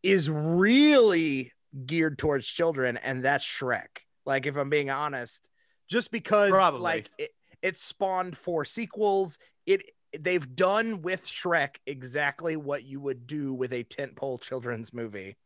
is 0.01 0.30
really 0.30 1.51
geared 1.86 2.18
towards 2.18 2.47
children, 2.47 2.97
and 2.97 3.22
that's 3.22 3.45
Shrek. 3.45 4.03
Like, 4.26 4.45
if 4.45 4.57
I'm 4.57 4.70
being 4.70 4.89
honest, 4.89 5.49
just 5.88 6.11
because 6.11 6.51
Probably. 6.51 6.81
like 6.81 7.09
it, 7.17 7.31
it 7.61 7.75
spawned 7.77 8.38
four 8.38 8.65
sequels. 8.65 9.38
It 9.65 9.84
they've 10.19 10.55
done 10.55 11.01
with 11.01 11.25
Shrek 11.25 11.75
exactly 11.88 12.55
what 12.55 12.84
you 12.84 12.99
would 12.99 13.25
do 13.25 13.53
with 13.53 13.73
a 13.73 13.84
tentpole 13.84 14.39
children's 14.41 14.93
movie, 14.93 15.38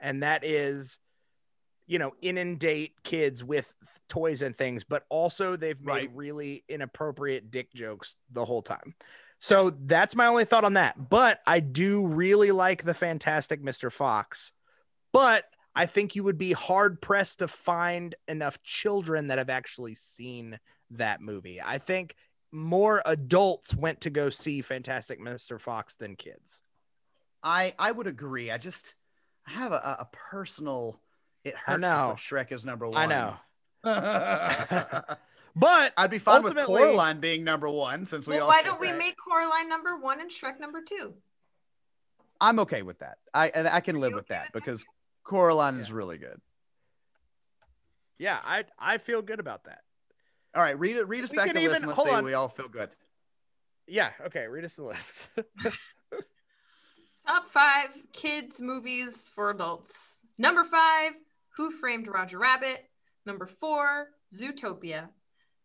and 0.00 0.22
that 0.22 0.44
is, 0.44 0.98
you 1.86 1.98
know, 1.98 2.12
inundate 2.22 3.02
kids 3.02 3.42
with 3.42 3.72
toys 4.08 4.42
and 4.42 4.54
things, 4.54 4.84
but 4.84 5.04
also 5.08 5.56
they've 5.56 5.80
made 5.80 5.92
Right. 5.92 6.10
really 6.14 6.64
inappropriate 6.68 7.50
dick 7.50 7.72
jokes 7.74 8.16
the 8.30 8.44
whole 8.44 8.62
time. 8.62 8.94
So 9.38 9.70
that's 9.70 10.14
my 10.14 10.26
only 10.26 10.44
thought 10.44 10.62
on 10.62 10.74
that. 10.74 11.08
But 11.10 11.40
I 11.48 11.58
do 11.58 12.06
really 12.06 12.52
like 12.52 12.84
the 12.84 12.94
Fantastic 12.94 13.60
Mr. 13.60 13.90
Fox. 13.90 14.52
But 15.12 15.44
I 15.74 15.86
think 15.86 16.14
you 16.14 16.24
would 16.24 16.38
be 16.38 16.52
hard 16.52 17.00
pressed 17.00 17.38
to 17.38 17.48
find 17.48 18.14
enough 18.28 18.62
children 18.62 19.28
that 19.28 19.38
have 19.38 19.50
actually 19.50 19.94
seen 19.94 20.58
that 20.90 21.20
movie. 21.20 21.60
I 21.62 21.78
think 21.78 22.14
more 22.50 23.02
adults 23.06 23.74
went 23.74 24.02
to 24.02 24.10
go 24.10 24.28
see 24.28 24.60
Fantastic 24.60 25.18
Mr. 25.20 25.58
Fox 25.60 25.96
than 25.96 26.16
kids. 26.16 26.60
I 27.42 27.74
I 27.78 27.90
would 27.90 28.06
agree. 28.06 28.50
I 28.50 28.58
just 28.58 28.94
I 29.46 29.52
have 29.52 29.72
a, 29.72 29.76
a- 29.76 29.96
a 30.02 30.08
personal. 30.12 31.00
It 31.44 31.54
I 31.66 31.72
hurts 31.72 31.82
to 31.84 31.90
know. 31.90 32.08
put 32.10 32.18
Shrek 32.18 32.52
as 32.52 32.64
number 32.64 32.86
one. 32.86 32.96
I 32.96 33.06
know. 33.06 33.36
But 35.54 35.92
I'd 35.98 36.10
be 36.10 36.18
fine 36.18 36.42
with 36.42 36.56
Coraline 36.56 37.20
being 37.20 37.44
number 37.44 37.68
one 37.68 38.06
since 38.06 38.26
we 38.26 38.36
Well, 38.36 38.44
all. 38.44 38.48
why 38.48 38.62
don't 38.62 38.80
we 38.80 38.86
that. 38.90 38.96
make 38.96 39.16
Coraline 39.22 39.68
number 39.68 39.98
one 39.98 40.18
and 40.20 40.30
Shrek 40.30 40.58
number 40.58 40.80
two? 40.82 41.12
I'm 42.40 42.58
okay 42.60 42.80
with 42.82 43.00
that. 43.00 43.18
I 43.34 43.50
I 43.54 43.76
I 43.76 43.80
can 43.80 44.00
live 44.00 44.14
with 44.14 44.24
okay 44.24 44.34
that 44.34 44.54
with 44.54 44.64
that? 44.64 44.70
because 44.70 44.84
Coraline 45.24 45.78
is 45.78 45.92
really 45.92 46.18
good. 46.18 46.40
yeah, 48.18 48.38
I 48.44 48.64
I 48.78 48.98
feel 48.98 49.22
good 49.22 49.40
about 49.40 49.64
that. 49.64 49.80
All 50.54 50.62
right, 50.62 50.78
read 50.78 50.96
it. 50.96 51.08
Read 51.08 51.24
us 51.24 51.30
We 51.30 51.36
back 51.38 51.46
can 51.46 51.56
the 51.56 51.62
list 51.68 51.70
even- 51.76 51.82
and 51.82 51.88
let's 51.88 51.96
hold 51.96 52.08
say 52.08 52.14
on. 52.14 52.24
we 52.24 52.34
all 52.34 52.48
feel 52.48 52.68
good. 52.68 52.90
Yeah, 53.86 54.10
okay, 54.26 54.46
read 54.46 54.64
us 54.64 54.74
the 54.74 54.84
list. 54.84 55.28
Top 57.26 57.50
five 57.50 57.88
kids 58.12 58.60
movies 58.60 59.30
for 59.34 59.50
adults. 59.50 60.20
Number 60.38 60.64
five, 60.64 61.12
Who 61.56 61.70
Framed 61.70 62.08
Roger 62.08 62.38
Rabbit. 62.38 62.84
Number 63.26 63.46
four, 63.46 64.08
Zootopia. 64.34 65.08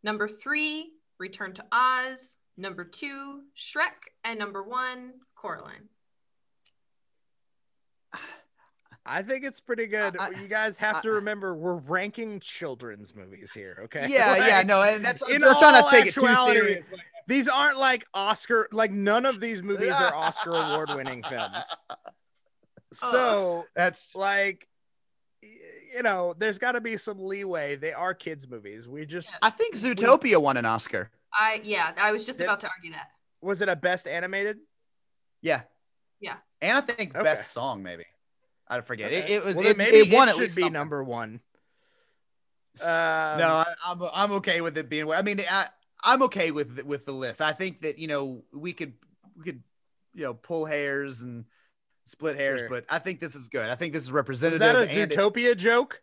Number 0.04 0.28
three, 0.28 0.92
Return 1.20 1.54
to 1.56 1.66
Oz. 1.72 2.38
Number 2.58 2.84
two, 2.86 3.42
Shrek. 3.58 4.12
And 4.24 4.38
number 4.40 4.62
one, 4.64 5.14
Coraline. 5.36 5.90
I 9.08 9.22
think 9.24 9.44
it's 9.44 9.60
pretty 9.60 9.88
good. 9.88 10.18
I- 10.20 10.30
you 10.32 10.48
guys 10.48 10.78
have 10.80 10.98
I- 10.98 11.02
to 11.02 11.12
remember 11.12 11.56
we're 11.56 11.76
ranking 11.76 12.40
children's 12.40 13.16
movies 13.16 13.54
here, 13.54 13.80
okay? 13.86 14.08
Yeah, 14.08 14.36
yeah, 14.48 14.64
no, 14.64 14.82
and 14.82 15.04
that's 15.04 15.22
in 15.22 15.42
we're 15.42 15.54
trying 15.54 15.74
not 15.74 15.84
all 15.84 15.90
to 15.90 15.96
take 15.96 16.06
it 16.08 16.14
too 16.14 16.26
actuality, 16.28 16.60
serious. 16.60 16.86
These 17.28 17.48
aren't 17.50 17.78
like 17.78 18.06
Oscar, 18.14 18.68
like 18.72 18.92
none 18.92 19.26
of 19.26 19.40
these 19.42 19.62
movies 19.62 19.92
are 19.92 20.14
Oscar 20.14 20.52
award 20.54 20.90
winning 20.96 21.24
films. 21.24 21.56
Uh, 21.90 21.96
so, 22.94 23.66
That's 23.76 24.16
like, 24.16 24.68
you 25.42 26.04
know, 26.04 26.34
there's 26.38 26.58
got 26.58 26.74
to 26.74 26.82
be 26.82 26.96
some 26.98 27.20
leeway. 27.20 27.76
They 27.76 27.92
are 27.94 28.14
kids' 28.14 28.48
movies. 28.48 28.88
We 28.88 29.06
just, 29.06 29.30
I 29.42 29.50
think 29.50 29.76
Zootopia 29.76 30.42
won 30.42 30.56
an 30.58 30.66
Oscar. 30.66 31.10
I 31.34 31.60
yeah, 31.64 31.92
I 31.98 32.12
was 32.14 32.26
just 32.26 32.40
Did- 32.40 32.46
about 32.46 32.62
to 32.62 32.70
argue 32.70 32.92
that. 32.92 33.10
was 33.42 33.62
it 33.62 33.68
a 33.70 33.76
best 33.76 34.08
animated? 34.08 34.58
Yeah. 35.42 35.62
Yeah. 36.22 36.38
And 36.62 36.78
I 36.78 36.82
think 36.82 37.14
Okay. 37.16 37.24
best 37.24 37.52
song 37.52 37.84
maybe. 37.84 38.06
I 38.70 38.82
forget. 38.82 39.12
It, 39.12 39.24
Okay. 39.26 39.34
it 39.36 39.46
was 39.46 39.56
Well, 39.56 39.68
it, 39.68 39.78
maybe 39.78 39.98
it 39.98 40.14
won 40.14 40.28
it 40.28 40.32
at 40.32 40.36
should 40.36 40.42
least 40.44 40.56
be 40.56 40.62
something. 40.64 40.74
number 40.74 41.04
one. 41.04 41.40
Um, 42.80 42.88
no, 43.40 43.48
I, 43.66 43.74
I'm 43.86 44.02
I'm 44.14 44.32
okay 44.34 44.62
with 44.62 44.78
it 44.78 44.88
being. 44.90 45.12
I 45.12 45.22
mean, 45.24 45.42
I 45.50 45.68
I'm 46.04 46.22
okay 46.24 46.52
with 46.52 46.84
with 46.84 47.06
the 47.06 47.12
list. 47.12 47.42
I 47.42 47.52
think 47.54 47.82
that 47.82 47.98
you 47.98 48.08
know 48.08 48.44
we 48.54 48.74
could 48.74 48.94
we 49.36 49.44
could 49.44 49.64
you 50.14 50.24
know 50.24 50.34
pull 50.36 50.66
hairs 50.66 51.22
and 51.22 51.46
split 52.06 52.36
hairs, 52.36 52.62
Sure. 52.62 52.70
but 52.70 52.86
I 52.90 53.00
think 53.00 53.20
this 53.20 53.34
is 53.36 53.48
good. 53.48 53.70
I 53.70 53.76
think 53.76 53.94
this 53.94 54.04
is 54.04 54.08
is 54.10 54.12
representative. 54.14 54.60
that 54.60 54.76
a 54.76 54.80
and 54.82 55.12
it- 55.12 55.18
Zootopia 55.18 55.58
joke? 55.58 56.02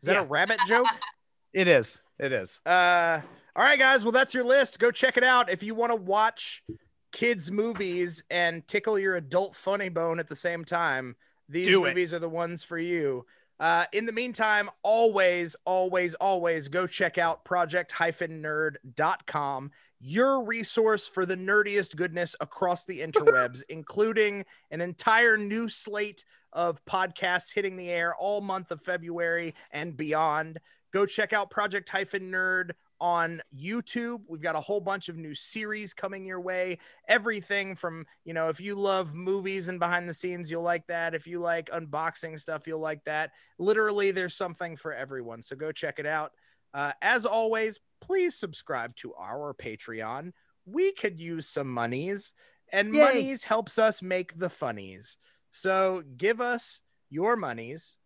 Is 0.00 0.06
that 0.06 0.14
Yeah. 0.14 0.22
a 0.22 0.26
rabbit 0.26 0.58
joke? 0.66 0.86
it 1.52 1.68
is. 1.68 2.02
It 2.18 2.32
is. 2.32 2.60
Uh, 2.66 3.20
all 3.54 3.62
right, 3.64 3.78
guys. 3.78 4.02
Well, 4.04 4.12
that's 4.12 4.34
your 4.34 4.44
list. 4.44 4.78
Go 4.80 4.90
check 4.90 5.16
it 5.16 5.24
out 5.24 5.50
if 5.50 5.62
you 5.62 5.74
want 5.76 5.90
to 5.92 5.96
watch 5.96 6.64
kids' 7.12 7.50
movies 7.50 8.24
and 8.30 8.66
tickle 8.66 8.98
your 8.98 9.14
adult 9.16 9.54
funny 9.54 9.88
bone 9.88 10.18
at 10.18 10.26
the 10.28 10.36
same 10.36 10.64
time. 10.64 11.14
These 11.48 11.66
Do 11.66 11.84
it. 11.84 11.88
movies 11.88 12.14
are 12.14 12.18
the 12.18 12.28
ones 12.28 12.64
for 12.64 12.78
you. 12.78 13.26
Uh, 13.60 13.84
in 13.92 14.06
the 14.06 14.12
meantime, 14.12 14.70
always, 14.82 15.54
always, 15.64 16.14
always 16.14 16.68
go 16.68 16.86
check 16.86 17.18
out 17.18 17.44
project-nerd.com, 17.44 19.70
your 20.00 20.44
resource 20.44 21.06
for 21.06 21.24
the 21.24 21.36
nerdiest 21.36 21.94
goodness 21.94 22.34
across 22.40 22.84
the 22.86 23.00
interwebs, 23.00 23.62
including 23.68 24.44
an 24.72 24.80
entire 24.80 25.38
new 25.38 25.68
slate 25.68 26.24
of 26.52 26.84
podcasts 26.86 27.54
hitting 27.54 27.76
the 27.76 27.90
air 27.90 28.16
all 28.16 28.40
month 28.40 28.72
of 28.72 28.80
February 28.80 29.54
and 29.70 29.96
beyond. 29.96 30.58
Go 30.92 31.06
check 31.06 31.32
out 31.32 31.50
Project 31.50 31.90
Nerd 31.90 32.72
on 33.02 33.42
YouTube. 33.52 34.20
We've 34.28 34.40
got 34.40 34.54
a 34.54 34.60
whole 34.60 34.80
bunch 34.80 35.08
of 35.08 35.16
new 35.16 35.34
series 35.34 35.92
coming 35.92 36.24
your 36.24 36.40
way. 36.40 36.78
Everything 37.08 37.74
from, 37.74 38.06
you 38.24 38.32
know, 38.32 38.48
if 38.48 38.60
you 38.60 38.76
love 38.76 39.12
movies 39.12 39.66
and 39.66 39.80
behind 39.80 40.08
the 40.08 40.14
scenes, 40.14 40.48
you'll 40.48 40.62
like 40.62 40.86
that. 40.86 41.12
If 41.12 41.26
you 41.26 41.40
like 41.40 41.68
unboxing 41.70 42.38
stuff, 42.38 42.68
you'll 42.68 42.78
like 42.78 43.04
that. 43.04 43.32
Literally, 43.58 44.12
there's 44.12 44.36
something 44.36 44.76
for 44.76 44.94
everyone. 44.94 45.42
So 45.42 45.56
go 45.56 45.72
check 45.72 45.98
it 45.98 46.06
out. 46.06 46.30
Uh, 46.72 46.92
as 47.02 47.26
always, 47.26 47.80
please 48.00 48.36
subscribe 48.36 48.94
to 48.96 49.12
our 49.14 49.52
Patreon. 49.52 50.32
We 50.64 50.92
could 50.92 51.18
use 51.18 51.48
some 51.48 51.68
monies, 51.68 52.32
and 52.72 52.94
Yay. 52.94 53.00
monies 53.02 53.42
helps 53.42 53.78
us 53.78 54.00
make 54.00 54.38
the 54.38 54.48
funnies. 54.48 55.18
So 55.50 56.04
give 56.16 56.40
us 56.40 56.82
your 57.10 57.34
monies 57.34 57.96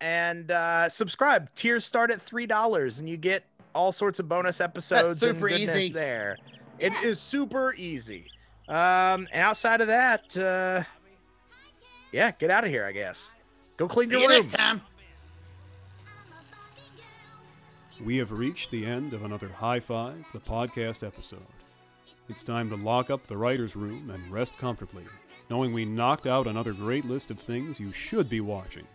and 0.00 0.52
uh, 0.52 0.88
subscribe. 0.88 1.52
Tiers 1.56 1.84
start 1.84 2.12
at 2.12 2.22
three 2.22 2.46
dollars, 2.46 3.00
and 3.00 3.08
you 3.08 3.16
get 3.16 3.44
all 3.78 3.92
sorts 3.92 4.18
of 4.18 4.28
bonus 4.28 4.60
episodes. 4.60 5.22
and 5.22 5.36
super 5.36 5.48
goodness 5.48 5.76
easy. 5.76 5.92
There, 5.92 6.36
it 6.80 6.92
is 7.04 7.20
super 7.20 7.72
easy. 7.74 8.26
Um, 8.68 9.28
and 9.32 9.40
outside 9.42 9.80
of 9.80 9.86
that, 9.86 10.36
uh, 10.36 10.82
yeah, 12.12 12.32
get 12.32 12.50
out 12.50 12.64
of 12.64 12.70
here. 12.70 12.84
I 12.84 12.92
guess. 12.92 13.32
Go 13.76 13.86
clean 13.86 14.08
See 14.08 14.14
your 14.14 14.22
you 14.22 14.28
room. 14.28 14.40
next 14.40 14.52
time. 14.54 14.80
We 18.04 18.16
have 18.18 18.30
reached 18.32 18.70
the 18.70 18.84
end 18.86 19.12
of 19.12 19.24
another 19.24 19.48
High 19.48 19.80
Five, 19.80 20.24
the 20.32 20.40
podcast 20.40 21.06
episode. 21.06 21.46
It's 22.28 22.42
time 22.44 22.68
to 22.70 22.76
lock 22.76 23.10
up 23.10 23.26
the 23.26 23.36
writer's 23.36 23.74
room 23.74 24.10
and 24.10 24.30
rest 24.30 24.58
comfortably, 24.58 25.04
knowing 25.48 25.72
we 25.72 25.84
knocked 25.84 26.26
out 26.26 26.46
another 26.46 26.72
great 26.72 27.04
list 27.06 27.30
of 27.30 27.38
things 27.40 27.80
you 27.80 27.90
should 27.92 28.28
be 28.28 28.40
watching. 28.40 28.86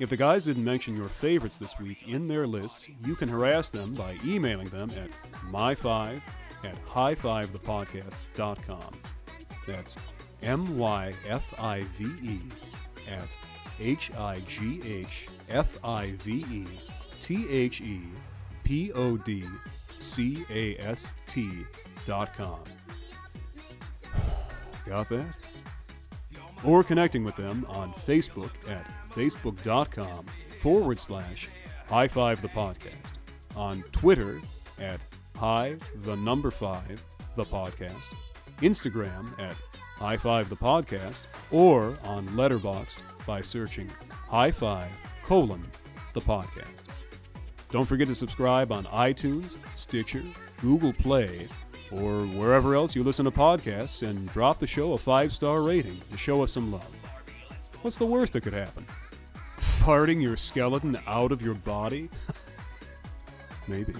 If 0.00 0.10
the 0.10 0.16
guys 0.16 0.46
didn't 0.46 0.64
mention 0.64 0.96
your 0.96 1.08
favorites 1.08 1.56
this 1.56 1.78
week 1.78 2.08
in 2.08 2.26
their 2.26 2.48
lists, 2.48 2.88
you 3.04 3.14
can 3.14 3.28
harass 3.28 3.70
them 3.70 3.94
by 3.94 4.18
emailing 4.24 4.66
them 4.68 4.90
at 4.90 5.10
my5 5.52 6.20
at 6.64 6.86
highfivethepodcast.com. 6.86 8.94
That's 9.66 9.96
M 10.42 10.78
Y 10.78 11.12
F 11.28 11.54
I 11.58 11.82
V 11.96 12.04
E 12.22 12.40
at 13.08 13.28
H 13.80 14.12
I 14.18 14.40
G 14.48 14.80
H 14.84 15.28
F 15.48 15.78
I 15.84 16.12
V 16.18 16.44
E 16.50 16.66
T 17.20 17.48
H 17.48 17.80
E 17.80 18.02
P 18.64 18.90
O 18.92 19.16
D 19.16 19.44
C 19.98 20.44
A 20.50 20.76
S 20.78 21.12
T 21.28 21.50
dot 22.04 22.34
com. 22.34 22.58
Got 24.86 25.08
that? 25.10 25.26
Or 26.64 26.82
connecting 26.82 27.22
with 27.24 27.36
them 27.36 27.64
on 27.68 27.92
Facebook 27.92 28.50
at 28.68 28.84
facebook.com 29.14 30.26
forward 30.60 30.98
slash 30.98 31.48
high 31.88 32.08
five 32.08 32.42
the 32.42 32.48
podcast, 32.48 33.12
on 33.56 33.82
Twitter 33.92 34.40
at 34.78 35.00
high 35.36 35.76
the 36.02 36.16
number 36.16 36.50
five 36.50 37.02
the 37.36 37.44
podcast, 37.44 38.14
Instagram 38.60 39.38
at 39.40 39.56
high 39.96 40.16
five 40.16 40.48
the 40.48 40.56
podcast, 40.56 41.22
or 41.50 41.96
on 42.04 42.26
Letterboxd 42.28 43.02
by 43.26 43.40
searching 43.40 43.90
high 44.10 44.50
five 44.50 44.90
colon 45.24 45.64
the 46.12 46.20
podcast. 46.20 46.84
Don't 47.70 47.86
forget 47.86 48.06
to 48.08 48.14
subscribe 48.14 48.70
on 48.70 48.84
iTunes, 48.84 49.56
Stitcher, 49.74 50.22
Google 50.60 50.92
Play, 50.92 51.48
or 51.90 52.26
wherever 52.26 52.74
else 52.74 52.94
you 52.94 53.02
listen 53.02 53.24
to 53.24 53.30
podcasts 53.30 54.06
and 54.06 54.30
drop 54.32 54.58
the 54.58 54.66
show 54.66 54.92
a 54.92 54.98
five 54.98 55.32
star 55.32 55.62
rating 55.62 56.00
to 56.10 56.16
show 56.16 56.42
us 56.42 56.52
some 56.52 56.72
love. 56.72 56.88
What's 57.82 57.98
the 57.98 58.06
worst 58.06 58.32
that 58.32 58.42
could 58.42 58.52
happen? 58.54 58.86
Farting 59.84 60.22
your 60.22 60.38
skeleton 60.38 60.96
out 61.06 61.30
of 61.30 61.42
your 61.42 61.52
body? 61.52 62.08
Maybe. 63.68 63.92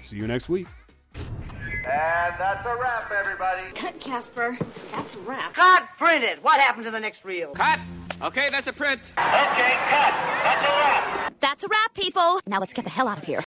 See 0.00 0.14
you 0.14 0.28
next 0.28 0.48
week. 0.48 0.68
And 1.16 2.34
that's 2.38 2.64
a 2.64 2.76
wrap, 2.80 3.10
everybody. 3.10 3.62
Cut, 3.74 3.98
Casper. 3.98 4.56
That's 4.92 5.16
a 5.16 5.18
wrap. 5.22 5.54
Cut, 5.54 5.88
print 5.98 6.22
it. 6.22 6.40
What 6.44 6.60
happens 6.60 6.86
in 6.86 6.92
the 6.92 7.00
next 7.00 7.24
reel? 7.24 7.50
Cut. 7.50 7.80
Okay, 8.22 8.48
that's 8.48 8.68
a 8.68 8.72
print. 8.72 9.00
Okay, 9.18 9.76
cut. 9.90 10.14
That's 10.44 10.62
a 10.62 10.78
wrap. 10.78 11.34
That's 11.40 11.64
a 11.64 11.68
wrap, 11.68 11.94
people. 11.94 12.38
Now 12.46 12.60
let's 12.60 12.72
get 12.72 12.84
the 12.84 12.92
hell 12.92 13.08
out 13.08 13.18
of 13.18 13.24
here. 13.24 13.42